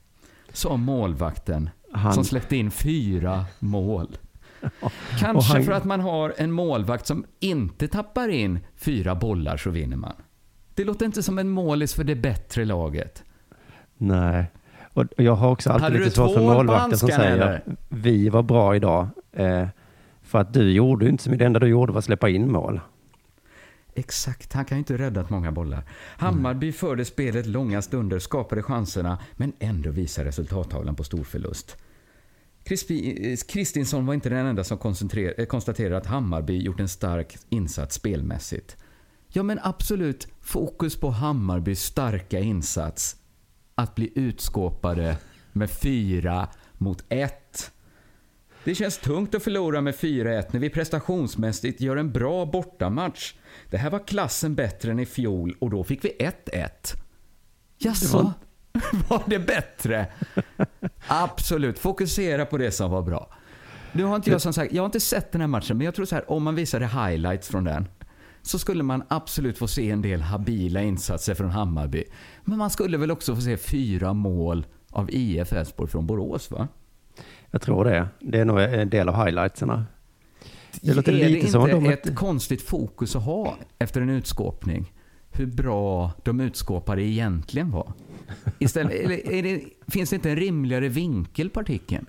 Som 0.53 0.81
målvakten 0.83 1.70
Han- 1.92 2.12
som 2.12 2.24
släppte 2.24 2.57
in 2.57 2.70
fyra 2.70 3.44
mål. 3.59 4.16
Kanske 5.18 5.53
han- 5.53 5.64
för 5.64 5.72
att 5.72 5.85
man 5.85 6.01
har 6.01 6.35
en 6.37 6.53
målvakt 6.53 7.07
som 7.07 7.24
inte 7.40 7.88
tappar 7.88 8.29
in 8.29 8.59
fyra 8.77 9.14
bollar 9.14 9.57
så 9.57 9.70
vinner 9.70 9.96
man. 9.96 10.14
Det 10.74 10.85
låter 10.85 11.07
inte 11.07 11.22
som 11.22 11.38
en 11.38 11.48
målis 11.48 11.94
för 11.94 12.05
det 12.05 12.14
bättre 12.16 12.64
laget. 12.64 13.24
Nej. 13.96 14.44
Och 14.92 15.05
jag 15.16 15.35
har 15.35 15.51
också 15.51 15.70
alltid 15.70 15.83
Hade 15.85 15.98
lite 15.98 16.11
svårt 16.11 16.35
för 16.35 16.40
målvakter 16.40 16.96
som 16.96 17.09
säger 17.09 17.33
eller? 17.37 17.62
vi 17.88 18.29
var 18.29 18.42
bra 18.42 18.77
idag. 18.77 19.09
Eh, 19.33 19.68
för 20.22 20.38
att 20.38 20.53
du 20.55 20.72
gjorde 20.72 21.09
inte 21.09 21.23
så 21.23 21.31
mycket. 21.31 21.38
Det 21.38 21.46
enda 21.46 21.60
du 21.60 21.67
gjorde 21.67 21.92
var 21.92 21.98
att 21.98 22.04
släppa 22.04 22.29
in 22.29 22.52
mål. 22.52 22.81
Exakt, 23.99 24.53
han 24.53 24.65
kan 24.65 24.77
ju 24.77 24.81
inte 24.81 24.99
räddat 24.99 25.31
många 25.31 25.53
bollar. 25.53 25.85
Hammarby 26.19 26.73
förde 26.73 27.05
spelet 27.05 27.46
långa 27.46 27.83
stunder, 27.83 28.19
skapade 28.19 28.63
chanserna, 28.63 29.19
men 29.37 29.53
ändå 29.59 29.90
visar 29.90 30.25
resultattavlan 30.25 30.96
på 30.96 31.05
storförlust. 31.05 31.77
Krispi- 32.65 33.31
eh, 33.31 33.37
Kristinsson 33.49 34.07
var 34.07 34.15
inte 34.15 34.29
den 34.29 34.46
enda 34.46 34.65
som 34.65 34.79
eh, 35.38 35.46
konstaterade 35.46 35.96
att 35.96 36.07
Hammarby 36.07 36.63
gjort 36.63 36.81
en 36.81 36.88
stark 36.88 37.37
insats 37.49 37.94
spelmässigt. 37.94 38.77
Ja, 39.29 39.42
men 39.42 39.61
absolut, 39.63 40.29
fokus 40.40 40.96
på 40.96 41.11
Hammarbys 41.11 41.83
starka 41.83 42.38
insats. 42.38 43.17
Att 43.75 43.94
bli 43.94 44.13
utskåpade 44.15 45.17
med 45.53 45.71
fyra 45.71 46.49
mot 46.73 47.05
ett. 47.09 47.73
Det 48.65 48.75
känns 48.75 48.99
tungt 48.99 49.35
att 49.35 49.42
förlora 49.42 49.81
med 49.81 49.94
4-1 49.94 50.44
när 50.51 50.61
vi 50.61 50.71
prestationsmässigt 50.71 51.81
gör 51.81 51.96
en 51.96 52.13
bra 52.13 52.46
bortamatch. 52.46 53.35
Det 53.71 53.77
här 53.77 53.90
var 53.90 54.06
klassen 54.06 54.54
bättre 54.54 54.90
än 54.90 54.98
i 54.98 55.06
fjol 55.06 55.56
och 55.61 55.71
då 55.71 55.85
fick 55.85 56.04
vi 56.04 56.17
1-1. 56.19 56.69
Jaså? 57.79 58.33
Var 59.09 59.23
det 59.27 59.38
bättre? 59.38 60.06
Absolut. 61.09 61.79
Fokusera 61.79 62.46
på 62.46 62.59
det 62.59 62.71
som 62.71 62.90
var 62.90 63.02
bra. 63.02 63.31
Nu 63.92 64.04
har 64.04 64.17
inte 64.17 64.31
jag 64.31 64.40
som 64.40 64.52
sagt, 64.52 64.73
jag 64.73 64.83
har 64.83 64.87
inte 64.87 65.00
sett 65.00 65.33
den 65.33 65.40
här 65.40 65.48
matchen, 65.48 65.77
men 65.77 65.85
jag 65.85 65.94
tror 65.94 66.06
så 66.06 66.15
här, 66.15 66.31
om 66.31 66.42
man 66.42 66.54
visade 66.54 66.87
highlights 66.87 67.48
från 67.48 67.65
den 67.65 67.88
så 68.42 68.59
skulle 68.59 68.83
man 68.83 69.02
absolut 69.09 69.59
få 69.59 69.69
se 69.69 69.90
en 69.90 70.02
del 70.02 70.21
habila 70.21 70.83
insatser 70.83 71.35
från 71.35 71.50
Hammarby. 71.50 72.04
Men 72.44 72.59
man 72.59 72.71
skulle 72.71 72.96
väl 72.96 73.11
också 73.11 73.35
få 73.35 73.40
se 73.40 73.56
fyra 73.56 74.13
mål 74.13 74.67
av 74.90 75.11
IF 75.11 75.52
Elfsborg 75.52 75.90
från 75.90 76.06
Borås, 76.06 76.50
va? 76.50 76.69
Jag 77.50 77.63
tror 77.63 77.85
det. 77.85 78.09
Det 78.21 78.40
är 78.40 78.44
nog 78.44 78.61
en 78.61 78.90
del 78.90 79.09
av 79.09 79.25
highlightserna. 79.25 79.87
Det 80.83 80.90
är 80.90 80.94
låter 80.94 81.12
det 81.12 81.18
lite 81.18 81.38
inte 81.38 81.50
som 81.52 81.68
de- 81.68 81.87
ett 81.87 82.14
konstigt 82.14 82.62
fokus 82.62 83.16
att 83.16 83.22
ha 83.22 83.56
efter 83.79 84.00
en 84.00 84.10
utskåpning? 84.10 84.92
Hur 85.31 85.46
bra 85.46 86.12
de 86.24 86.40
utskåpade 86.40 87.02
egentligen 87.02 87.70
var? 87.70 87.92
Istället, 88.58 88.92
eller 88.92 89.31
är 89.33 89.42
det, 89.42 89.60
finns 89.88 90.10
det 90.10 90.16
inte 90.16 90.31
en 90.31 90.37
rimligare 90.37 90.88
vinkel 90.88 91.50
på 91.50 91.60
artikeln? 91.60 92.06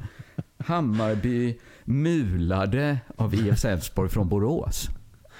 Hammarby 0.57 1.57
mulade 1.85 2.97
av 3.17 3.35
IF 3.35 3.65
Elfsborg 3.65 4.09
från 4.09 4.29
Borås. 4.29 4.89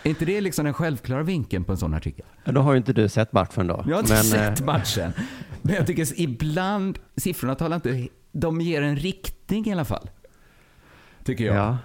Är 0.03 0.09
inte 0.09 0.25
det 0.25 0.41
liksom 0.41 0.65
den 0.65 0.73
självklara 0.73 1.23
vinkeln 1.23 1.63
på 1.63 1.71
en 1.71 1.77
sån 1.77 1.93
artikel? 1.93 2.25
Ja, 2.43 2.51
Då 2.51 2.61
har 2.61 2.71
ju 2.73 2.77
inte 2.77 2.93
du 2.93 3.09
sett 3.09 3.34
matchen 3.34 3.67
då. 3.67 3.84
Jag 3.88 3.95
har 3.95 3.99
inte 4.01 4.13
Men, 4.13 4.23
sett 4.23 4.59
eh, 4.59 4.65
matchen. 4.65 5.11
Men 5.61 5.75
jag 5.75 5.88
tycker 5.88 6.03
att 6.03 6.13
ibland, 6.19 6.99
siffrorna 7.15 7.55
talar 7.55 7.75
inte, 7.75 8.07
de 8.32 8.61
ger 8.61 8.82
en 8.82 8.95
riktning 8.95 9.65
i 9.67 9.71
alla 9.71 9.86
fall. 9.86 10.09
Tycker 11.23 11.43
jag. 11.45 11.55
Ja, 11.55 11.77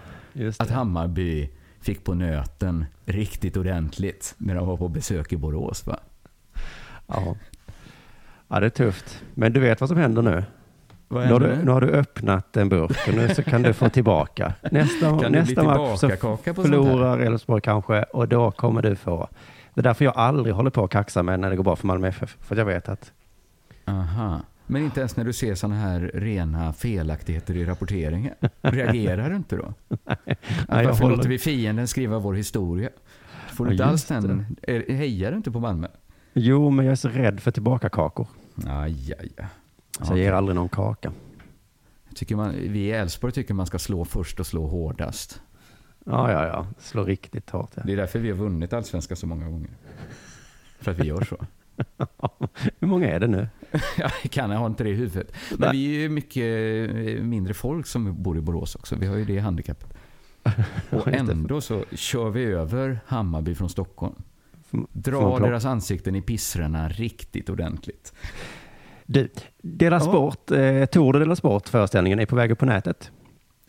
Att. 0.59 0.71
Hammarby 0.71 1.51
fick 1.81 2.05
på 2.05 2.15
nöten 2.15 2.85
riktigt 3.05 3.57
ordentligt 3.57 4.35
när 4.39 4.55
de 4.55 4.67
var 4.67 4.77
på 4.77 4.89
besök 4.89 5.33
i 5.33 5.37
Borås. 5.37 5.87
Va? 5.87 5.99
Ja. 7.07 7.37
ja, 8.49 8.61
det 8.61 8.67
är 8.67 8.71
tufft. 8.71 9.23
Men 9.35 9.53
du 9.53 9.61
vet 9.61 9.81
vad 9.81 9.89
som 9.89 9.99
händer 9.99 10.23
nu? 10.23 10.45
Nu 11.09 11.33
har, 11.33 11.41
du, 11.41 11.57
nu? 11.65 11.71
har 11.71 11.81
du 11.81 11.89
öppnat 11.89 12.57
en 12.57 12.69
burk 12.69 13.09
och 13.09 13.15
nu 13.15 13.35
så 13.35 13.43
kan 13.43 13.63
du 13.63 13.73
få 13.73 13.89
tillbaka. 13.89 14.55
Nästa, 14.71 15.19
Kan 15.19 15.33
nästa 15.33 15.63
match 15.63 15.99
så 15.99 16.09
förlorar 16.55 17.19
Elfsborg 17.19 17.61
kanske 17.61 18.03
och 18.03 18.29
då 18.29 18.51
kommer 18.51 18.83
du 18.83 18.97
få. 18.97 19.29
Det 19.75 19.81
är 19.81 19.83
därför 19.83 20.05
jag 20.05 20.17
aldrig 20.17 20.55
håller 20.55 20.71
på 20.71 20.85
att 20.85 20.91
kaxa 20.91 21.23
med 21.23 21.41
när 21.41 21.51
det 21.51 21.57
går 21.57 21.65
bra 21.65 21.77
för 21.77 21.87
Malmö 21.87 22.09
FF. 22.09 22.37
För 22.41 22.57
jag 22.57 22.65
vet 22.65 22.89
att 22.89 23.13
Aha. 23.85 24.41
Men 24.67 24.83
inte 24.83 25.01
ens 25.01 25.17
när 25.17 25.25
du 25.25 25.33
ser 25.33 25.55
såna 25.55 25.75
här 25.75 26.11
rena 26.15 26.73
felaktigheter 26.73 27.57
i 27.57 27.65
rapporteringen? 27.65 28.35
Reagerar 28.63 29.31
du 29.31 29.37
inte 29.37 29.57
då? 29.57 29.75
Att 30.05 30.19
jag 30.69 30.85
varför 30.85 31.11
låter 31.11 31.29
vi 31.29 31.39
fienden 31.39 31.89
skriva 31.89 32.19
vår 32.19 32.35
historia? 32.35 32.91
Får 33.53 33.65
du 33.65 33.71
Ja, 33.71 33.73
inte 33.75 33.85
alls 33.85 34.05
den? 34.05 34.57
är- 34.63 34.93
Hejar 34.95 35.31
du 35.31 35.37
inte 35.37 35.51
på 35.51 35.61
Malmö? 35.61 35.89
jo, 36.33 36.71
men 36.71 36.85
jag 36.85 36.93
är 36.93 36.97
så 36.97 37.09
rädd 37.09 37.41
för 37.41 37.51
tillbakakakor. 37.51 38.27
Aj, 38.67 39.15
aj, 39.21 39.31
aj. 39.39 39.47
Så 40.01 40.13
jag 40.13 40.19
ger 40.19 40.33
aldrig 40.33 40.57
någon 40.57 40.69
kaka. 40.69 41.13
Tycker 42.15 42.37
man, 42.37 42.55
vi 42.59 42.79
i 42.79 42.91
Elfsborg 42.91 43.33
tycker 43.33 43.55
man 43.55 43.67
ska 43.67 43.79
slå 43.79 44.05
först 44.05 44.41
och 44.41 44.47
slå 44.47 44.67
hårdast. 44.67 45.41
Ja, 46.05 46.33
ja, 46.33 46.47
ja. 46.47 46.67
Slå 46.79 47.05
riktigt 47.05 47.51
hårt. 47.51 47.71
Ja. 47.75 47.83
Det 47.87 47.93
är 47.93 47.97
därför 47.97 48.19
vi 48.19 48.31
har 48.31 48.37
vunnit 48.37 48.73
allsvenskan 48.73 49.17
så 49.17 49.27
många 49.27 49.49
gånger. 49.49 49.71
För 50.81 50.91
att 50.91 50.99
vi 50.99 51.07
gör 51.07 51.25
så. 51.25 51.37
Hur 52.81 52.89
många 52.89 53.09
är 53.11 53.21
det 53.21 53.27
nu? 53.27 53.49
Jag 53.99 54.11
kan 54.31 54.51
jag 54.51 54.59
har 54.59 54.67
inte 54.67 54.85
det 54.85 54.91
i 54.91 54.95
huvudet. 54.95 55.33
Men 55.51 55.59
Nej. 55.61 55.71
vi 55.73 55.97
är 55.97 56.01
ju 56.01 56.09
mycket 56.09 56.91
eh, 57.19 57.25
mindre 57.25 57.55
folk 57.55 57.87
som 57.87 58.23
bor 58.23 58.39
i 58.39 58.41
Borås 58.41 58.75
också. 58.75 58.97
Vi 58.97 59.07
har 59.07 59.17
ju 59.17 59.25
det 59.25 59.39
handikappet. 59.39 59.95
Och 60.91 61.09
ändå 61.09 61.61
så 61.61 61.85
kör 61.93 62.31
vi 62.31 62.45
över 62.45 63.01
Hammarby 63.07 63.55
från 63.55 63.71
Stockholm. 63.71 64.15
Drar 64.93 65.41
deras 65.41 65.65
ansikten 65.65 66.15
i 66.15 66.23
pissrarna 66.23 66.89
riktigt 66.89 67.49
ordentligt. 67.49 68.13
Du, 69.07 69.29
Dela 69.63 69.97
Ja. 69.97 70.01
Sport, 70.01 70.51
eh, 70.51 70.85
Tour 70.85 71.27
de 71.27 71.37
Sport 71.37 71.69
föreställningen 71.69 72.21
är 72.21 72.27
på 72.27 72.37
väg 72.37 72.51
upp 72.51 72.59
på 72.59 72.67
nätet. 72.67 73.11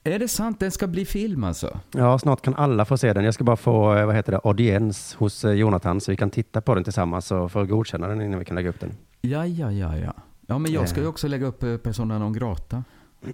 Är 0.03 0.19
det 0.19 0.27
sant? 0.27 0.59
Den 0.59 0.71
ska 0.71 0.87
bli 0.87 1.05
film 1.05 1.43
alltså? 1.43 1.79
Ja, 1.91 2.19
snart 2.19 2.41
kan 2.41 2.55
alla 2.55 2.85
få 2.85 2.97
se 2.97 3.13
den. 3.13 3.23
Jag 3.23 3.33
ska 3.33 3.43
bara 3.43 3.55
få, 3.55 3.95
eh, 3.95 4.05
vad 4.05 4.15
heter 4.15 4.31
det, 4.31 4.39
audiens 4.43 5.15
hos 5.15 5.45
eh, 5.45 5.51
Jonathan 5.51 6.01
så 6.01 6.11
vi 6.11 6.17
kan 6.17 6.29
titta 6.29 6.61
på 6.61 6.75
den 6.75 6.83
tillsammans 6.83 7.31
och 7.31 7.51
få 7.51 7.63
godkänna 7.63 8.07
den 8.07 8.21
innan 8.21 8.39
vi 8.39 8.45
kan 8.45 8.55
lägga 8.55 8.69
upp 8.69 8.79
den. 8.79 8.91
Ja, 9.25 9.45
ja, 9.45 9.71
ja, 9.71 9.97
ja. 9.97 10.13
Ja, 10.47 10.57
men 10.57 10.71
jag 10.71 10.89
ska 10.89 10.99
ju 10.99 11.05
Eh. 11.05 11.09
också 11.09 11.27
lägga 11.27 11.45
upp 11.45 11.63
eh, 11.63 11.77
Persona 11.77 12.19
non 12.19 12.33
grata. 12.33 12.83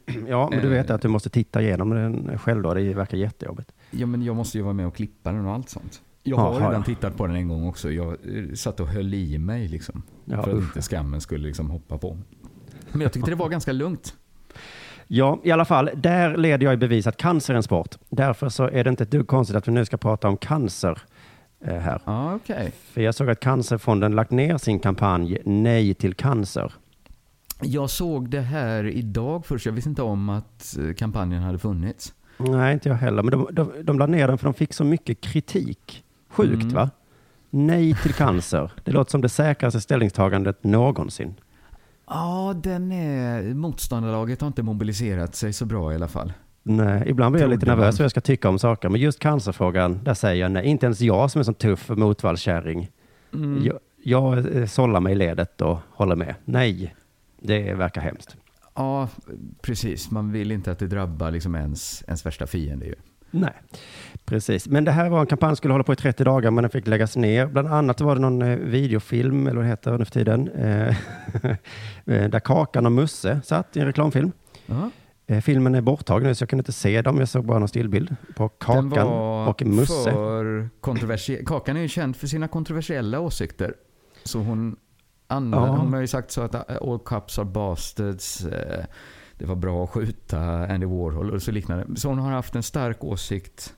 Ja, 0.28 0.48
men 0.52 0.60
du 0.62 0.66
Eh. 0.68 0.72
vet 0.74 0.90
att 0.90 1.02
du 1.02 1.08
måste 1.08 1.30
titta 1.30 1.62
igenom 1.62 1.90
den 1.90 2.38
själv 2.38 2.62
då. 2.64 2.74
Det 2.74 2.94
verkar 2.94 3.18
jättejobbigt. 3.18 3.72
Ja, 3.92 4.06
men 4.06 4.22
jag 4.24 4.36
måste 4.36 4.58
ju 4.58 4.64
vara 4.64 4.74
med 4.74 4.88
och 4.88 4.96
klippa 4.96 5.32
den 5.32 5.46
och 5.46 5.54
allt 5.54 5.70
sånt. 5.70 6.02
Jag 6.24 6.40
Ja, 6.40 6.42
har 6.54 6.62
ja, 6.62 6.70
redan 6.70 6.84
tittat 6.84 7.18
på 7.18 7.28
den 7.28 7.36
en 7.36 7.48
gång 7.48 7.68
också. 7.68 7.92
Jag 7.92 8.18
satt 8.54 8.80
och 8.80 8.88
höll 8.88 9.14
i 9.14 9.38
mig 9.38 9.68
liksom. 9.68 10.04
Ja, 10.26 10.44
för 10.44 10.52
att 10.52 10.58
usch. 10.58 10.64
inte 10.64 10.82
skammen 10.82 11.22
skulle 11.22 11.48
liksom 11.48 11.70
hoppa 11.70 11.98
på. 11.98 12.18
Men 12.92 13.02
jag 13.02 13.14
tyckte 13.14 13.32
det 13.32 13.36
var 13.36 13.50
ganska 13.58 13.72
lugnt. 13.72 14.14
Ja, 15.08 15.40
i 15.44 15.52
alla 15.52 15.66
fall, 15.66 15.90
där 15.96 16.38
leder 16.38 16.66
jag 16.66 16.74
i 16.74 16.78
bevis 16.78 17.08
att 17.08 17.18
cancer 17.18 17.54
är 17.54 17.58
en 17.58 17.64
sport. 17.64 17.96
Därför 18.10 18.50
så 18.50 18.64
är 18.70 18.84
det 18.84 18.90
inte 18.90 19.04
ett 19.04 19.12
dugg 19.12 19.28
konstigt 19.28 19.56
att 19.58 19.68
vi 19.68 19.72
nu 19.72 19.86
ska 19.86 19.98
prata 19.98 20.28
om 20.28 20.38
cancer 20.38 21.00
här. 21.66 22.02
Ja, 22.06 22.36
okej. 22.36 22.72
För 22.92 23.02
jag 23.02 23.16
såg 23.16 23.30
att 23.30 23.40
Cancerfonden 23.40 24.16
lagt 24.16 24.32
ner 24.32 24.58
sin 24.58 24.80
kampanj 24.80 25.38
Nej 25.46 25.94
till 25.94 26.14
cancer. 26.14 26.74
Jag 27.62 27.90
såg 27.90 28.30
det 28.30 28.42
här 28.42 28.84
idag 28.88 29.46
först. 29.46 29.66
Jag 29.66 29.74
visste 29.74 29.90
inte 29.90 30.02
om 30.02 30.30
att 30.30 30.78
eh, 30.78 30.94
kampanjen 30.94 31.42
hade 31.44 31.60
funnits. 31.60 32.14
Nej, 32.38 32.74
inte 32.74 32.90
jag 32.90 32.96
heller. 32.96 33.24
Men 33.24 33.32
de, 33.32 33.48
de, 33.52 33.72
de 33.84 34.00
la 34.00 34.06
ner 34.06 34.28
den 34.28 34.38
för 34.38 34.46
de 34.46 34.54
fick 34.54 34.74
så 34.74 34.84
mycket 34.84 35.22
kritik. 35.22 36.04
Sjukt 36.30 36.64
Mm. 36.64 36.74
va? 36.74 36.90
Nej 37.50 37.96
till 37.96 38.14
cancer. 38.14 38.72
Det 38.84 38.92
låter 38.92 39.12
som 39.12 39.22
det 39.22 39.30
säkraste 39.30 39.82
ställningstagandet 39.82 40.64
någonsin. 40.64 41.36
Ja, 42.08 42.56
den 42.64 42.92
är... 42.92 43.54
Motståndarlaget 43.54 44.42
har 44.42 44.48
inte 44.48 44.64
mobiliserat 44.64 45.36
sig 45.36 45.54
så 45.54 45.66
bra 45.66 45.92
i 45.92 45.96
alla 45.96 46.08
fall. 46.08 46.34
Nej, 46.64 47.04
ibland 47.06 47.34
blir 47.34 47.42
jag 47.44 47.50
lite 47.50 47.66
nervös 47.66 48.00
vad 48.00 48.04
jag 48.04 48.12
ska 48.12 48.22
tycka 48.22 48.50
om 48.50 48.60
saker. 48.60 48.90
Men 48.90 49.02
just 49.02 49.20
cancerfrågan, 49.20 50.00
där 50.04 50.14
säger 50.14 50.42
jag 50.42 50.52
nej. 50.52 50.66
Inte 50.66 50.86
ens 50.86 51.02
jag 51.02 51.32
som 51.32 51.40
är 51.40 51.44
sån 51.44 51.54
tuff 51.54 51.90
motvallskärring. 51.90 52.90
Mm. 53.34 53.64
Jag, 53.64 53.80
jag 54.04 54.56
eh, 54.56 54.66
sållar 54.66 55.00
mig 55.00 55.14
i 55.14 55.16
ledet 55.16 55.62
och 55.62 55.78
håller 55.90 56.16
med. 56.16 56.36
Nej, 56.46 56.96
det 57.40 57.74
verkar 57.74 58.02
hemskt. 58.02 58.36
Ja, 58.76 59.10
precis. 59.62 60.12
Man 60.12 60.32
vill 60.32 60.52
inte 60.52 60.72
att 60.72 60.80
det 60.80 60.88
drabbar 60.88 61.32
liksom 61.32 61.56
ens, 61.56 62.04
ens 62.08 62.26
värsta 62.26 62.48
fiende 62.48 62.86
ju. 62.86 62.96
Nej, 63.32 63.54
precis. 64.26 64.68
Men 64.68 64.86
det 64.86 64.92
här 64.92 65.10
var 65.10 65.20
en 65.20 65.28
kampanj 65.28 65.50
som 65.50 65.56
skulle 65.56 65.74
hålla 65.74 65.84
på 65.84 65.94
i 65.94 65.96
30 65.96 66.24
dagar, 66.24 66.52
men 66.52 66.62
den 66.62 66.72
fick 66.72 66.88
läggas 66.88 67.16
ner. 67.16 67.46
Bland 67.46 67.68
annat 67.68 68.02
var 68.02 68.16
det 68.16 68.22
någon 68.22 68.42
eh, 68.42 68.58
videofilm, 68.58 69.48
eller 69.48 69.56
vad 69.56 69.66
det 69.66 69.70
heter 69.70 69.98
nu 69.98 70.06
för 70.06 70.12
tiden, 70.12 70.48
eh, 70.48 70.96
där 72.30 72.40
Kakan 72.40 72.86
och 72.86 72.92
Musse 72.92 73.42
satt 73.44 73.78
i 73.78 73.80
en 73.80 73.86
reklamfilm. 73.86 74.32
Ja. 74.66 74.76
Eh, 74.76 74.88
Filmen 75.42 75.76
är 75.76 75.82
borttagen 75.82 76.28
nu, 76.28 76.36
så 76.36 76.42
jag 76.44 76.50
kunde 76.50 76.62
inte 76.62 76.72
se 76.72 77.02
dem. 77.02 77.18
Jag 77.18 77.28
såg 77.30 77.46
bara 77.46 77.60
någon 77.60 77.68
stillbild 77.68 78.16
på 78.36 78.44
Den 78.44 78.50
Kakan 78.60 78.90
var 78.90 79.48
och 79.50 79.62
Musse. 79.66 80.12
för 80.12 80.70
kontroversiell. 80.82 81.46
Kakan 81.46 81.78
är 81.78 81.82
ju 81.82 81.88
känd 81.88 82.16
för 82.16 82.28
sina 82.28 82.48
kontroversiella 82.48 83.20
åsikter. 83.20 83.74
Så 84.24 84.40
hon, 84.40 84.76
anv- 85.28 85.56
Ja. 85.56 85.76
hon 85.76 85.94
har 85.94 86.02
ju 86.02 86.08
sagt 86.08 86.32
så 86.32 86.42
att 86.42 86.56
uh, 86.56 86.62
all 86.82 87.00
cups 87.00 87.40
are 87.40 87.46
bastards. 87.46 88.46
eh, 88.46 88.86
Det 89.38 89.46
var 89.46 89.56
bra 89.56 89.84
att 89.84 89.90
skjuta 89.90 90.40
Andy 90.42 90.86
Warhol 90.86 91.32
och 91.32 91.42
så 91.42 91.52
liknande. 91.52 91.86
Så 91.96 92.08
hon 92.10 92.20
har 92.20 92.32
haft 92.32 92.56
en 92.56 92.64
stark 92.64 93.04
åsikt 93.04 93.74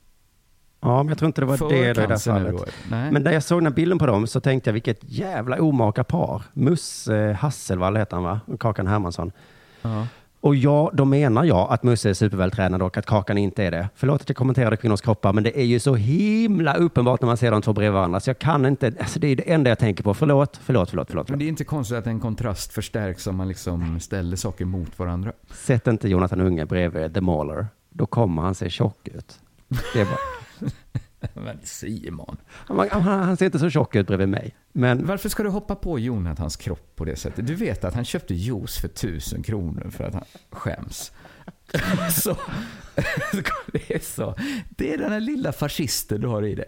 Ja, 0.81 0.97
men 1.03 1.07
jag 1.07 1.17
tror 1.17 1.27
inte 1.27 1.41
det 1.41 1.45
var 1.45 1.57
för 1.57 1.69
det 1.69 1.93
då 1.93 2.01
i 2.01 2.05
det 2.07 2.19
fallet. 2.19 2.73
Men 2.89 3.23
när 3.23 3.31
jag 3.31 3.43
såg 3.43 3.57
den 3.59 3.65
här 3.65 3.73
bilden 3.73 3.97
på 3.97 4.05
dem 4.05 4.27
så 4.27 4.39
tänkte 4.39 4.69
jag 4.69 4.73
vilket 4.73 4.99
jävla 5.03 5.61
omaka 5.61 6.03
par. 6.03 6.43
Musse 6.53 7.37
Hasselvall 7.39 7.95
heter 7.97 8.15
han 8.17 8.23
va? 8.23 8.39
Och 8.47 8.59
Kakan 8.61 8.87
Hermansson. 8.87 9.31
ja. 9.81 10.07
Och 10.43 10.55
ja, 10.55 10.91
då 10.93 11.05
menar 11.05 11.43
jag 11.43 11.71
att 11.71 11.83
Musse 11.83 12.09
är 12.09 12.13
supervältränad 12.13 12.81
och 12.81 12.97
att 12.97 13.05
Kakan 13.05 13.37
inte 13.37 13.63
är 13.63 13.71
det. 13.71 13.89
Förlåt 13.95 14.21
att 14.21 14.29
jag 14.29 14.35
kommenterade 14.35 14.77
kvinnors 14.77 15.01
kroppar, 15.01 15.33
men 15.33 15.43
det 15.43 15.59
är 15.59 15.63
ju 15.63 15.79
så 15.79 15.95
himla 15.95 16.73
uppenbart 16.73 17.21
när 17.21 17.27
man 17.27 17.37
ser 17.37 17.51
de 17.51 17.61
två 17.61 17.73
bredvid 17.73 17.93
varandra. 17.93 18.19
Så 18.19 18.29
jag 18.29 18.39
kan 18.39 18.65
inte, 18.65 18.93
alltså 18.99 19.19
det 19.19 19.27
är 19.27 19.35
det 19.35 19.51
enda 19.51 19.69
jag 19.69 19.79
tänker 19.79 20.03
på. 20.03 20.13
Förlåt, 20.13 20.59
förlåt, 20.63 20.89
förlåt, 20.89 21.07
förlåt. 21.09 21.29
Men 21.29 21.39
det 21.39 21.45
är 21.45 21.47
inte 21.47 21.63
konstigt 21.63 21.97
att 21.97 22.07
en 22.07 22.19
kontrast 22.19 22.73
förstärks 22.73 23.27
om 23.27 23.35
man 23.35 23.47
liksom 23.47 23.99
ställer 23.99 24.35
saker 24.35 24.65
mot 24.65 24.99
varandra. 24.99 25.31
Sätt 25.51 25.87
inte 25.87 26.09
Jonathan 26.09 26.41
Unge 26.41 26.65
bredvid 26.65 27.13
The 27.13 27.21
Mauler. 27.21 27.67
Då 27.89 28.05
kommer 28.05 28.41
han 28.41 28.55
se 28.55 28.69
tjock 28.69 29.07
ut. 29.07 29.39
Det 29.93 30.01
är 30.01 30.05
bara... 30.05 30.69
Men 31.33 31.59
Simon. 31.63 32.37
Han, 32.49 32.89
han, 32.91 33.01
han 33.01 33.37
ser 33.37 33.45
inte 33.45 33.59
så 33.59 33.69
tjock 33.69 33.95
ut 33.95 34.07
bredvid 34.07 34.29
mig. 34.29 34.55
Men 34.71 35.05
Varför 35.05 35.29
ska 35.29 35.43
du 35.43 35.49
hoppa 35.49 35.75
på 35.75 35.99
Jonathans 35.99 36.55
kropp 36.55 36.95
på 36.95 37.05
det 37.05 37.15
sättet? 37.15 37.47
Du 37.47 37.55
vet 37.55 37.83
att 37.83 37.93
han 37.93 38.05
köpte 38.05 38.33
juice 38.33 38.77
för 38.77 38.87
tusen 38.87 39.43
kronor 39.43 39.89
för 39.91 40.03
att 40.03 40.13
han 40.13 40.25
skäms. 40.51 41.11
så, 42.23 42.35
det 43.71 43.95
är 43.95 43.99
så. 43.99 44.35
Det 44.69 44.93
är 44.93 44.97
den 44.97 45.11
här 45.11 45.19
lilla 45.19 45.51
fascisten 45.51 46.21
du 46.21 46.27
har 46.27 46.43
i 46.43 46.55
dig. 46.55 46.65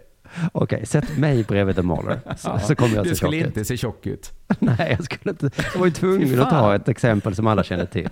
okej, 0.52 0.86
sätt 0.86 1.18
mig 1.18 1.44
bredvid 1.44 1.76
The 1.76 1.82
Mauler. 1.82 2.20
Så, 2.38 2.60
så 2.68 2.76
kommer 2.76 2.96
jag 2.96 3.04
du 3.04 3.10
se 3.10 3.16
tjock 3.16 3.18
skulle 3.18 3.38
inte 3.38 3.66
se 3.66 3.78
tjock 3.78 4.06
ut. 4.06 4.32
Nej, 4.60 4.96
jag 4.98 5.04
skulle 5.04 5.32
inte. 5.32 5.52
Jag 5.74 5.80
var 5.80 5.86
ju 5.86 5.92
tvungen 5.92 6.40
att 6.40 6.50
ta 6.50 6.76
ett 6.76 6.90
exempel 6.90 7.36
som 7.36 7.48
alla 7.48 7.64
känner 7.64 7.86
till. 7.86 8.10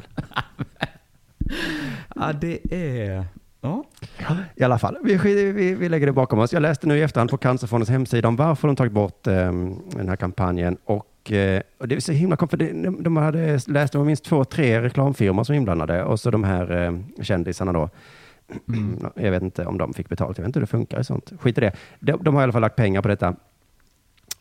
Ja, 2.15 2.33
det 2.33 2.73
är... 2.73 3.25
Ja. 3.63 3.83
I 4.55 4.63
alla 4.63 4.79
fall, 4.79 4.97
vi, 5.03 5.17
vi, 5.51 5.75
vi 5.75 5.89
lägger 5.89 6.05
det 6.05 6.13
bakom 6.13 6.39
oss. 6.39 6.53
Jag 6.53 6.61
läste 6.61 6.87
nu 6.87 6.97
i 6.97 7.01
efterhand 7.01 7.29
på 7.29 7.37
Cancerfondens 7.37 7.89
hemsida 7.89 8.27
om 8.27 8.35
varför 8.35 8.67
de 8.67 8.75
tagit 8.75 8.93
bort 8.93 9.27
eh, 9.27 9.33
den 9.91 10.09
här 10.09 10.15
kampanjen. 10.15 10.77
Och, 10.85 11.31
eh, 11.31 11.61
och 11.77 11.87
det 11.87 11.95
är 11.95 11.99
så 11.99 12.11
himla 12.11 12.37
för 12.37 12.57
det, 12.57 13.03
de 13.03 13.17
hade 13.17 13.59
läst 13.67 13.95
om 13.95 14.05
minst 14.05 14.23
två, 14.23 14.45
tre 14.45 14.81
reklamfirmor 14.81 15.43
som 15.43 15.55
inblandade 15.55 16.03
och 16.03 16.19
så 16.19 16.31
de 16.31 16.43
här 16.43 16.85
eh, 16.85 17.23
kändisarna 17.23 17.73
då. 17.73 17.89
Jag 19.15 19.31
vet 19.31 19.43
inte 19.43 19.65
om 19.65 19.77
de 19.77 19.93
fick 19.93 20.09
betalt, 20.09 20.37
jag 20.37 20.43
vet 20.43 20.49
inte 20.49 20.59
hur 20.59 20.65
det 20.65 20.67
funkar 20.71 20.99
i 20.99 21.03
sånt. 21.03 21.33
Skit 21.39 21.57
i 21.57 21.61
det. 21.61 21.71
De, 21.99 22.23
de 22.23 22.35
har 22.35 22.41
i 22.41 22.43
alla 22.43 22.51
fall 22.51 22.61
lagt 22.61 22.75
pengar 22.75 23.01
på 23.01 23.07
detta. 23.07 23.35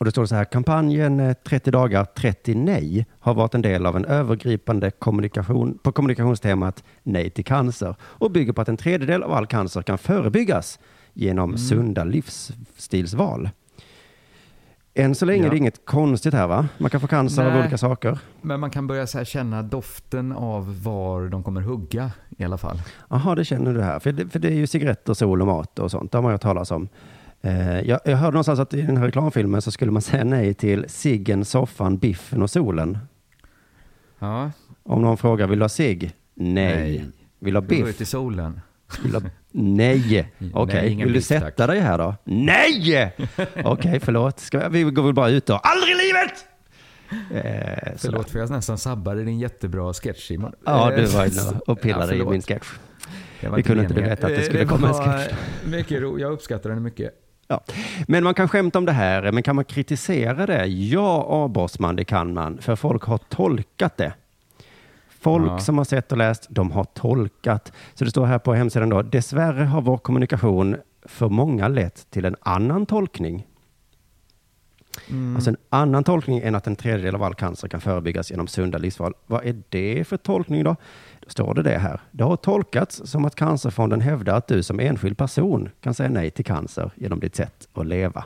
Och 0.03 0.05
det 0.05 0.11
står 0.11 0.25
så 0.25 0.35
här, 0.35 0.45
kampanjen 0.45 1.19
eh, 1.19 1.33
30 1.33 1.71
dagar, 1.71 2.05
30 2.05 2.55
nej 2.55 3.05
har 3.19 3.33
varit 3.33 3.53
en 3.55 3.61
del 3.61 3.85
av 3.85 3.97
en 3.97 4.05
övergripande 4.05 4.91
kommunikation 4.91 5.77
på 5.83 5.91
kommunikationstemat 5.91 6.83
Nej 7.03 7.29
till 7.29 7.45
cancer 7.45 7.95
och 8.01 8.31
bygger 8.31 8.53
på 8.53 8.61
att 8.61 8.69
en 8.69 8.77
tredjedel 8.77 9.23
av 9.23 9.31
all 9.31 9.47
cancer 9.47 9.81
kan 9.81 9.97
förebyggas 9.97 10.79
genom 11.13 11.57
sunda 11.57 12.03
livsstilsval. 12.03 13.49
Än 14.93 15.15
så 15.15 15.25
länge 15.25 15.41
Ja. 15.41 15.45
är 15.47 15.51
det 15.51 15.57
inget 15.57 15.85
konstigt 15.85 16.33
här 16.33 16.47
va? 16.47 16.67
Man 16.77 16.89
kan 16.89 17.01
få 17.01 17.07
cancer 17.07 17.45
av 17.45 17.51
Nej. 17.51 17.61
olika 17.61 17.77
saker. 17.77 18.19
Men 18.41 18.59
man 18.59 18.69
kan 18.69 18.87
börja 18.87 19.07
så 19.07 19.23
känna 19.25 19.61
doften 19.61 20.31
av 20.31 20.83
var 20.83 21.27
de 21.29 21.43
kommer 21.43 21.61
hugga 21.61 22.11
i 22.37 22.43
alla 22.43 22.57
fall. 22.57 22.81
Jaha, 23.09 23.35
det 23.35 23.45
känner 23.45 23.73
du 23.73 23.81
här. 23.81 23.99
För 23.99 24.11
det, 24.11 24.29
för 24.29 24.39
det 24.39 24.47
är 24.47 24.55
ju 24.55 24.67
cigaretter, 24.67 25.13
sol 25.13 25.41
och 25.41 25.47
mat 25.47 25.79
och 25.79 25.91
sånt. 25.91 26.11
Det 26.11 26.17
har 26.17 26.21
man 26.23 26.29
ju 26.29 26.33
hört 26.33 26.41
talas 26.41 26.71
om. 26.71 26.87
Eh, 27.43 27.79
jag, 27.81 27.99
jag 28.05 28.17
hörde 28.17 28.31
någonstans 28.31 28.59
att 28.59 28.73
i 28.73 28.81
den 28.81 28.97
här 28.97 29.05
reklamfilmen 29.05 29.61
så 29.61 29.71
skulle 29.71 29.91
man 29.91 30.01
säga 30.11 30.23
nej 30.23 30.53
till 30.53 30.85
ciggen, 30.87 31.45
soffan, 31.45 31.97
biffen 31.97 32.41
och 32.41 32.49
solen. 32.49 32.97
Ja, 34.19 34.51
Om 34.83 35.01
någon 35.01 35.17
frågar, 35.17 35.47
vill 35.47 35.59
du 35.59 35.63
ha 35.63 35.69
cigg? 35.69 36.11
Nej. 36.33 36.75
Nej. 36.75 37.05
Vill 37.39 37.53
du 37.53 37.57
ha 37.59 37.61
du 37.61 37.67
biff? 37.67 37.87
ut 37.87 38.01
i 38.01 38.05
solen. 38.05 38.61
Vill 39.03 39.11
du 39.11 39.17
ha... 39.19 39.25
Nej. 39.51 40.33
Okej, 40.53 40.89
ingen 40.91 41.05
vill 41.07 41.13
du 41.13 41.19
biff, 41.19 41.27
tack. 41.27 41.39
sätta 41.43 41.67
dig 41.67 41.79
här 41.79 41.97
då? 41.97 42.15
Nej! 42.23 43.13
Okej, 43.63 43.99
förlåt. 43.99 44.39
Ska 44.39 44.69
vi, 44.69 44.83
vi 44.83 44.91
går 44.91 45.03
väl 45.03 45.13
bara 45.13 45.29
ut 45.29 45.45
då. 45.45 45.53
Aldrig 45.53 45.95
i 45.95 45.97
livet! 45.97 46.45
Eh. 47.45 47.93
Förlåt 47.97 48.29
för 48.29 48.39
jag 48.39 48.49
nästan 48.49 48.77
sabbade 48.77 49.23
din 49.23 49.39
jättebra 49.39 49.93
sketch 49.93 50.27
Simon. 50.27 50.53
Ja, 50.65 50.91
du 50.95 51.03
Eh, 51.03 51.09
var 51.09 51.25
inne 51.25 51.59
och 51.67 51.81
pillade 51.81 52.05
i 52.05 52.17
förlåt. 52.17 52.31
min 52.31 52.41
sketch. 52.41 52.67
Det 53.41 53.49
Vi 53.55 53.63
kunde 53.63 53.83
inte 53.83 53.93
meningen. 53.93 54.09
veta 54.15 54.27
att 54.27 54.33
det 54.33 54.39
Eh, 54.39 54.45
skulle 54.45 54.65
komma 54.65 54.87
en 54.87 54.93
sketch. 54.93 55.33
Mycket 55.65 56.01
ro. 56.01 56.19
Jag 56.19 56.31
uppskattar 56.31 56.69
den 56.69 56.83
mycket. 56.83 57.13
Ja. 57.47 57.61
Men 58.07 58.23
man 58.23 58.33
kan 58.33 58.47
skämta 58.47 58.79
om 58.79 58.85
det 58.85 58.91
här, 58.91 59.31
men 59.31 59.43
kan 59.43 59.55
man 59.55 59.65
kritisera 59.65 60.45
det? 60.45 60.65
Ja, 60.65 61.25
A. 61.29 61.47
Bossman, 61.47 61.95
det 61.95 62.03
kan 62.05 62.33
man, 62.33 62.57
för 62.61 62.75
folk 62.75 63.03
har 63.03 63.17
tolkat 63.17 63.97
det. 63.97 64.13
Folk 65.19 65.51
Ja. 65.51 65.59
som 65.59 65.77
har 65.77 65.85
sett 65.85 66.11
och 66.11 66.17
läst, 66.17 66.47
de 66.49 66.71
har 66.71 66.83
tolkat. 66.83 67.71
Så 67.93 68.05
det 68.05 68.11
står 68.11 68.25
här 68.25 68.39
på 68.39 68.53
hemsidan 68.53 68.89
då, 68.89 69.01
dessvärre 69.01 69.63
har 69.63 69.81
vår 69.81 69.97
kommunikation 69.97 70.75
för 71.05 71.29
många 71.29 71.67
lett 71.67 72.07
till 72.11 72.25
en 72.25 72.35
annan 72.41 72.85
tolkning. 72.85 73.45
Mm. 75.09 75.35
Alltså 75.35 75.49
en 75.49 75.57
annan 75.69 76.03
tolkning 76.03 76.39
än 76.43 76.55
att 76.55 76.67
en 76.67 76.75
tredjedel 76.75 77.15
av 77.15 77.23
all 77.23 77.33
cancer 77.35 77.67
kan 77.67 77.81
förebyggas 77.81 78.31
genom 78.31 78.47
sunda 78.47 78.77
livsval. 78.77 79.13
Vad 79.27 79.45
är 79.45 79.61
det 79.69 80.07
för 80.07 80.17
tolkning 80.17 80.63
då? 80.63 80.75
Då 81.19 81.29
står 81.29 81.53
det 81.53 81.63
det 81.63 81.77
här. 81.77 82.01
Det 82.11 82.23
har 82.23 82.35
tolkats 82.35 83.01
som 83.05 83.25
att 83.25 83.35
Cancerfonden 83.35 84.01
hävdar 84.01 84.35
att 84.37 84.47
du 84.47 84.63
som 84.63 84.79
enskild 84.79 85.17
person 85.17 85.69
kan 85.81 85.93
säga 85.93 86.09
nej 86.09 86.31
till 86.31 86.45
cancer 86.45 86.91
genom 86.95 87.19
ditt 87.19 87.35
sätt 87.35 87.67
att 87.73 87.85
leva. 87.85 88.25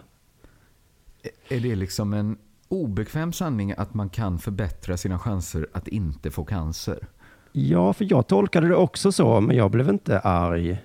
Är 1.49 1.59
det 1.59 1.75
liksom 1.75 2.13
en 2.13 2.37
obekväm 2.67 3.33
sanning 3.33 3.73
att 3.77 3.93
man 3.93 4.09
kan 4.09 4.39
förbättra 4.39 4.97
sina 4.97 5.19
chanser 5.19 5.67
att 5.73 5.87
inte 5.87 6.31
få 6.31 6.43
cancer? 6.45 7.07
Ja, 7.51 7.93
för 7.93 8.07
jag 8.09 8.27
tolkade 8.27 8.67
det 8.67 8.75
också 8.75 9.11
så, 9.11 9.41
men 9.41 9.57
jag 9.57 9.71
blev 9.71 9.89
inte 9.89 10.19
arg. 10.19 10.77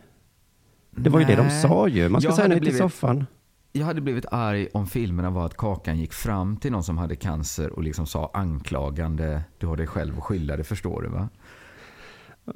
Det 0.90 1.10
var 1.10 1.20
ju 1.20 1.24
det 1.26 1.36
de 1.36 1.42
Nej. 1.46 1.62
sa 1.62 1.88
ju. 1.88 2.08
Man 2.08 2.20
ska 2.20 2.28
Jag 2.28 2.36
säga 2.36 2.48
nej 2.48 2.56
till 2.56 2.60
blivit- 2.62 2.78
soffan. 2.80 3.26
Jag 3.72 3.86
hade 3.86 4.00
blivit 4.00 4.26
arg 4.30 4.68
om 4.74 4.86
filmerna 4.86 5.30
var 5.30 5.46
att 5.46 5.56
Kakan 5.56 5.98
gick 5.98 6.12
fram 6.12 6.56
till 6.56 6.72
någon 6.72 6.84
som 6.84 6.98
hade 6.98 7.16
cancer 7.16 7.70
och 7.70 7.82
liksom 7.82 8.06
sa 8.06 8.30
anklagande, 8.34 9.42
du 9.58 9.66
har 9.66 9.76
dig 9.76 9.86
själv 9.86 10.18
att 10.18 10.24
skylla, 10.24 10.56
det 10.56 10.64
förstår 10.64 11.02
du 11.02 11.08
va? 11.08 11.28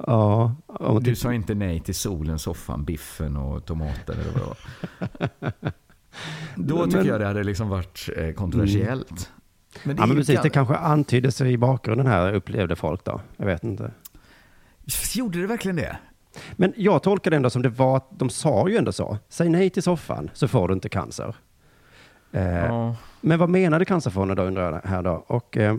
Ja, 0.07 0.55
och 0.67 1.03
Du 1.03 1.15
sa 1.15 1.33
inte 1.33 1.55
nej 1.55 1.79
till 1.79 1.95
solen, 1.95 2.39
soffan, 2.39 2.85
biffen 2.85 3.37
och 3.37 3.65
tomater 3.65 4.13
eller 4.13 4.31
vad 4.31 4.41
det 4.41 4.47
var. 4.47 4.57
Då 6.55 6.85
tycker 6.85 6.97
Men- 6.97 7.07
jag 7.07 7.19
det 7.19 7.25
hade 7.27 7.43
liksom 7.43 7.69
varit 7.69 8.09
eh, 8.17 8.31
kontroversiellt. 8.31 9.31
Men 9.83 9.95
det 9.95 10.01
ja, 10.01 10.05
men 10.05 10.17
precis, 10.17 10.39
gan- 10.39 10.43
det 10.43 10.49
kanske 10.49 10.75
antydde 10.75 11.31
sig 11.31 11.51
i 11.53 11.57
bakgrunden 11.57 12.07
här, 12.07 12.33
upplevde 12.33 12.75
folk 12.75 13.03
då. 13.05 13.21
Jag 13.37 13.45
vet 13.45 13.63
inte. 13.63 13.91
Gjorde 15.15 15.41
det 15.41 15.47
verkligen 15.47 15.75
det? 15.75 15.97
Men 16.53 16.73
jag 16.77 17.03
tolkar 17.03 17.31
det 17.31 17.37
ändå 17.37 17.49
som 17.49 17.61
det 17.61 17.69
var, 17.69 17.97
att 17.97 18.07
de 18.19 18.29
sa 18.29 18.69
ju 18.69 18.77
ändå 18.77 18.91
så. 18.91 19.17
Säg 19.29 19.49
nej 19.49 19.69
till 19.69 19.83
soffan 19.83 20.29
så 20.33 20.47
får 20.47 20.67
du 20.67 20.73
inte 20.73 20.89
cancer. 20.89 21.35
Eh, 22.31 22.65
Ja. 22.65 22.95
Men 23.21 23.39
vad 23.39 23.49
menade 23.49 23.85
Cancerfonden 23.85 24.37
då 24.37 24.43
undrar 24.43 24.71
jag 24.83 24.89
här 24.89 25.03
då? 25.03 25.23
Och 25.27 25.57
eh, 25.57 25.75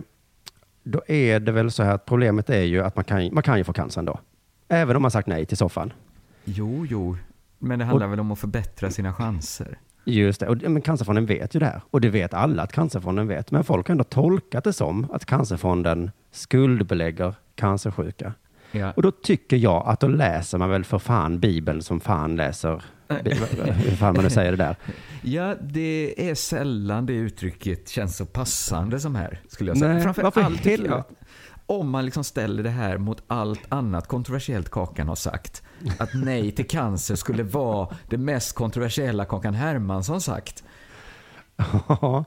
då 0.83 1.01
är 1.07 1.39
det 1.39 1.51
väl 1.51 1.71
så 1.71 1.83
här 1.83 1.93
att 1.95 2.05
problemet 2.05 2.49
är 2.49 2.61
ju 2.61 2.83
att 2.83 2.95
man 2.95 3.05
kan, 3.05 3.29
man 3.33 3.43
kan 3.43 3.57
ju 3.57 3.63
få 3.63 3.73
cancer 3.73 4.01
ändå. 4.01 4.19
Även 4.67 4.95
om 4.95 5.01
man 5.01 5.11
sagt 5.11 5.27
nej 5.27 5.45
till 5.45 5.57
soffan. 5.57 5.93
Jo, 6.43 6.85
jo. 6.89 7.17
Men 7.59 7.79
det 7.79 7.85
handlar 7.85 8.07
väl 8.07 8.19
om 8.19 8.31
att 8.31 8.39
förbättra 8.39 8.91
sina 8.91 9.13
chanser? 9.13 9.77
Just 10.05 10.39
det, 10.39 10.47
och, 10.47 10.57
men 10.61 10.81
Cancerfonden 10.81 11.25
vet 11.25 11.55
ju 11.55 11.59
det 11.59 11.65
här. 11.65 11.81
Och 11.91 12.01
det 12.01 12.09
vet 12.09 12.33
alla 12.33 12.63
att 12.63 12.71
Cancerfonden 12.71 13.27
vet. 13.27 13.51
Men 13.51 13.63
folk 13.63 13.87
har 13.87 13.91
ändå 13.91 14.03
tolkat 14.03 14.63
det 14.63 14.73
som 14.73 15.07
att 15.11 15.25
Cancerfonden 15.25 16.11
skuldbelägger 16.31 17.35
cancersjuka. 17.55 18.33
Ja. 18.71 18.91
Och 18.91 19.01
då 19.01 19.11
tycker 19.11 19.57
jag 19.57 19.83
att 19.87 19.99
då 19.99 20.07
läser 20.07 20.57
man 20.57 20.69
väl 20.69 20.83
för 20.83 20.99
fan 20.99 21.39
Bibeln 21.39 21.81
som 21.81 21.99
fan 21.99 22.35
läser, 22.35 22.83
hur 23.07 23.95
fan 23.95 24.15
man 24.15 24.23
nu 24.23 24.29
säger 24.29 24.51
det 24.51 24.57
där. 24.57 24.75
Ja, 25.21 25.55
det 25.61 26.29
är 26.29 26.35
sällan 26.35 27.05
det 27.05 27.13
uttrycket 27.13 27.89
känns 27.89 28.17
så 28.17 28.25
passande 28.25 28.99
som 28.99 29.15
här, 29.15 29.41
skulle 29.47 29.69
jag 29.69 29.77
säga. 29.77 29.93
Nej, 29.93 30.03
Framför 30.03 30.23
varför 30.23 30.41
allt 30.41 30.65
jag, 30.65 31.03
om 31.65 31.89
man 31.89 32.05
liksom 32.05 32.23
ställer 32.23 32.63
det 32.63 32.69
här 32.69 32.97
mot 32.97 33.23
allt 33.27 33.61
annat 33.69 34.07
kontroversiellt 34.07 34.69
Kakan 34.69 35.07
har 35.07 35.15
sagt. 35.15 35.63
Att 35.97 36.09
nej 36.13 36.51
till 36.51 36.67
cancer 36.67 37.15
skulle 37.15 37.43
vara 37.43 37.89
det 38.09 38.17
mest 38.17 38.55
kontroversiella 38.55 39.25
Kakan 39.25 39.53
Hermansson 39.53 40.21
sagt. 40.21 40.63
Ja. 41.87 42.25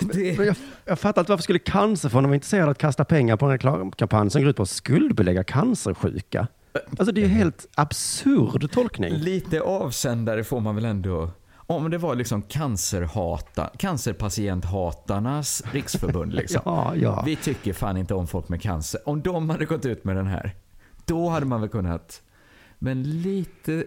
Det, 0.00 0.38
Men 0.38 0.46
jag, 0.46 0.56
jag 0.84 0.98
fattar 0.98 1.22
inte 1.22 1.32
varför 1.32 1.42
skulle 1.42 1.58
Cancerfonden 1.58 2.30
vara 2.30 2.34
intresserad 2.34 2.64
av 2.64 2.70
att 2.70 2.78
kasta 2.78 3.04
pengar 3.04 3.36
på 3.36 3.46
en 3.46 3.52
reklamkampanj 3.52 4.30
som 4.30 4.40
går 4.42 4.50
ut 4.50 4.56
på 4.56 4.62
att 4.62 4.70
skuldbelägga 4.70 5.44
cancersjuka? 5.44 6.46
Alltså 6.98 7.12
det 7.12 7.20
är 7.20 7.22
ju 7.22 7.34
helt 7.34 7.68
absurd 7.74 8.70
tolkning. 8.72 9.14
lite 9.14 9.60
avsändare 9.60 10.44
får 10.44 10.60
man 10.60 10.74
väl 10.74 10.84
ändå. 10.84 11.30
Om 11.56 11.90
det 11.90 11.98
var 11.98 12.14
liksom 12.14 12.42
cancerhata, 12.42 13.70
cancerpatienthatarnas 13.78 15.62
riksförbund 15.72 16.32
liksom. 16.32 16.62
Ja, 16.66 16.94
ja. 16.96 17.22
Vi 17.26 17.36
tycker 17.36 17.72
fan 17.72 17.96
inte 17.96 18.14
om 18.14 18.26
folk 18.26 18.48
med 18.48 18.62
cancer. 18.62 19.00
Om 19.08 19.22
de 19.22 19.50
hade 19.50 19.64
gått 19.64 19.86
ut 19.86 20.04
med 20.04 20.16
den 20.16 20.26
här, 20.26 20.54
då 21.04 21.28
hade 21.28 21.46
man 21.46 21.60
väl 21.60 21.70
kunnat. 21.70 22.22
Men 22.78 23.22
lite 23.22 23.84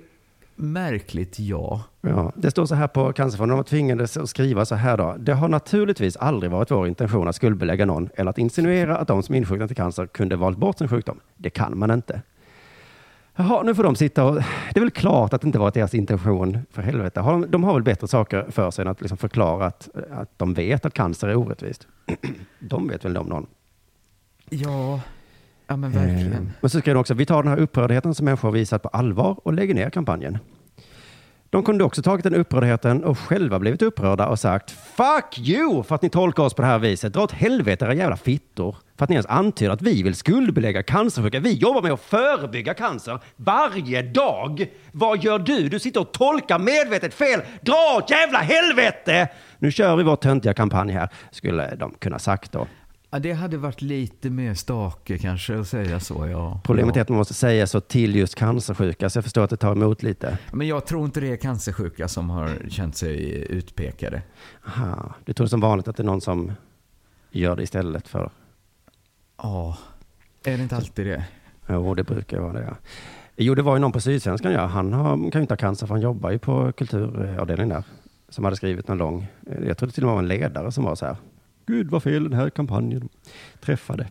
märkligt, 0.56 1.40
ja. 1.40 1.84
Ja, 2.02 2.32
det 2.36 2.52
står 2.52 2.66
så 2.66 2.76
här 2.76 2.88
på 2.88 3.14
Cancerfonden, 3.14 3.50
de 3.50 3.58
var 3.58 3.64
tvingade 3.64 4.04
att 4.04 4.30
skriva 4.30 4.66
så 4.66 4.76
här 4.76 4.98
då. 4.98 5.16
Det 5.20 5.34
har 5.34 5.48
naturligtvis 5.48 6.18
aldrig 6.18 6.52
varit 6.52 6.72
vår 6.72 6.88
intention 6.88 7.28
att 7.28 7.36
skuldbelägga 7.36 7.86
någon 7.86 8.10
eller 8.16 8.30
att 8.30 8.38
insinuera 8.38 8.98
att 8.98 9.08
de 9.08 9.24
som 9.24 9.36
insjuknat 9.36 9.72
i 9.72 9.76
cancer 9.76 10.08
kunde 10.08 10.36
valt 10.36 10.58
bort 10.58 10.78
sin 10.78 10.88
sjukdom. 10.88 11.20
Det 11.38 11.50
kan 11.50 11.78
man 11.78 11.92
inte. 11.92 12.22
Jaha, 13.36 13.64
nu 13.64 13.76
får 13.76 13.84
de 13.84 13.96
sitta 13.96 14.26
och... 14.26 14.36
Det 14.74 14.80
är 14.80 14.80
väl 14.80 14.92
klart 14.92 15.34
att 15.34 15.42
det 15.42 15.48
inte 15.48 15.60
var 15.60 15.72
deras 15.72 15.94
intention, 15.94 16.60
för 16.72 16.82
helvete. 16.82 17.20
Har 17.20 17.32
de, 17.32 17.52
de 17.52 17.64
har 17.64 17.74
väl 17.74 17.84
bättre 17.84 18.08
saker 18.08 18.46
för 18.50 18.72
sig 18.72 18.82
än 18.82 18.88
att 18.88 19.02
liksom 19.02 19.18
förklara 19.18 19.66
att, 19.66 19.90
att 20.12 20.40
de 20.40 20.54
vet 20.54 20.86
att 20.86 20.94
cancer 20.94 21.28
är 21.28 21.36
orättvist. 21.36 21.88
De 22.60 22.88
vet 22.88 23.06
väl 23.06 23.18
om 23.18 23.26
någon. 23.26 23.48
Ja, 24.50 25.00
ja 25.74 25.78
men 25.78 25.92
verkligen. 25.92 26.34
Eh, 26.34 26.40
Men 26.62 26.70
så 26.70 26.80
skrev 26.80 26.96
de 26.96 27.00
också, 27.00 27.14
vi 27.14 27.26
tar 27.26 27.44
den 27.44 27.52
här 27.52 27.60
upprördheten 27.60 28.16
som 28.16 28.26
människor 28.26 28.48
har 28.48 28.54
visat 28.54 28.82
på 28.84 28.90
allvar 28.90 29.40
och 29.44 29.54
lägger 29.54 29.74
ner 29.74 29.90
kampanjen. 29.90 30.38
De 31.50 31.64
kunde 31.64 31.84
också 31.84 32.02
tagit 32.02 32.24
den 32.24 32.36
upprördheten 32.36 33.04
och 33.04 33.20
själva 33.20 33.60
blivit 33.60 33.82
upprörda 33.82 34.28
och 34.28 34.40
sagt 34.40 34.72
Fuck 34.72 35.40
you 35.40 35.84
för 35.84 35.96
att 35.96 36.02
ni 36.02 36.10
tolkar 36.10 36.44
oss 36.44 36.54
på 36.54 36.62
det 36.62 36.68
här 36.68 36.80
viset. 36.80 37.14
Dra 37.14 37.24
åt 37.24 37.32
helvete 37.32 37.86
era 37.86 37.94
jävla 37.94 38.18
fittor. 38.18 38.76
För 38.98 39.04
att 39.04 39.10
ni 39.10 39.16
ens 39.16 39.26
antyder 39.26 39.74
att 39.74 39.82
vi 39.82 40.04
vill 40.04 40.16
skuldbelägga 40.16 40.84
cancersjuka. 40.84 41.40
Vi 41.40 41.54
jobbar 41.54 41.82
med 41.82 41.92
att 41.92 42.02
förebygga 42.02 42.74
cancer 42.74 43.20
varje 43.36 44.02
dag. 44.02 44.66
Vad 44.92 45.24
gör 45.24 45.40
du? 45.40 45.70
Du 45.70 45.80
sitter 45.80 46.02
och 46.02 46.12
tolkar 46.12 46.60
medvetet 46.60 47.14
fel. 47.14 47.42
Dra 47.62 47.98
åt 47.98 48.10
jävla 48.10 48.40
helvete! 48.40 49.28
Nu 49.60 49.72
kör 49.72 49.96
vi 49.96 50.04
vår 50.04 50.16
töntiga 50.16 50.54
kampanj 50.54 50.92
här, 50.92 51.10
skulle 51.32 51.76
de 51.76 51.94
kunna 52.00 52.20
sagt 52.20 52.52
då. 52.52 52.68
Ja, 53.14 53.20
det 53.20 53.34
hade 53.34 53.58
varit 53.58 53.82
lite 53.82 54.30
mer 54.30 54.54
stake 54.54 55.18
kanske 55.18 55.60
att 55.60 55.68
säga 55.68 56.00
så, 56.00 56.28
ja. 56.28 56.60
Problemet 56.64 56.96
ja. 56.96 57.00
är 57.00 57.02
att 57.02 57.10
man 57.10 57.18
måste 57.18 57.34
säga 57.34 57.68
så 57.68 57.80
till 57.80 58.16
just 58.16 58.36
cancersjuka, 58.36 59.10
så 59.10 59.18
jag 59.18 59.24
förstår 59.24 59.44
att 59.44 59.50
det 59.50 59.58
tar 59.58 59.72
emot 59.72 60.04
lite. 60.04 60.38
Men 60.52 60.68
jag 60.68 60.86
tror 60.86 61.06
inte 61.06 61.20
det 61.20 61.28
är 61.28 61.36
cancersjuka 61.36 62.08
som 62.08 62.30
har 62.30 62.70
känt 62.70 62.96
sig 62.96 63.46
utpekade. 63.50 64.22
Aha. 64.68 65.14
Du 65.26 65.34
tror 65.34 65.48
som 65.48 65.60
vanligt 65.60 65.88
att 65.88 65.98
det 65.98 66.04
är 66.04 66.06
någon 66.06 66.22
som 66.22 66.52
gör 67.32 67.56
det 67.56 67.64
istället 67.64 68.08
för... 68.08 68.32
Ja, 69.38 69.78
är 70.44 70.58
det 70.58 70.64
inte 70.64 70.76
alltid 70.76 71.06
det? 71.06 71.26
Jo, 71.70 71.96
det 71.96 72.04
brukar 72.04 72.40
vara 72.40 72.54
det. 72.54 72.64
Ja. 72.64 72.76
Jo, 73.36 73.56
det 73.56 73.62
var 73.62 73.76
ju 73.76 73.80
någon 73.80 73.92
på 73.92 74.02
Sydsvenskan, 74.02 74.52
ja. 74.52 74.66
Han 74.66 74.94
har, 74.94 75.16
kan 75.16 75.40
ju 75.40 75.42
inte 75.42 75.54
ha 75.54 75.58
cancer 75.58 75.88
för 75.88 75.94
han 75.94 76.02
jobbar 76.02 76.32
ju 76.32 76.40
på 76.40 76.72
kulturavdelningen 76.72 77.70
där. 77.70 77.84
Som 78.30 78.44
hade 78.44 78.56
skrivit 78.56 78.90
en 78.90 78.98
lång, 78.98 79.28
jag 79.68 79.78
tror 79.78 79.88
det 79.88 79.94
till 79.94 80.04
och 80.04 80.08
med 80.08 80.14
var 80.14 80.22
en 80.22 80.28
ledare 80.28 80.72
som 80.72 80.84
var 80.84 80.96
så 80.96 81.06
här. 81.06 81.18
Gud 81.66 81.90
vad 81.90 82.04
fel 82.04 82.24
den 82.24 82.34
här 82.34 82.50
kampanjen 82.50 83.10
träffade. 83.60 84.08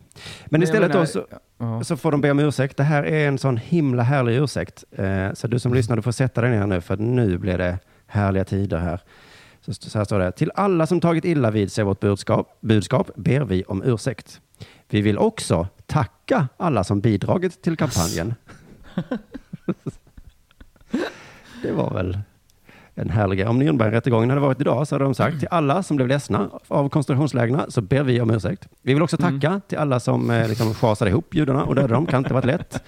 Men, 0.47 0.61
jag 0.61 0.67
istället 0.69 0.89
menar- 0.91 1.01
då 1.01 1.07
så, 1.07 1.27
Ja. 1.59 1.85
så 1.85 1.97
får 1.97 2.13
de 2.13 2.21
be 2.21 2.31
om 2.31 2.39
ursäkt. 2.39 2.77
Det 2.77 2.83
här 2.83 3.03
är 3.03 3.29
en 3.29 3.39
sån 3.39 3.57
himla 3.57 4.03
härlig 4.03 4.37
ursäkt. 4.37 4.85
Eh, 4.93 5.33
så 5.33 5.47
du 5.49 5.59
som 5.59 5.75
lyssnar, 5.75 5.97
du 5.97 6.03
får 6.03 6.13
sätta 6.13 6.41
dig 6.41 6.51
ner 6.51 6.67
nu 6.67 6.81
för 6.81 6.97
nu 6.97 7.39
blir 7.39 7.59
det 7.59 7.79
härliga 8.07 8.45
tider 8.45 8.79
här. 8.79 9.01
Så, 9.61 9.73
så 9.75 9.99
här 9.99 10.05
står 10.05 10.19
det. 10.19 10.33
Till 10.33 10.51
alla 10.55 10.87
som 10.87 11.01
tagit 11.01 11.25
illa 11.25 11.51
vid 11.51 11.73
sig 11.73 11.85
vårt 11.85 12.01
budskap, 12.01 12.59
budskap 12.61 13.11
ber 13.17 13.41
vi 13.45 13.65
om 13.65 13.83
ursäkt. 13.83 14.41
Vi 14.89 15.01
vill 15.01 15.19
också 15.19 15.69
tacka 15.87 16.49
alla 16.57 16.85
som 16.85 17.01
bidragit 17.01 17.63
till 17.63 17.77
kampanjen. 17.77 18.35
det 21.63 21.73
var 21.73 21.91
väl 21.95 22.19
en 22.95 23.11
härlig 23.11 23.39
grej. 23.39 23.49
Om 23.49 23.63
Nürnbergrättegången 23.63 24.31
hade 24.31 24.41
varit 24.41 24.61
idag 24.61 24.89
så 24.89 24.95
hade 24.95 25.05
de 25.05 25.15
sagt 25.15 25.39
till 25.39 25.49
alla 25.51 25.83
som 25.83 25.97
blev 25.97 26.09
ledsna 26.09 26.51
av 26.69 26.89
koncentrationslägren 26.89 27.71
så 27.71 27.81
ber 27.81 28.03
vi 28.03 28.21
om 28.21 28.31
ursäkt. 28.31 28.69
Vi 28.83 28.95
vill 28.95 29.03
också 29.03 29.17
tacka 29.17 29.61
till 29.69 29.79
alla 29.79 30.01
som 30.01 30.31
eh, 30.31 30.49
liksom 30.49 30.75
schasade 30.75 31.11
ihop 31.11 31.35
judarna 31.35 31.65
och 31.65 31.75
dödade 31.75 31.95
dem. 31.95 32.07
Kan 32.07 32.19
inte 32.19 32.35
varit 32.35 32.45
lätt. 32.45 32.83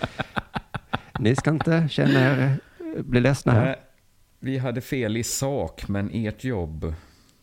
Ni 1.18 1.36
ska 1.36 1.50
inte 1.50 1.88
känna 1.90 2.20
er, 2.20 2.58
eh, 2.96 3.02
bli 3.02 3.20
ledsna 3.20 3.52
här. 3.52 3.64
Nej, 3.64 3.76
Vi 4.40 4.58
hade 4.58 4.80
fel 4.80 5.16
i 5.16 5.24
sak, 5.24 5.88
men 5.88 6.10
ert 6.12 6.44
jobb 6.44 6.94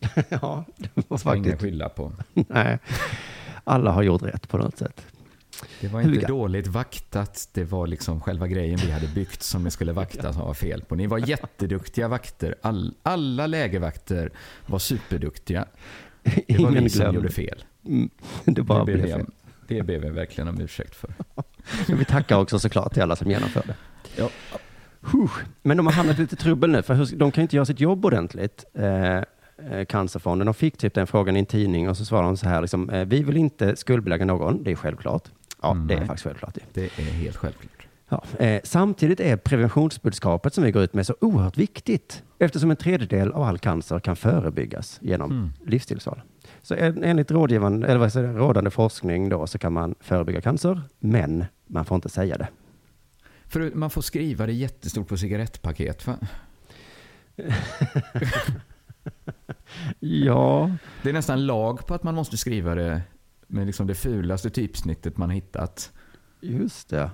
Ja, 0.28 0.64
det 0.76 0.90
var 1.08 1.18
ska 1.18 1.30
ingen 1.36 1.44
faktiskt... 1.44 1.62
skylla 1.62 1.88
på. 1.88 2.12
Nej, 2.48 2.78
alla 3.64 3.90
har 3.90 4.02
gjort 4.02 4.22
rätt 4.22 4.48
på 4.48 4.58
något 4.58 4.78
sätt. 4.78 5.06
Det 5.80 5.88
var 5.88 6.00
inte 6.00 6.14
Huga. 6.14 6.28
dåligt 6.28 6.66
vaktat, 6.66 7.48
det 7.52 7.64
var 7.64 7.86
liksom 7.86 8.20
själva 8.20 8.46
grejen 8.48 8.78
vi 8.86 8.90
hade 8.90 9.08
byggt 9.08 9.42
som 9.42 9.64
ni 9.64 9.70
skulle 9.70 9.92
vakta 9.92 10.32
som 10.32 10.42
var 10.42 10.54
fel 10.54 10.82
på. 10.82 10.94
Ni 10.94 11.06
var 11.06 11.18
jätteduktiga 11.18 12.08
vakter. 12.08 12.54
All, 12.62 12.94
alla 13.02 13.46
lägervakter 13.46 14.30
var 14.66 14.78
superduktiga. 14.78 15.64
Det 16.22 16.58
var 16.58 16.70
Ingen 16.70 16.84
vi 16.84 16.90
som 16.90 17.00
glömde. 17.00 17.16
gjorde 17.20 17.32
fel. 17.32 17.64
Mm, 17.86 18.10
Det 18.44 18.62
bara 18.62 18.78
det, 18.78 18.84
blev 18.84 19.06
vi 19.06 19.12
fel. 19.12 19.26
det 19.68 19.82
ber 19.82 19.98
vi 19.98 20.08
verkligen 20.10 20.48
om 20.48 20.60
ursäkt 20.60 20.94
för. 20.94 21.10
Vi 21.96 22.04
tackar 22.04 22.36
också 22.38 22.58
såklart 22.58 22.92
till 22.92 23.02
alla 23.02 23.16
som 23.16 23.30
genomförde. 23.30 23.74
Ja. 24.16 24.28
Men 25.62 25.76
de 25.76 25.86
har 25.86 25.92
hamnat 25.92 26.18
i 26.18 26.20
lite 26.22 26.36
trubbel 26.36 26.70
nu, 26.70 26.82
för 26.82 27.16
de 27.16 27.30
kan 27.30 27.42
inte 27.42 27.56
göra 27.56 27.66
sitt 27.66 27.80
jobb 27.80 28.04
ordentligt. 28.04 28.64
Eh, 28.74 29.16
eh, 29.16 29.22
Cancerfonden, 29.88 30.46
de 30.46 30.54
fick 30.54 30.76
typ 30.76 30.94
den 30.94 31.06
frågan 31.06 31.36
i 31.36 31.38
en 31.38 31.46
tidning 31.46 31.88
och 31.88 31.96
så 31.96 32.04
svarade 32.04 32.28
de 32.28 32.36
så 32.36 32.48
här, 32.48 32.60
liksom, 32.60 32.90
eh, 32.90 33.04
vi 33.04 33.22
vill 33.22 33.36
inte 33.36 33.76
skuldbelägga 33.76 34.24
någon, 34.24 34.64
det 34.64 34.70
är 34.70 34.76
självklart. 34.76 35.28
Ja, 35.62 35.70
Mm, 35.70 35.86
det 35.86 35.94
är 35.94 35.98
nej. 35.98 36.06
faktiskt 36.06 36.24
självklart. 36.24 36.54
Det. 36.54 36.60
Det 36.74 36.84
är 36.84 37.02
helt 37.12 37.36
självklart. 37.36 37.86
Ja. 38.08 38.24
Eh, 38.38 38.60
samtidigt 38.64 39.20
är 39.20 39.36
preventionsbudskapet 39.36 40.54
som 40.54 40.64
vi 40.64 40.70
går 40.72 40.82
ut 40.82 40.94
med 40.94 41.06
så 41.06 41.14
oerhört 41.20 41.56
viktigt, 41.58 42.22
eftersom 42.38 42.70
en 42.70 42.76
tredjedel 42.76 43.32
av 43.32 43.42
all 43.42 43.58
cancer 43.58 44.00
kan 44.00 44.16
förebyggas 44.16 44.98
genom 45.02 45.30
Mm. 45.30 45.50
livsstilsval. 45.66 46.22
Så 46.62 46.74
en, 46.74 47.04
enligt 47.04 47.30
rådgivande, 47.30 47.86
eller 47.86 47.98
vad 47.98 48.12
säger, 48.12 48.32
rådande 48.32 48.70
forskning 48.70 49.28
då, 49.28 49.46
så 49.46 49.58
kan 49.58 49.72
man 49.72 49.94
förebygga 50.00 50.40
cancer, 50.40 50.80
men 50.98 51.44
man 51.66 51.84
får 51.84 51.94
inte 51.94 52.08
säga 52.08 52.38
det. 52.38 52.48
För 53.46 53.70
man 53.74 53.90
får 53.90 54.02
skriva 54.02 54.46
det 54.46 54.52
jättestort 54.52 55.08
på 55.08 55.16
cigarettpaket. 55.16 56.06
Va? 56.06 56.16
Ja, 60.00 60.70
Det 61.02 61.08
är 61.08 61.12
nästan 61.12 61.46
lag 61.46 61.86
på 61.86 61.94
att 61.94 62.02
man 62.02 62.14
måste 62.14 62.36
skriva 62.36 62.74
det 62.74 63.02
med 63.52 63.66
liksom 63.66 63.86
det 63.86 63.94
fulaste 63.94 64.50
typsnittet 64.50 65.16
man 65.16 65.30
hittat. 65.30 65.92
just 66.40 66.88
det. 66.88 67.10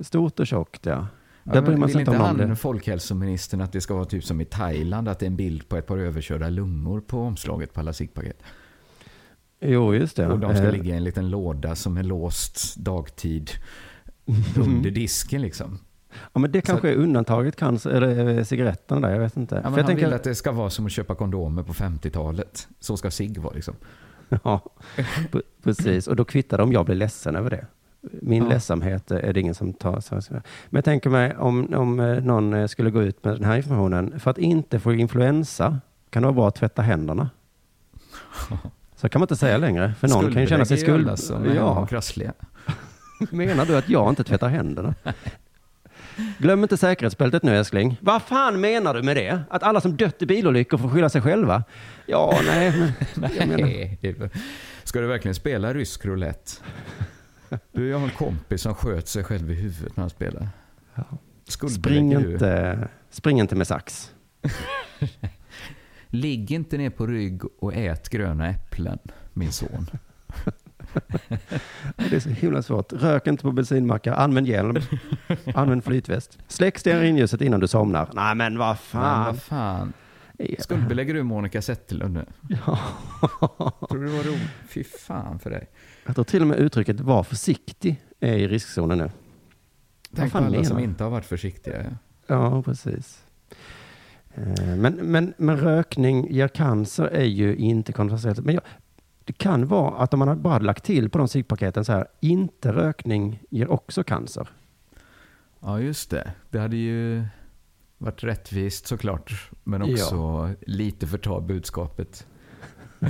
Stort 0.00 0.40
och 0.40 0.46
tjockt, 0.46 0.86
ja. 0.86 1.06
Ja, 1.42 1.52
Där 1.52 1.62
bryr 1.62 1.70
men 1.70 1.80
man 1.80 1.88
sig 1.88 2.00
inte 2.00 2.10
om 2.10 2.16
han, 2.16 2.36
det. 2.36 2.56
folkhälsoministern, 2.56 3.60
att 3.60 3.72
det 3.72 3.80
ska 3.80 3.94
vara 3.94 4.04
typ 4.04 4.24
som 4.24 4.40
i 4.40 4.44
Thailand, 4.44 5.08
att 5.08 5.18
det 5.18 5.24
är 5.26 5.30
en 5.30 5.36
bild 5.36 5.68
på 5.68 5.76
ett 5.76 5.86
par 5.86 5.98
överkörda 5.98 6.48
lungor 6.48 7.00
på 7.00 7.20
omslaget 7.20 7.72
på 7.72 7.80
alla 7.80 7.92
ciggpaket. 7.92 8.42
Jo, 9.60 9.94
just 9.94 10.16
det. 10.16 10.26
Och 10.26 10.38
de 10.38 10.54
ska 10.56 10.64
Eh, 10.64 10.72
ligga 10.72 10.94
i 10.94 10.96
en 10.96 11.04
liten 11.04 11.30
låda 11.30 11.74
som 11.74 11.96
är 11.96 12.02
låst 12.02 12.76
dagtid 12.76 13.50
under 14.56 14.90
disken 14.90 15.42
liksom. 15.42 15.78
Ja, 16.32 16.40
men 16.40 16.52
det 16.52 16.60
kanske 16.60 16.90
är 16.90 16.94
undantaget 16.96 17.56
cancer, 17.56 17.90
eller 17.90 18.38
eh, 18.38 18.44
cigaretterna 18.44 19.00
där, 19.00 19.14
jag 19.14 19.20
vet 19.20 19.36
inte. 19.36 19.54
Ja, 19.54 19.62
För 19.62 19.70
men 19.70 19.76
jag 19.76 19.82
han 19.84 19.86
tänker, 19.86 20.04
vill 20.06 20.14
att 20.14 20.24
det 20.24 20.34
ska 20.34 20.52
vara 20.52 20.70
som 20.70 20.86
att 20.86 20.92
köpa 20.92 21.14
kondomer 21.14 21.62
på 21.62 21.72
50-talet. 21.72 22.68
Så 22.80 22.96
ska 22.96 23.10
cigg 23.10 23.38
vara 23.38 23.54
liksom. 23.54 23.74
ja, 24.44 24.60
precis. 25.62 26.06
Och 26.06 26.16
då 26.16 26.24
kvittar 26.24 26.56
det 26.56 26.62
om 26.62 26.72
jag 26.72 26.84
blir 26.86 26.94
ledsen 26.96 27.36
över 27.36 27.50
det. 27.50 27.66
Min 28.00 28.42
Ja. 28.42 28.48
ledsamhet 28.48 29.10
eh, 29.10 29.18
är 29.28 29.32
det 29.32 29.40
ingen 29.40 29.54
som 29.54 29.72
tar. 29.72 30.02
Men 30.30 30.42
jag 30.70 30.84
tänker 30.84 31.10
mig 31.10 31.36
om, 31.36 31.74
om 31.74 32.00
eh, 32.00 32.20
någon 32.24 32.54
eh, 32.54 32.66
skulle 32.66 32.90
gå 32.90 33.02
ut 33.02 33.24
med 33.24 33.34
den 33.34 33.44
här 33.44 33.56
informationen. 33.56 34.20
För 34.20 34.30
att 34.30 34.38
inte 34.38 34.80
få 34.80 34.92
influensa 34.92 35.80
kan 36.10 36.22
det 36.22 36.26
vara 36.26 36.34
bra 36.34 36.48
att 36.48 36.54
tvätta 36.54 36.82
händerna. 36.82 37.30
Så 38.96 39.08
kan 39.08 39.20
man 39.20 39.24
inte 39.24 39.36
säga 39.36 39.56
längre. 39.58 39.94
För 40.00 40.08
någon 40.08 40.32
kan 40.32 40.42
ju 40.42 40.48
känna 40.48 40.64
sig 40.64 40.76
skuld. 40.78 41.08
är 41.08 41.54
Ja, 41.54 41.86
krassliga. 41.86 42.32
menar 43.30 43.66
du 43.66 43.76
att 43.76 43.88
jag 43.88 44.08
inte 44.08 44.24
tvättar 44.24 44.48
händerna? 44.48 44.94
Glöm 46.38 46.62
inte 46.62 46.76
säkerhetsbältet 46.76 47.42
nu 47.42 47.56
älskling. 47.56 47.96
Vad 48.00 48.22
fan 48.22 48.60
menar 48.60 48.94
du 48.94 49.02
med 49.02 49.16
det? 49.16 49.40
Att 49.50 49.62
alla 49.62 49.80
som 49.80 49.96
dött 49.96 50.22
i 50.22 50.26
bilolyckor 50.26 50.78
får 50.78 50.88
skylla 50.88 51.08
sig 51.08 51.22
själva? 51.22 51.64
Ja, 52.06 52.40
nej, 52.46 52.94
men 53.14 53.30
jag 53.38 53.48
menar, 53.48 53.62
Nej, 53.62 54.30
Ska 54.84 55.00
du 55.00 55.06
verkligen 55.06 55.34
spela 55.34 55.74
rysk 55.74 56.04
roulette? 56.04 56.52
Du, 57.72 57.88
jag 57.88 57.98
har 57.98 58.04
en 58.04 58.14
kompis 58.14 58.62
som 58.62 58.74
sköt 58.74 59.08
sig 59.08 59.24
själv 59.24 59.50
i 59.50 59.54
huvudet 59.54 59.96
när 59.96 60.02
han 60.02 60.10
spelar. 60.10 60.48
spring 61.70 62.12
inte, 62.12 62.88
spring 63.10 63.40
inte 63.40 63.54
med 63.54 63.66
sax. 63.66 64.12
Ligg 66.08 66.50
inte 66.50 66.78
ner 66.78 66.90
på 66.90 67.06
rygg 67.06 67.42
och 67.58 67.74
ät 67.74 68.08
gröna 68.08 68.48
äpplen, 68.48 68.98
min 69.32 69.52
son. 69.52 69.86
Det 71.96 72.12
är 72.16 72.20
så 72.20 72.28
himla 72.28 72.62
svårt. 72.62 72.92
Rök 72.92 73.26
inte 73.26 73.42
på 73.42 73.52
bensinmackar, 73.52 74.12
använd 74.12 74.46
hjälm, 74.48 74.76
använd 75.54 75.84
flytväst. 75.84 76.38
Släck 76.48 76.78
stearinljuset 76.78 77.40
innan 77.40 77.60
du 77.60 77.68
somnar. 77.68 78.08
Nej 78.14 78.34
men 78.34 78.58
vad 78.58 78.68
Men 78.68 78.76
fan. 78.76 79.24
vad 79.26 79.42
fan. 79.42 79.92
Skuldbelägger 80.58 81.14
du 81.14 81.22
Monica 81.22 81.62
Zetterlund 81.62 82.14
nu? 82.14 82.24
Ja. 82.48 82.78
Tror 83.88 83.98
du 84.00 84.06
det 84.06 84.12
var 84.12 84.22
roligt? 84.24 84.48
Fy 84.68 84.84
fan 84.84 85.38
för 85.38 85.50
dig. 85.50 85.66
Jag 86.06 86.14
tror 86.14 86.24
till 86.24 86.42
och 86.42 86.48
med 86.48 86.58
uttrycket 86.58 87.00
var 87.00 87.22
försiktig 87.22 88.02
är 88.20 88.34
i 88.36 88.48
riskzonen 88.48 88.98
nu. 88.98 89.10
Tänk 90.16 90.32
på 90.32 90.38
alla 90.38 90.50
menar 90.50 90.64
som 90.64 90.78
inte 90.78 91.04
har 91.04 91.10
varit 91.10 91.24
försiktiga. 91.26 91.84
Ja, 92.26 92.62
precis. 92.62 93.22
Eh, 94.34 94.76
Men, 94.76 94.94
men, 94.94 95.34
men 95.36 95.56
rökning 95.56 96.32
ger 96.32 96.48
cancer 96.48 97.04
är 97.04 97.24
ju 97.24 97.56
inte 97.56 97.92
kontroversiellt. 97.92 98.38
Men 98.44 98.54
jag, 98.54 98.62
det 99.28 99.32
kan 99.38 99.66
vara 99.66 99.96
att 99.98 100.14
om 100.14 100.18
man 100.18 100.42
bara 100.42 100.52
hade 100.52 100.64
lagt 100.64 100.84
till 100.84 101.10
på 101.10 101.18
de 101.18 101.28
ciggpaketen 101.28 101.84
så 101.84 101.92
här, 101.92 102.06
inte 102.20 102.72
rökning 102.72 103.42
ger 103.50 103.70
också 103.70 104.02
cancer. 104.04 104.48
Ja, 105.60 105.80
just 105.80 106.10
det. 106.10 106.32
Det 106.50 106.58
hade 106.58 106.76
ju 106.76 107.24
varit 107.98 108.24
rättvist 108.24 108.86
såklart. 108.86 109.50
Men 109.64 109.82
också 109.82 110.50
lite 110.66 111.06
förta 111.06 111.40
budskapet. 111.40 112.26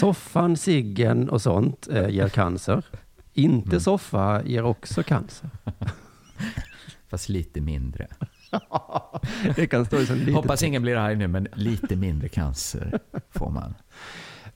Soffan, 0.00 0.56
ciggen 0.56 1.28
och 1.28 1.42
sånt 1.42 1.88
eh, 1.90 2.08
ger 2.08 2.28
cancer. 2.28 2.84
Inte 3.32 3.68
Mm. 3.68 3.80
soffa 3.80 4.42
ger 4.44 4.62
också 4.62 5.02
cancer. 5.02 5.50
Fast 7.08 7.28
lite 7.28 7.60
mindre. 7.60 8.06
Det 9.56 9.66
kan 9.66 9.84
stå 9.84 9.96
i 9.96 10.06
så 10.06 10.14
litet. 10.14 10.34
Hoppas 10.34 10.62
ingen 10.62 10.82
blir 10.82 10.96
arg 10.96 11.16
nu, 11.16 11.28
men 11.28 11.48
lite 11.54 11.96
mindre 11.96 12.28
cancer 12.28 12.98
får 13.30 13.50
man. 13.50 13.74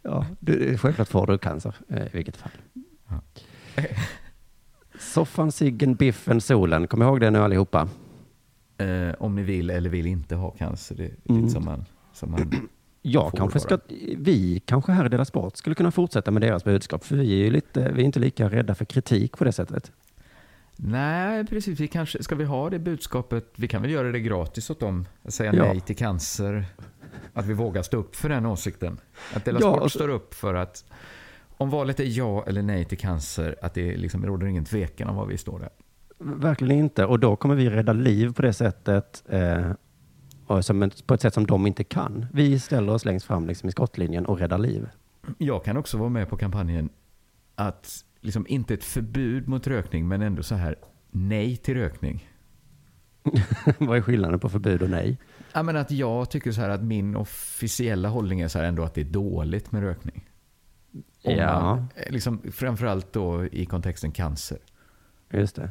Ja, 0.02 0.26
du, 0.40 0.78
självklart 0.78 1.08
får 1.08 1.26
du 1.26 1.38
cancer 1.38 1.74
eh, 1.88 2.02
i 2.06 2.08
vilket 2.12 2.36
fall. 2.36 2.50
Ja. 3.08 3.20
Soffan, 5.00 5.52
ciggen, 5.52 5.94
biffen, 5.94 6.40
solen. 6.40 6.86
Kom 6.86 7.02
ihåg 7.02 7.20
det 7.20 7.30
nu 7.30 7.38
allihopa. 7.38 7.88
Eh, 8.78 9.14
om 9.18 9.34
ni 9.34 9.42
vill 9.42 9.70
eller 9.70 9.90
vill 9.90 10.06
inte 10.06 10.34
ha 10.34 10.50
cancer. 10.50 10.94
Det 10.96 11.04
är 11.04 11.10
Mm. 11.28 11.40
lite 11.42 11.52
som 11.54 11.64
man, 11.64 11.84
som 12.12 12.30
man 12.30 12.40
får 13.12 13.30
kanske 13.36 13.60
ska, 13.60 13.78
vi 14.16 14.62
kanske 14.66 14.92
här 14.92 15.06
i 15.06 15.08
Dela 15.08 15.24
Sport 15.24 15.56
skulle 15.56 15.74
kunna 15.74 15.90
fortsätta 15.90 16.30
med 16.30 16.42
deras 16.42 16.64
budskap, 16.64 17.04
för 17.04 17.16
vi 17.16 17.32
är 17.40 17.44
ju 17.44 17.50
lite, 17.50 17.92
vi 17.92 18.02
är 18.02 18.06
inte 18.06 18.20
lika 18.20 18.48
rädda 18.48 18.74
för 18.74 18.84
kritik 18.84 19.38
på 19.38 19.44
det 19.44 19.52
sättet. 19.52 19.92
Nej, 20.80 21.44
precis. 21.46 21.80
Vi 21.80 21.88
kanske, 21.88 22.22
ska 22.22 22.34
vi 22.34 22.44
ha 22.44 22.70
det 22.70 22.78
budskapet? 22.78 23.52
Vi 23.56 23.68
kan 23.68 23.82
väl 23.82 23.90
göra 23.90 24.12
det 24.12 24.20
gratis 24.20 24.70
åt 24.70 24.80
dem? 24.80 25.06
Att 25.22 25.34
säga 25.34 25.54
Ja. 25.54 25.64
nej 25.64 25.80
till 25.80 25.96
cancer. 25.96 26.64
Att 27.32 27.46
vi 27.46 27.54
vågar 27.54 27.82
stå 27.82 27.96
upp 27.96 28.16
för 28.16 28.28
den 28.28 28.46
åsikten. 28.46 29.00
Att 29.34 29.44
Della 29.44 29.60
Ja, 29.62 29.70
Sport 29.72 29.82
och 29.82 29.92
så- 29.92 29.98
står 29.98 30.08
upp 30.08 30.34
för 30.34 30.54
att 30.54 30.84
om 31.56 31.70
valet 31.70 32.00
är 32.00 32.04
ja 32.18 32.44
eller 32.46 32.62
nej 32.62 32.84
till 32.84 32.98
cancer, 32.98 33.56
att 33.62 33.74
det 33.74 33.96
liksom 33.96 34.26
råder 34.26 34.46
ingen 34.46 34.64
tvekan 34.64 35.08
om 35.08 35.16
var 35.16 35.26
vi 35.26 35.38
står 35.38 35.58
där. 35.58 35.68
Verkligen 36.18 36.78
inte. 36.78 37.04
Och 37.06 37.18
då 37.20 37.36
kommer 37.36 37.54
vi 37.54 37.70
rädda 37.70 37.92
liv 37.92 38.32
på 38.32 38.42
det 38.42 38.52
sättet, 38.52 39.24
eh, 39.28 39.70
som, 40.60 40.90
på 41.06 41.14
ett 41.14 41.20
sätt 41.20 41.34
som 41.34 41.46
de 41.46 41.66
inte 41.66 41.84
kan. 41.84 42.26
Vi 42.32 42.60
ställer 42.60 42.92
oss 42.92 43.04
längst 43.04 43.26
fram 43.26 43.46
liksom, 43.46 43.68
i 43.68 43.72
skottlinjen 43.72 44.26
och 44.26 44.38
räddar 44.38 44.58
liv. 44.58 44.88
Jag 45.38 45.64
kan 45.64 45.76
också 45.76 45.98
vara 45.98 46.08
med 46.08 46.28
på 46.28 46.36
kampanjen 46.36 46.88
att, 47.54 48.04
liksom 48.20 48.46
inte 48.48 48.74
ett 48.74 48.84
förbud 48.84 49.48
mot 49.48 49.66
rökning, 49.66 50.08
men 50.08 50.22
ändå 50.22 50.42
så 50.42 50.54
här, 50.54 50.76
nej 51.10 51.56
till 51.56 51.74
rökning. 51.74 52.28
Vad 53.78 53.96
är 53.96 54.02
skillnaden 54.02 54.40
på 54.40 54.48
förbud 54.48 54.82
och 54.82 54.90
nej? 54.90 55.18
Ja, 55.52 55.62
men 55.62 55.76
att 55.76 55.90
jag 55.90 56.30
tycker 56.30 56.52
så 56.52 56.60
här 56.60 56.68
att 56.68 56.82
min 56.82 57.16
officiella 57.16 58.08
hållning 58.08 58.40
är 58.40 58.48
så 58.48 58.58
här 58.58 58.64
ändå 58.66 58.82
att 58.82 58.94
det 58.94 59.00
är 59.00 59.04
dåligt 59.04 59.72
med 59.72 59.82
rökning. 59.82 60.28
Om 61.24 61.34
Ja. 61.36 61.60
man, 61.60 61.78
eh, 61.96 62.12
liksom, 62.12 62.42
framförallt 62.52 63.12
då 63.12 63.46
i 63.46 63.66
kontexten 63.66 64.12
cancer. 64.12 64.58
Just 65.30 65.56
det. 65.56 65.70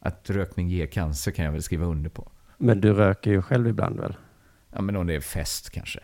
Att 0.00 0.30
rökning 0.30 0.68
ger 0.68 0.86
cancer 0.86 1.30
kan 1.32 1.44
jag 1.44 1.52
väl 1.52 1.62
skriva 1.62 1.86
under 1.86 2.10
på. 2.10 2.30
Men 2.58 2.80
du 2.80 2.92
röker 2.92 3.30
ju 3.30 3.42
själv 3.42 3.68
ibland 3.68 4.00
väl? 4.00 4.16
Ja, 4.72 4.82
men 4.82 4.96
om 4.96 5.06
det 5.06 5.14
är 5.14 5.20
fest 5.20 5.70
kanske. 5.70 6.00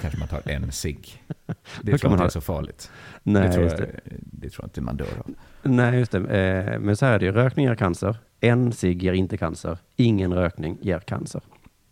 Kanske 0.00 0.18
man 0.18 0.28
tar 0.28 0.48
en 0.50 0.72
cigg. 0.72 1.22
Det 1.82 1.98
tror 1.98 2.12
jag 2.12 2.12
inte 2.12 2.24
är 2.24 2.28
så 2.28 2.40
farligt. 2.40 2.90
Nej, 3.22 3.42
det, 3.42 3.52
tror 3.52 3.64
jag, 3.66 3.78
det. 3.78 4.00
det 4.20 4.50
tror 4.50 4.64
jag 4.64 4.66
inte 4.66 4.80
man 4.80 4.96
dör 4.96 5.06
av. 5.18 5.34
Nej, 5.62 5.98
just 5.98 6.12
det. 6.12 6.18
Eh, 6.18 6.78
Men 6.80 6.96
så 6.96 7.06
här 7.06 7.12
är 7.14 7.18
det 7.18 7.24
ju. 7.24 7.32
Rökning 7.32 7.66
ger 7.66 7.74
cancer. 7.74 8.16
En 8.40 8.72
cigg 8.72 9.02
ger 9.02 9.12
inte 9.12 9.36
cancer. 9.36 9.78
Ingen 9.96 10.34
rökning 10.34 10.78
ger 10.80 10.98
cancer. 11.00 11.42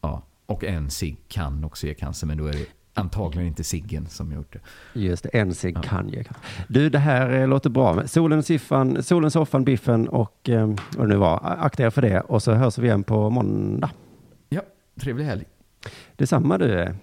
Ja. 0.00 0.22
Och 0.46 0.64
en 0.64 0.90
cigg 0.90 1.16
kan 1.28 1.64
också 1.64 1.86
ge 1.86 1.94
cancer, 1.94 2.26
men 2.26 2.38
då 2.38 2.46
är 2.46 2.52
det 2.52 2.66
antagligen 2.94 3.46
inte 3.48 3.64
ciggen 3.64 4.06
som 4.06 4.32
gjort 4.32 4.52
det. 4.52 4.60
Just 5.00 5.22
det, 5.22 5.28
en 5.28 5.54
cigg 5.54 5.76
Ja. 5.76 5.82
kan 5.82 6.08
ge 6.08 6.24
cancer. 6.24 6.42
Du, 6.68 6.88
det 6.90 6.98
här 6.98 7.30
eh, 7.30 7.48
låter 7.48 7.70
bra. 7.70 8.06
Solen, 8.06 8.42
siffan, 8.42 9.02
solen, 9.02 9.30
soffan, 9.30 9.64
biffen 9.64 10.08
och 10.08 10.48
eh, 10.48 10.66
vad 10.96 11.06
det 11.08 11.12
nu 11.14 11.16
var. 11.16 11.56
Akta 11.58 11.82
er 11.82 11.90
för 11.90 12.02
det. 12.02 12.20
Och 12.20 12.42
så 12.42 12.52
hörs 12.52 12.78
vi 12.78 12.86
igen 12.86 13.02
på 13.02 13.30
måndag. 13.30 13.90
Ja, 14.48 14.62
trevlig 15.00 15.24
helg. 15.24 15.44
Detsamma 16.16 16.58
du. 16.58 16.94